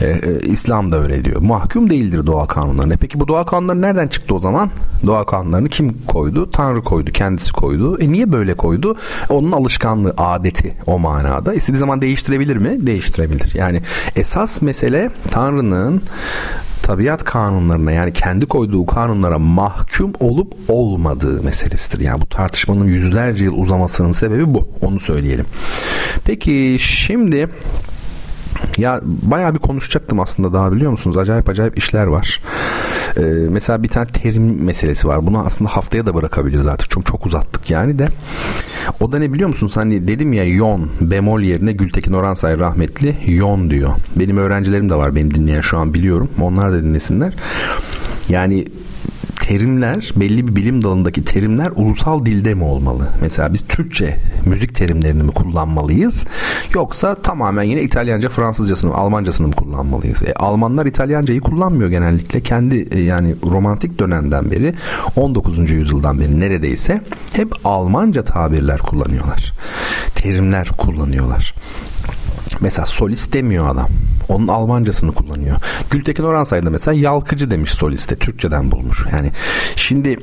[0.00, 1.40] Ee, e, İslam da öyle diyor.
[1.40, 2.94] Mahkum değildir doğa kanunlarına.
[3.00, 4.70] Peki bu doğa kanunları nereden çıktı o zaman?
[5.06, 6.50] Doğa kanunlarını kim koydu?
[6.50, 7.10] Tanrı koydu.
[7.12, 7.98] Kendisi koydu.
[8.00, 8.96] E niye böyle koydu?
[9.28, 11.54] Onun alışkanlığı, adeti o manada.
[11.54, 12.86] İstediği zaman değiştirebilir mi?
[12.86, 13.54] Değiştirebilir.
[13.54, 13.82] Yani
[14.16, 16.02] esas mesele Tanrı'nın
[16.82, 22.04] tabiat kanunlarına yani kendi koyduğu kanunlara mahkum olup olmadığı meselesidir.
[22.04, 24.68] Yani bu tartışmanın yüzlerce yıl uzamasının sebebi bu.
[24.82, 25.46] Onu söyleyelim.
[26.24, 27.48] Peki şimdi
[28.78, 31.16] ya bayağı bir konuşacaktım aslında daha biliyor musunuz?
[31.16, 32.40] Acayip acayip işler var.
[33.16, 33.20] Ee,
[33.50, 35.26] mesela bir tane terim meselesi var.
[35.26, 36.90] Bunu aslında haftaya da bırakabiliriz artık.
[36.90, 38.08] Çok çok uzattık yani de.
[39.00, 39.76] O da ne biliyor musunuz?
[39.76, 43.90] Hani dedim ya yon bemol yerine Gültekin Oransay rahmetli yon diyor.
[44.16, 46.30] Benim öğrencilerim de var benim dinleyen şu an biliyorum.
[46.40, 47.34] Onlar da dinlesinler.
[48.28, 48.66] Yani
[49.40, 53.08] terimler belli bir bilim dalındaki terimler ulusal dilde mi olmalı?
[53.20, 56.26] Mesela biz Türkçe müzik terimlerini mi kullanmalıyız?
[56.74, 60.22] Yoksa tamamen yine İtalyanca, Fransızcasını, Almancasını mı kullanmalıyız?
[60.22, 62.40] E, Almanlar İtalyancayı kullanmıyor genellikle.
[62.40, 64.74] Kendi e, yani romantik dönemden beri
[65.16, 65.70] 19.
[65.70, 67.00] yüzyıldan beri neredeyse
[67.32, 69.52] hep Almanca tabirler kullanıyorlar.
[70.14, 71.54] Terimler kullanıyorlar.
[72.60, 73.88] Mesela solist demiyor adam.
[74.28, 75.56] Onun Almancasını kullanıyor.
[75.90, 78.16] Gültekin Oransay da mesela yalkıcı demiş soliste.
[78.16, 79.06] Türkçeden bulmuş.
[79.12, 79.30] Yani
[79.76, 80.18] şimdi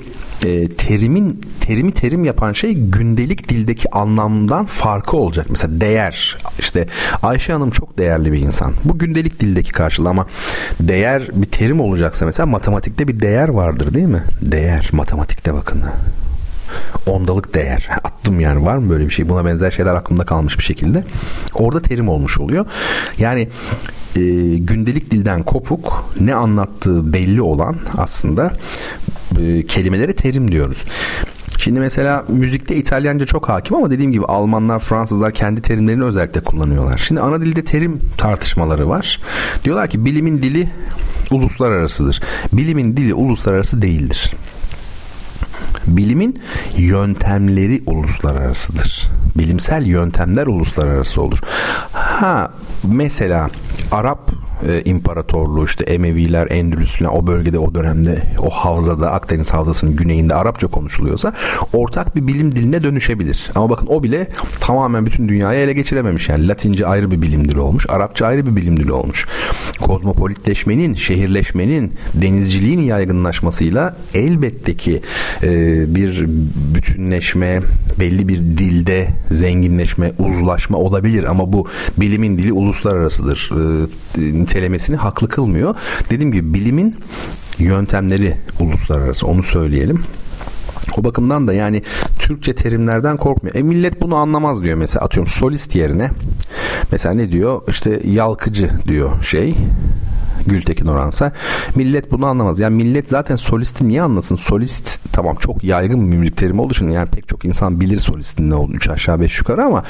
[0.45, 5.45] e, terimin terimi terim yapan şey gündelik dildeki anlamdan farkı olacak.
[5.49, 6.37] Mesela değer.
[6.59, 6.87] İşte
[7.23, 8.73] Ayşe Hanım çok değerli bir insan.
[8.83, 10.27] Bu gündelik dildeki karşılığı ama
[10.79, 14.23] değer bir terim olacaksa mesela matematikte bir değer vardır değil mi?
[14.41, 15.83] Değer matematikte bakın
[17.07, 17.89] ondalık değer.
[18.03, 19.29] Attım yani var mı böyle bir şey?
[19.29, 21.03] Buna benzer şeyler aklımda kalmış bir şekilde.
[21.53, 22.65] Orada terim olmuş oluyor.
[23.17, 23.49] Yani
[24.15, 24.21] e,
[24.57, 28.53] gündelik dilden kopuk ne anlattığı belli olan aslında
[29.39, 30.85] e, kelimelere terim diyoruz.
[31.59, 36.97] Şimdi mesela müzikte İtalyanca çok hakim ama dediğim gibi Almanlar, Fransızlar kendi terimlerini özellikle kullanıyorlar.
[36.97, 39.19] Şimdi ana dilde terim tartışmaları var.
[39.63, 40.69] Diyorlar ki bilimin dili
[41.31, 42.21] uluslararasıdır.
[42.53, 44.33] Bilimin dili uluslararası değildir.
[45.87, 46.39] Bilimin
[46.77, 49.09] yöntemleri uluslararasıdır.
[49.37, 51.39] Bilimsel yöntemler uluslararası olur.
[51.91, 52.51] Ha
[52.83, 53.49] mesela
[53.91, 54.31] Arap
[54.67, 60.67] e, İmparatorluğu işte Emeviler, Endülüsler o bölgede o dönemde o havzada Akdeniz havzasının güneyinde Arapça
[60.67, 61.33] konuşuluyorsa
[61.73, 63.51] ortak bir bilim diline dönüşebilir.
[63.55, 64.27] Ama bakın o bile
[64.59, 66.29] tamamen bütün dünyayı ele geçirememiş.
[66.29, 67.85] Yani Latince ayrı bir bilim dili olmuş.
[67.89, 69.27] Arapça ayrı bir bilim dili olmuş.
[69.81, 75.01] Kozmopolitleşmenin, şehirleşmenin, denizciliğin yaygınlaşmasıyla elbette ki
[75.43, 75.49] e,
[75.95, 76.25] bir
[76.75, 77.59] bütünleşme,
[77.99, 81.67] belli bir dilde zenginleşme, uzlaşma olabilir ama bu
[81.97, 83.51] bilimin dili uluslararasıdır.
[83.51, 85.75] E, nitelemesini haklı kılmıyor.
[86.09, 86.95] Dediğim gibi bilimin
[87.57, 90.03] yöntemleri uluslararası onu söyleyelim.
[90.97, 91.83] O bakımdan da yani
[92.19, 93.55] Türkçe terimlerden korkmuyor.
[93.55, 96.11] E millet bunu anlamaz diyor mesela atıyorum solist yerine.
[96.91, 97.61] Mesela ne diyor?
[97.67, 99.55] İşte yalkıcı diyor şey
[100.49, 101.31] Gültekin Oransa.
[101.75, 102.59] Millet bunu anlamaz.
[102.59, 104.35] Yani millet zaten solisti niye anlasın?
[104.35, 108.49] Solist tamam çok yaygın bir müzik terimi olduğu için yani pek çok insan bilir solistin
[108.49, 108.75] ne olduğunu.
[108.75, 109.83] Üç aşağı beş yukarı ama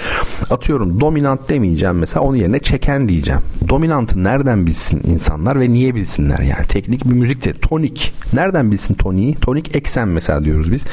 [0.49, 3.41] atıyorum dominant demeyeceğim mesela onun yerine çeken diyeceğim.
[3.69, 6.68] Dominantı nereden bilsin insanlar ve niye bilsinler yani?
[6.68, 8.14] Teknik bir müzikte tonik.
[8.34, 9.36] Nereden bilsin toniği?
[9.36, 10.86] Tonik eksen mesela diyoruz biz.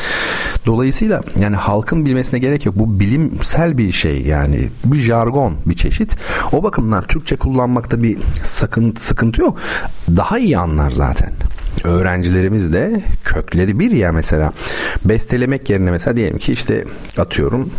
[0.67, 2.75] Dolayısıyla yani halkın bilmesine gerek yok.
[2.79, 4.69] Bu bilimsel bir şey yani.
[4.85, 6.17] Bir jargon bir çeşit.
[6.53, 9.56] O bakımdan Türkçe kullanmakta bir sakın, sıkıntı yok.
[10.17, 11.33] Daha iyi anlar zaten
[11.85, 14.53] öğrencilerimiz de kökleri bir ya mesela.
[15.05, 16.85] Bestelemek yerine mesela diyelim ki işte
[17.19, 17.71] atıyorum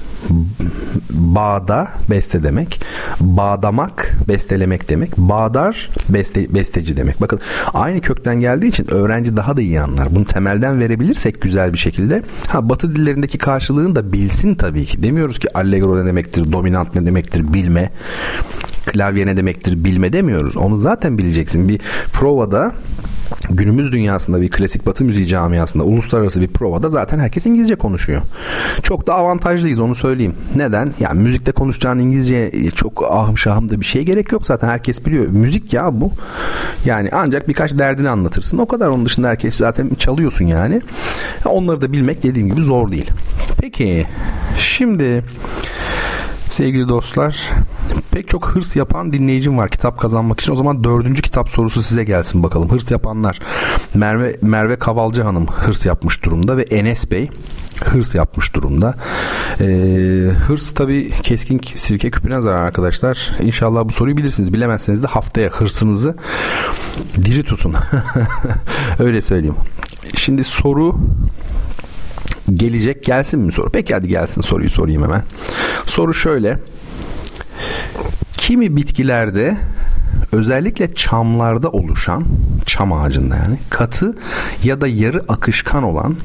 [1.09, 2.81] bağda beste demek.
[3.21, 5.17] Bağdamak bestelemek demek.
[5.17, 7.21] Bağdar beste, besteci demek.
[7.21, 7.39] Bakın
[7.73, 10.15] aynı kökten geldiği için öğrenci daha da iyi anlar.
[10.15, 12.23] Bunu temelden verebilirsek güzel bir şekilde.
[12.47, 15.03] Ha batı dillerindeki karşılığını da bilsin tabii ki.
[15.03, 17.91] Demiyoruz ki allegro ne demektir dominant ne demektir bilme.
[18.85, 20.57] Klavye ne demektir bilme demiyoruz.
[20.57, 21.69] Onu zaten bileceksin.
[21.69, 21.79] Bir
[22.13, 22.73] provada
[23.49, 28.21] günümüz dünyasında bir klasik batı müziği camiasında uluslararası bir provada zaten herkes İngilizce konuşuyor.
[28.83, 30.35] Çok da avantajlıyız onu söyleyeyim.
[30.55, 30.93] Neden?
[30.99, 35.27] Yani müzikte konuşacağın İngilizce çok ahım şahım da bir şeye gerek yok zaten herkes biliyor.
[35.27, 36.11] Müzik ya bu.
[36.85, 38.57] Yani ancak birkaç derdini anlatırsın.
[38.57, 40.81] O kadar onun dışında herkes zaten çalıyorsun yani.
[41.45, 43.11] Onları da bilmek dediğim gibi zor değil.
[43.61, 44.07] Peki
[44.57, 45.23] şimdi
[46.49, 47.53] Sevgili dostlar
[48.11, 50.51] pek çok hırs yapan dinleyicim var kitap kazanmak için.
[50.51, 52.71] O zaman dördüncü kitap sorusu size gelsin bakalım.
[52.71, 53.39] Hırs yapanlar
[53.93, 57.29] Merve, Merve Kavalcı Hanım hırs yapmış durumda ve Enes Bey
[57.85, 58.95] hırs yapmış durumda.
[59.61, 59.65] Ee,
[60.47, 63.31] hırs tabi keskin sirke küpüne zarar arkadaşlar.
[63.41, 64.53] İnşallah bu soruyu bilirsiniz.
[64.53, 66.15] Bilemezseniz de haftaya hırsınızı
[67.15, 67.75] diri tutun.
[68.99, 69.55] Öyle söyleyeyim.
[70.15, 70.95] Şimdi soru
[72.53, 73.69] gelecek gelsin mi soru?
[73.69, 75.23] Peki hadi gelsin soruyu sorayım hemen.
[75.85, 76.59] Soru şöyle.
[78.37, 79.57] Kimi bitkilerde
[80.31, 82.23] özellikle çamlarda oluşan
[82.65, 84.17] çam ağacında yani katı
[84.63, 86.15] ya da yarı akışkan olan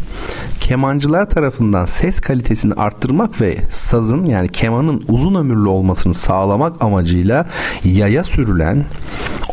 [0.60, 7.46] kemancılar tarafından ses kalitesini arttırmak ve sazın yani kemanın uzun ömürlü olmasını sağlamak amacıyla
[7.84, 8.84] yaya sürülen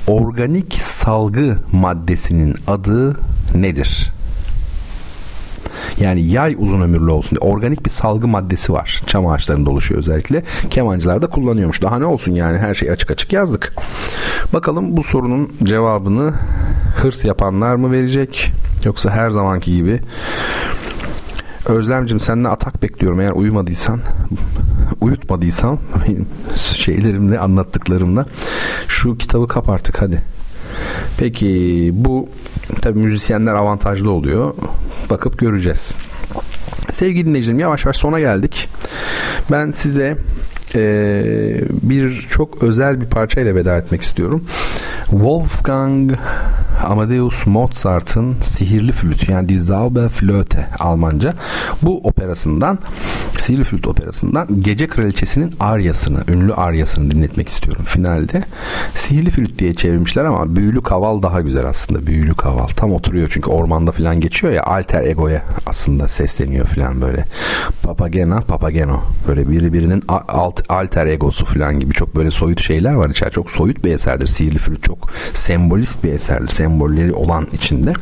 [0.07, 3.17] organik salgı maddesinin adı
[3.55, 4.11] nedir?
[5.99, 7.51] Yani yay uzun ömürlü olsun diye.
[7.51, 9.03] Organik bir salgı maddesi var.
[9.07, 10.43] Çam ağaçlarında oluşuyor özellikle.
[10.69, 11.81] Kemancılar da kullanıyormuş.
[11.81, 13.73] Daha ne olsun yani her şeyi açık açık yazdık.
[14.53, 16.33] Bakalım bu sorunun cevabını
[16.95, 18.51] hırs yapanlar mı verecek?
[18.85, 19.99] Yoksa her zamanki gibi
[21.65, 23.99] Özlemcim senden atak bekliyorum eğer uyumadıysan
[25.01, 25.79] uyutmadıysan
[26.55, 28.25] şeylerimle anlattıklarımla
[28.87, 30.21] şu kitabı kap artık hadi.
[31.17, 32.29] Peki bu
[32.81, 34.53] tabi müzisyenler avantajlı oluyor.
[35.09, 35.95] Bakıp göreceğiz.
[36.89, 38.69] Sevgili dinleyicilerim yavaş yavaş sona geldik.
[39.51, 40.17] Ben size
[40.75, 40.81] e,
[41.81, 44.45] bir çok özel bir parçayla veda etmek istiyorum.
[45.09, 46.11] Wolfgang
[46.83, 51.33] Amadeus Mozart'ın Sihirli Flüt yani Die Zauberflöte Almanca
[51.81, 52.79] bu operasından
[53.39, 58.43] Sihirli Flüt operasından Gece Kraliçesi'nin aryasını, ünlü aryasını dinletmek istiyorum finalde.
[58.95, 62.07] Sihirli Flüt diye çevirmişler ama Büyülü Kaval daha güzel aslında.
[62.07, 62.67] Büyülü Kaval.
[62.67, 67.25] Tam oturuyor çünkü ormanda falan geçiyor ya alter egoya aslında sesleniyor falan böyle.
[67.83, 69.01] Papagena, papageno.
[69.27, 70.03] Böyle biri birinin
[70.69, 73.33] alt, alter egosu falan gibi çok böyle soyut şeyler var içeride.
[73.33, 74.27] Çok soyut bir eserdir.
[74.27, 76.47] Sihirli Flüt çok sembolist bir eserdir.
[76.47, 77.93] Sembolleri olan içinde.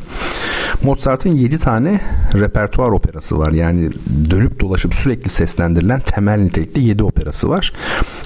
[0.84, 2.02] Mozart'ın 7 tane
[2.34, 3.52] repertuar operası var.
[3.52, 3.90] Yani
[4.30, 7.74] dönüp dolaşıp sürekli seslendirilen temel nitelikte 7 operası var.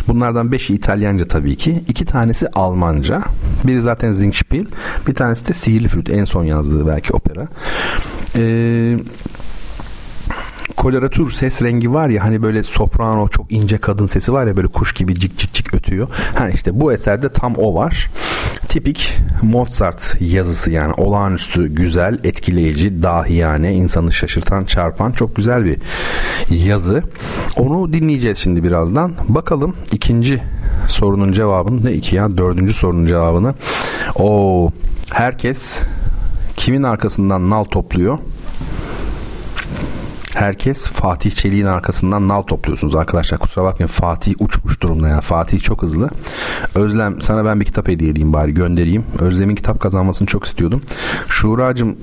[0.08, 1.84] Bunlardan 5'i İtalyanca tabii ki.
[1.88, 3.22] 2 tanesi Almanca.
[3.64, 4.66] Biri zaten Singspiel.
[5.08, 6.10] Bir tanesi de Sihirli Flüt.
[6.10, 7.48] En son yazdığı belki opera.
[8.36, 8.98] Eee
[10.82, 14.68] koloratür ses rengi var ya hani böyle soprano çok ince kadın sesi var ya böyle
[14.68, 16.08] kuş gibi cik cik cik ötüyor.
[16.36, 18.10] Ha işte bu eserde tam o var.
[18.68, 25.78] Tipik Mozart yazısı yani olağanüstü güzel, etkileyici, dahiyane, insanı şaşırtan, çarpan çok güzel bir
[26.50, 27.04] yazı.
[27.58, 29.14] Onu dinleyeceğiz şimdi birazdan.
[29.30, 30.44] Bakalım ikinci
[30.88, 33.54] sorunun cevabını ne iki ya dördüncü sorunun cevabını.
[34.16, 34.70] O
[35.14, 35.80] herkes
[36.58, 38.18] kimin arkasından nal topluyor?
[40.34, 43.40] Herkes Fatih Çelik'in arkasından nal topluyorsunuz arkadaşlar.
[43.40, 45.22] Kusura bakmayın Fatih uçmuş durumda yani.
[45.22, 46.10] Fatih çok hızlı.
[46.76, 49.04] Özlem sana ben bir kitap hediye edeyim bari göndereyim.
[49.20, 50.82] Özlem'in kitap kazanmasını çok istiyordum.
[51.28, 51.98] Şuracım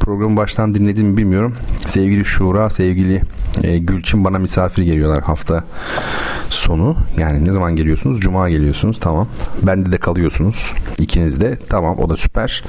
[0.00, 1.54] programı baştan dinlediğimi bilmiyorum.
[1.86, 3.20] Sevgili Şura, sevgili
[3.62, 5.64] e, Gülçin bana misafir geliyorlar hafta
[6.50, 6.96] sonu.
[7.18, 8.20] Yani ne zaman geliyorsunuz?
[8.20, 9.00] Cuma geliyorsunuz.
[9.00, 9.28] Tamam.
[9.62, 10.72] Bende de kalıyorsunuz.
[10.98, 11.58] İkiniz de.
[11.68, 12.64] Tamam o da süper.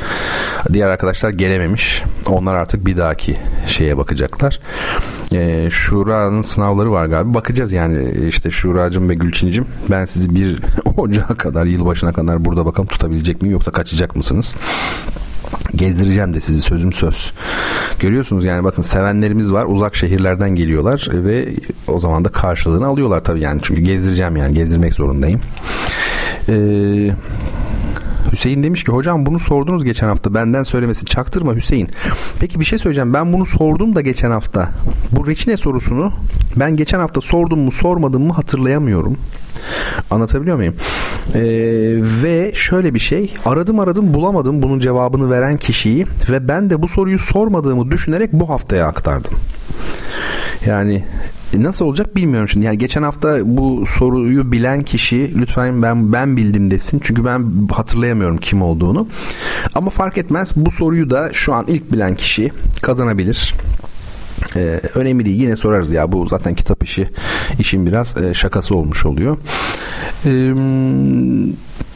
[0.73, 2.03] Diğer arkadaşlar gelememiş.
[2.27, 4.59] Onlar artık bir dahaki şeye bakacaklar.
[5.33, 7.33] E, Şura'nın sınavları var galiba.
[7.33, 9.65] Bakacağız yani işte Şura'cım ve Gülçin'cim.
[9.91, 10.59] Ben sizi bir
[10.97, 14.55] Ocağa kadar, yılbaşına kadar burada bakalım tutabilecek miyim yoksa kaçacak mısınız?
[15.75, 17.33] gezdireceğim de sizi sözüm söz.
[17.99, 21.53] Görüyorsunuz yani bakın sevenlerimiz var uzak şehirlerden geliyorlar ve
[21.87, 25.41] o zaman da karşılığını alıyorlar tabii yani çünkü gezdireceğim yani gezdirmek zorundayım.
[26.47, 27.15] Eee
[28.31, 31.89] Hüseyin demiş ki hocam bunu sordunuz geçen hafta benden söylemesi çaktırma Hüseyin.
[32.39, 34.69] Peki bir şey söyleyeceğim ben bunu sordum da geçen hafta.
[35.11, 36.13] Bu reçine sorusunu
[36.55, 39.17] ben geçen hafta sordum mu sormadım mı hatırlayamıyorum.
[40.11, 40.75] Anlatabiliyor muyum?
[41.35, 41.41] Ee,
[42.23, 46.87] ve şöyle bir şey aradım aradım bulamadım bunun cevabını veren kişiyi ve ben de bu
[46.87, 49.33] soruyu sormadığımı düşünerek bu haftaya aktardım.
[50.65, 51.05] Yani
[51.53, 52.65] nasıl olacak bilmiyorum şimdi.
[52.65, 57.01] Yani geçen hafta bu soruyu bilen kişi lütfen ben ben bildim desin.
[57.03, 59.07] Çünkü ben hatırlayamıyorum kim olduğunu.
[59.75, 60.53] Ama fark etmez.
[60.55, 62.51] Bu soruyu da şu an ilk bilen kişi
[62.81, 63.55] kazanabilir.
[64.55, 67.07] Ee, önemli değil yine sorarız ya bu zaten kitap işi
[67.59, 69.37] işin biraz e, şakası olmuş oluyor.
[70.25, 70.53] Ee,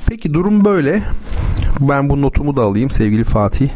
[0.10, 1.04] peki durum böyle.
[1.80, 3.70] Ben bu notumu da alayım sevgili Fatih.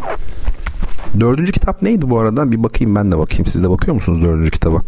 [1.20, 2.52] Dördüncü kitap neydi bu arada?
[2.52, 3.46] Bir bakayım ben de bakayım.
[3.46, 4.82] Siz de bakıyor musunuz dördüncü kitaba?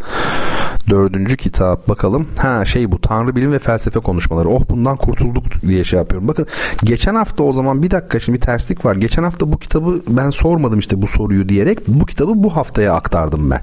[0.90, 2.28] Dördüncü kitap bakalım.
[2.38, 4.50] Ha şey bu Tanrı bilim ve felsefe konuşmaları.
[4.50, 6.28] Oh bundan kurtulduk diye şey yapıyorum.
[6.28, 6.48] Bakın
[6.84, 8.96] geçen hafta o zaman bir dakika şimdi bir terslik var.
[8.96, 13.50] Geçen hafta bu kitabı ben sormadım işte bu soruyu diyerek bu kitabı bu haftaya aktardım
[13.50, 13.62] ben.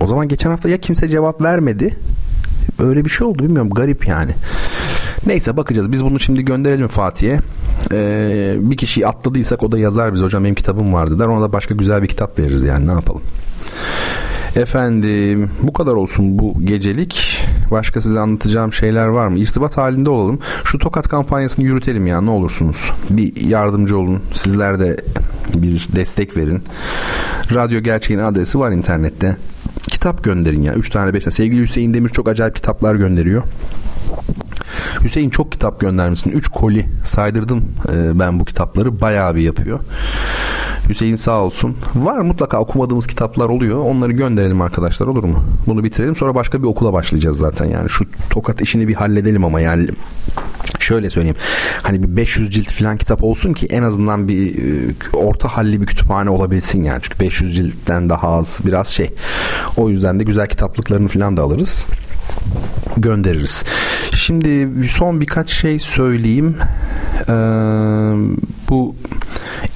[0.00, 1.96] O zaman geçen hafta ya kimse cevap vermedi
[2.78, 4.32] öyle bir şey oldu bilmiyorum garip yani.
[5.26, 5.92] Neyse bakacağız.
[5.92, 7.40] Biz bunu şimdi gönderelim Fatih'e.
[7.92, 11.26] Ee, bir kişiyi atladıysak o da yazar biz hocam benim kitabım vardı der.
[11.26, 13.22] Ona da başka güzel bir kitap veririz yani ne yapalım.
[14.56, 17.44] Efendim bu kadar olsun bu gecelik.
[17.70, 19.38] Başka size anlatacağım şeyler var mı?
[19.38, 20.38] İrtibat halinde olalım.
[20.64, 22.90] Şu tokat kampanyasını yürütelim ya ne olursunuz.
[23.10, 24.22] Bir yardımcı olun.
[24.32, 24.96] Sizler de
[25.54, 26.62] bir destek verin.
[27.54, 29.36] Radyo Gerçeğin adresi var internette.
[29.82, 30.74] Kitap gönderin ya.
[30.74, 31.34] 3 tane 5 tane.
[31.34, 33.42] Sevgili Hüseyin Demir çok acayip kitaplar gönderiyor.
[35.04, 36.30] Hüseyin çok kitap göndermişsin.
[36.30, 39.00] 3 koli saydırdım e, ben bu kitapları.
[39.00, 39.80] Bayağı bir yapıyor.
[40.88, 41.76] Hüseyin sağ olsun.
[41.94, 43.78] Var mutlaka okumadığımız kitaplar oluyor.
[43.78, 45.44] Onları gönderelim arkadaşlar olur mu?
[45.66, 46.16] Bunu bitirelim.
[46.16, 47.66] Sonra başka bir okula başlayacağız zaten.
[47.66, 49.88] Yani şu tokat işini bir halledelim ama yani
[50.78, 51.36] şöyle söyleyeyim.
[51.82, 55.86] Hani bir 500 cilt falan kitap olsun ki en azından bir e, orta halli bir
[55.86, 56.98] kütüphane olabilsin yani.
[57.02, 59.10] Çünkü 500 ciltten daha az biraz şey.
[59.76, 61.86] O yüzden de güzel kitaplıklarını falan da alırız
[62.96, 63.64] göndeririz.
[64.12, 66.56] Şimdi son birkaç şey söyleyeyim.
[67.28, 67.32] Ee,
[68.70, 68.94] bu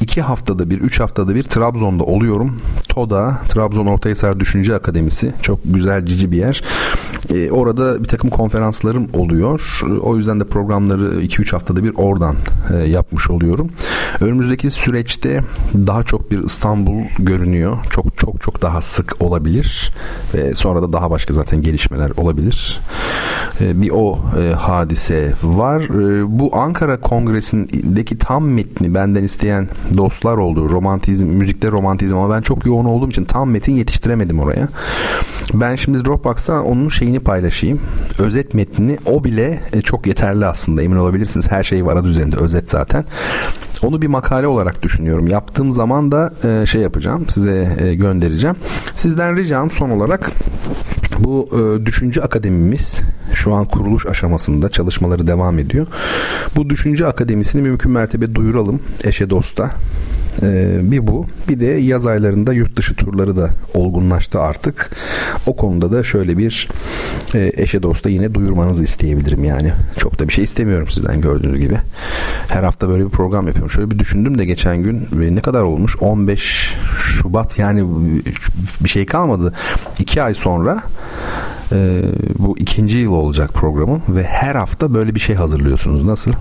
[0.01, 2.61] iki haftada bir, üç haftada bir Trabzon'da oluyorum.
[2.89, 5.33] TODA, Trabzon Ortahisar Düşünce Akademisi.
[5.43, 6.63] Çok güzel, cici bir yer.
[7.31, 9.81] Ee, orada bir takım konferanslarım oluyor.
[10.03, 12.37] O yüzden de programları 2-3 haftada bir oradan
[12.75, 13.71] e, yapmış oluyorum.
[14.21, 15.41] Önümüzdeki süreçte
[15.75, 17.77] daha çok bir İstanbul görünüyor.
[17.91, 19.93] Çok çok çok daha sık olabilir.
[20.35, 22.44] Ve sonra da daha başka zaten gelişmeler olabilir.
[23.61, 25.83] E, bir o e, hadise var.
[25.83, 30.71] E, bu Ankara Kongresi'ndeki tam metni benden isteyen dostlar oldu.
[30.71, 34.69] Romantizm, müzikte romantizm ama ben çok yoğun olduğum için tam metin yetiştiremedim oraya.
[35.55, 37.81] Ben şimdi Dropbox'ta onun şeyini paylaşayım.
[38.19, 41.51] Özet metnini o bile çok yeterli aslında emin olabilirsiniz.
[41.51, 43.05] Her şey var adı üzerinde özet zaten.
[43.85, 45.29] Onu bir makale olarak düşünüyorum.
[45.29, 46.33] Yaptığım zaman da
[46.67, 47.27] şey yapacağım.
[47.29, 48.57] Size göndereceğim.
[48.97, 50.31] Sizden ricam son olarak
[51.19, 53.01] bu e, düşünce akademimiz
[53.33, 55.87] şu an kuruluş aşamasında çalışmaları devam ediyor.
[56.57, 59.71] Bu düşünce akademisini mümkün mertebe duyuralım eşe dosta.
[60.43, 61.27] Ee, bir bu.
[61.49, 64.91] Bir de yaz aylarında yurt dışı turları da olgunlaştı artık.
[65.47, 66.69] O konuda da şöyle bir
[67.35, 69.73] e, eşe dosta yine duyurmanızı isteyebilirim yani.
[69.99, 71.79] Çok da bir şey istemiyorum sizden gördüğünüz gibi.
[72.49, 73.71] Her hafta böyle bir program yapıyorum.
[73.71, 75.97] Şöyle bir düşündüm de geçen gün ne kadar olmuş?
[76.01, 77.85] 15 Şubat yani
[78.81, 79.53] bir şey kalmadı.
[79.99, 80.83] 2 ay sonra
[81.73, 82.03] e,
[82.39, 86.05] bu ikinci yıl olacak programın ve her hafta böyle bir şey hazırlıyorsunuz.
[86.05, 86.33] Nasıl?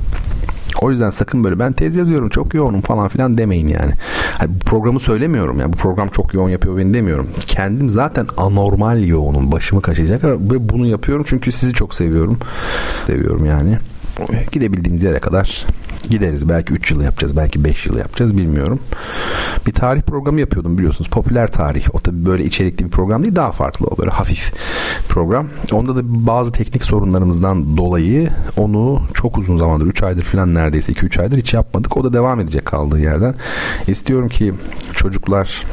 [0.81, 3.91] O yüzden sakın böyle ben tez yazıyorum çok yoğunum falan filan demeyin yani.
[4.37, 5.73] Hani bu programı söylemiyorum ya.
[5.73, 7.29] Bu program çok yoğun yapıyor beni demiyorum.
[7.47, 9.51] Kendim zaten anormal yoğunum.
[9.51, 12.37] Başımı kaşıyacak ve bunu yapıyorum çünkü sizi çok seviyorum.
[13.07, 13.77] Seviyorum yani.
[14.51, 15.65] Gidebildiğimiz yere kadar
[16.09, 16.49] Gideriz.
[16.49, 17.37] Belki 3 yıl yapacağız.
[17.37, 18.37] Belki 5 yıl yapacağız.
[18.37, 18.79] Bilmiyorum.
[19.67, 21.09] Bir tarih programı yapıyordum biliyorsunuz.
[21.09, 21.95] Popüler tarih.
[21.95, 23.35] O tabii böyle içerikli bir program değil.
[23.35, 23.97] Daha farklı o.
[23.97, 24.53] Böyle hafif
[25.09, 25.47] program.
[25.71, 31.21] Onda da bazı teknik sorunlarımızdan dolayı onu çok uzun zamandır 3 aydır falan neredeyse 2-3
[31.21, 31.97] aydır hiç yapmadık.
[31.97, 33.35] O da devam edecek kaldığı yerden.
[33.87, 34.53] İstiyorum ki
[34.93, 35.63] çocuklar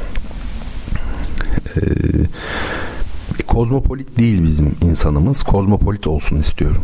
[3.51, 5.43] kozmopolit değil bizim insanımız.
[5.43, 6.83] Kozmopolit olsun istiyorum.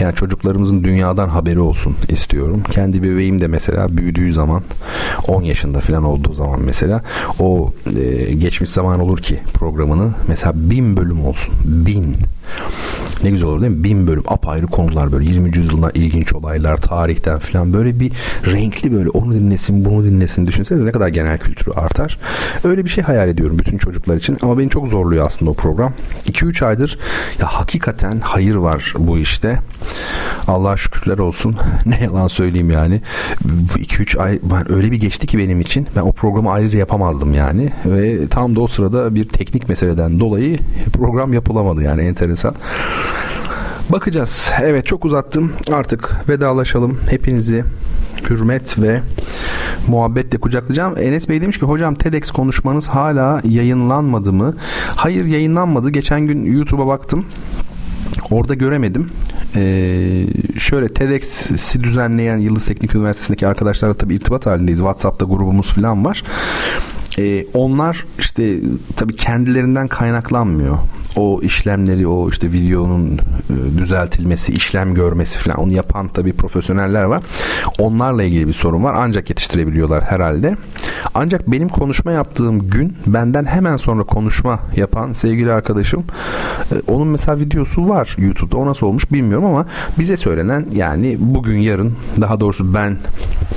[0.00, 2.62] Yani çocuklarımızın dünyadan haberi olsun istiyorum.
[2.70, 4.62] Kendi bebeğim de mesela büyüdüğü zaman
[5.28, 7.02] 10 yaşında falan olduğu zaman mesela
[7.40, 11.54] o e, geçmiş zaman olur ki programını mesela bin bölüm olsun.
[11.64, 12.16] Bin.
[13.24, 13.84] Ne güzel olur değil mi?
[13.84, 15.56] Bin bölüm apayrı konular böyle 20.
[15.56, 18.12] yüzyıldan ilginç olaylar tarihten falan böyle bir
[18.46, 22.18] renkli böyle onu dinlesin bunu dinlesin düşünsenize ne kadar genel kültürü artar.
[22.64, 25.92] Öyle bir şey hayal ediyorum bütün çocuklar için ama beni çok zorluyor aslında o program.
[26.26, 26.98] 2-3 aydır
[27.40, 29.58] ya hakikaten hayır var bu işte.
[30.48, 31.56] Allah'a şükürler olsun.
[31.86, 33.02] Ne yalan söyleyeyim yani.
[33.44, 35.86] Bu 2-3 ay ben öyle bir geçti ki benim için.
[35.96, 37.72] Ben o programı ayrıca yapamazdım yani.
[37.86, 40.58] Ve tam da o sırada bir teknik meseleden dolayı
[40.92, 42.54] program yapılamadı yani enteresan.
[43.90, 44.50] Bakacağız.
[44.62, 45.52] Evet çok uzattım.
[45.72, 47.00] Artık vedalaşalım.
[47.10, 47.64] Hepinizi
[48.30, 49.00] hürmet ve
[49.88, 50.98] muhabbetle kucaklayacağım.
[50.98, 54.54] Enes Bey demiş ki hocam TEDx konuşmanız hala yayınlanmadı mı?
[54.96, 55.90] Hayır yayınlanmadı.
[55.90, 57.26] Geçen gün YouTube'a baktım.
[58.30, 59.10] Orada göremedim.
[59.56, 60.26] Ee,
[60.58, 64.78] şöyle TEDx'i düzenleyen Yıldız Teknik Üniversitesi'ndeki arkadaşlarla tabii irtibat halindeyiz.
[64.78, 66.24] WhatsApp'ta grubumuz falan var.
[67.18, 68.56] Ee, onlar işte
[68.96, 70.78] tabii kendilerinden kaynaklanmıyor
[71.16, 73.18] o işlemleri o işte videonun
[73.50, 77.22] e, düzeltilmesi, işlem görmesi falan onu yapan tabii profesyoneller var.
[77.78, 78.94] Onlarla ilgili bir sorun var.
[78.98, 80.56] Ancak yetiştirebiliyorlar herhalde.
[81.14, 86.04] Ancak benim konuşma yaptığım gün benden hemen sonra konuşma yapan sevgili arkadaşım
[86.72, 88.56] e, onun mesela videosu var YouTube'da.
[88.56, 89.66] O nasıl olmuş bilmiyorum ama
[89.98, 92.98] bize söylenen yani bugün yarın daha doğrusu ben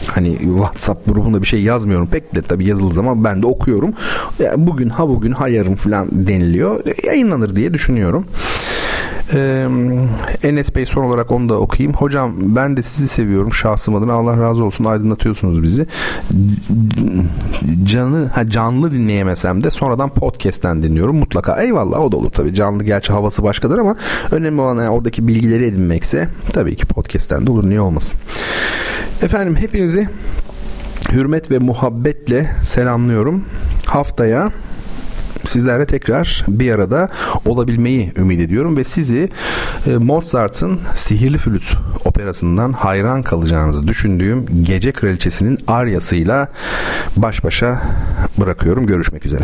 [0.08, 3.94] hani WhatsApp grubunda bir şey yazmıyorum pek de tabii yazılı zaman ben de okuyorum.
[4.40, 6.84] Yani bugün ha bugün ha yarın falan deniliyor.
[7.04, 8.26] Yayınlanır diye düşünüyorum.
[9.34, 9.68] Ee,
[10.44, 11.94] Enes Bey son olarak onu da okuyayım.
[11.94, 14.14] Hocam ben de sizi seviyorum şahsım adına.
[14.14, 15.86] Allah razı olsun aydınlatıyorsunuz bizi.
[17.84, 21.64] Canı ha, canlı dinleyemesem de sonradan podcast'ten dinliyorum mutlaka.
[21.64, 22.54] Eyvallah o da olur tabii.
[22.54, 23.96] Canlı gerçi havası başkadır ama
[24.32, 27.70] önemli olan yani oradaki bilgileri edinmekse tabii ki podcast'ten de olur.
[27.70, 28.20] Niye olmasın?
[29.22, 30.10] Efendim hepinizi
[31.12, 33.46] hürmet ve muhabbetle selamlıyorum.
[33.86, 34.52] Haftaya
[35.46, 37.10] sizlerle tekrar bir arada
[37.46, 39.30] olabilmeyi ümit ediyorum ve sizi
[39.88, 46.48] e, Mozart'ın Sihirli Flüt operasından hayran kalacağınızı düşündüğüm Gece Kraliçesi'nin aryasıyla
[47.16, 47.82] baş başa
[48.38, 48.86] bırakıyorum.
[48.86, 49.44] Görüşmek üzere.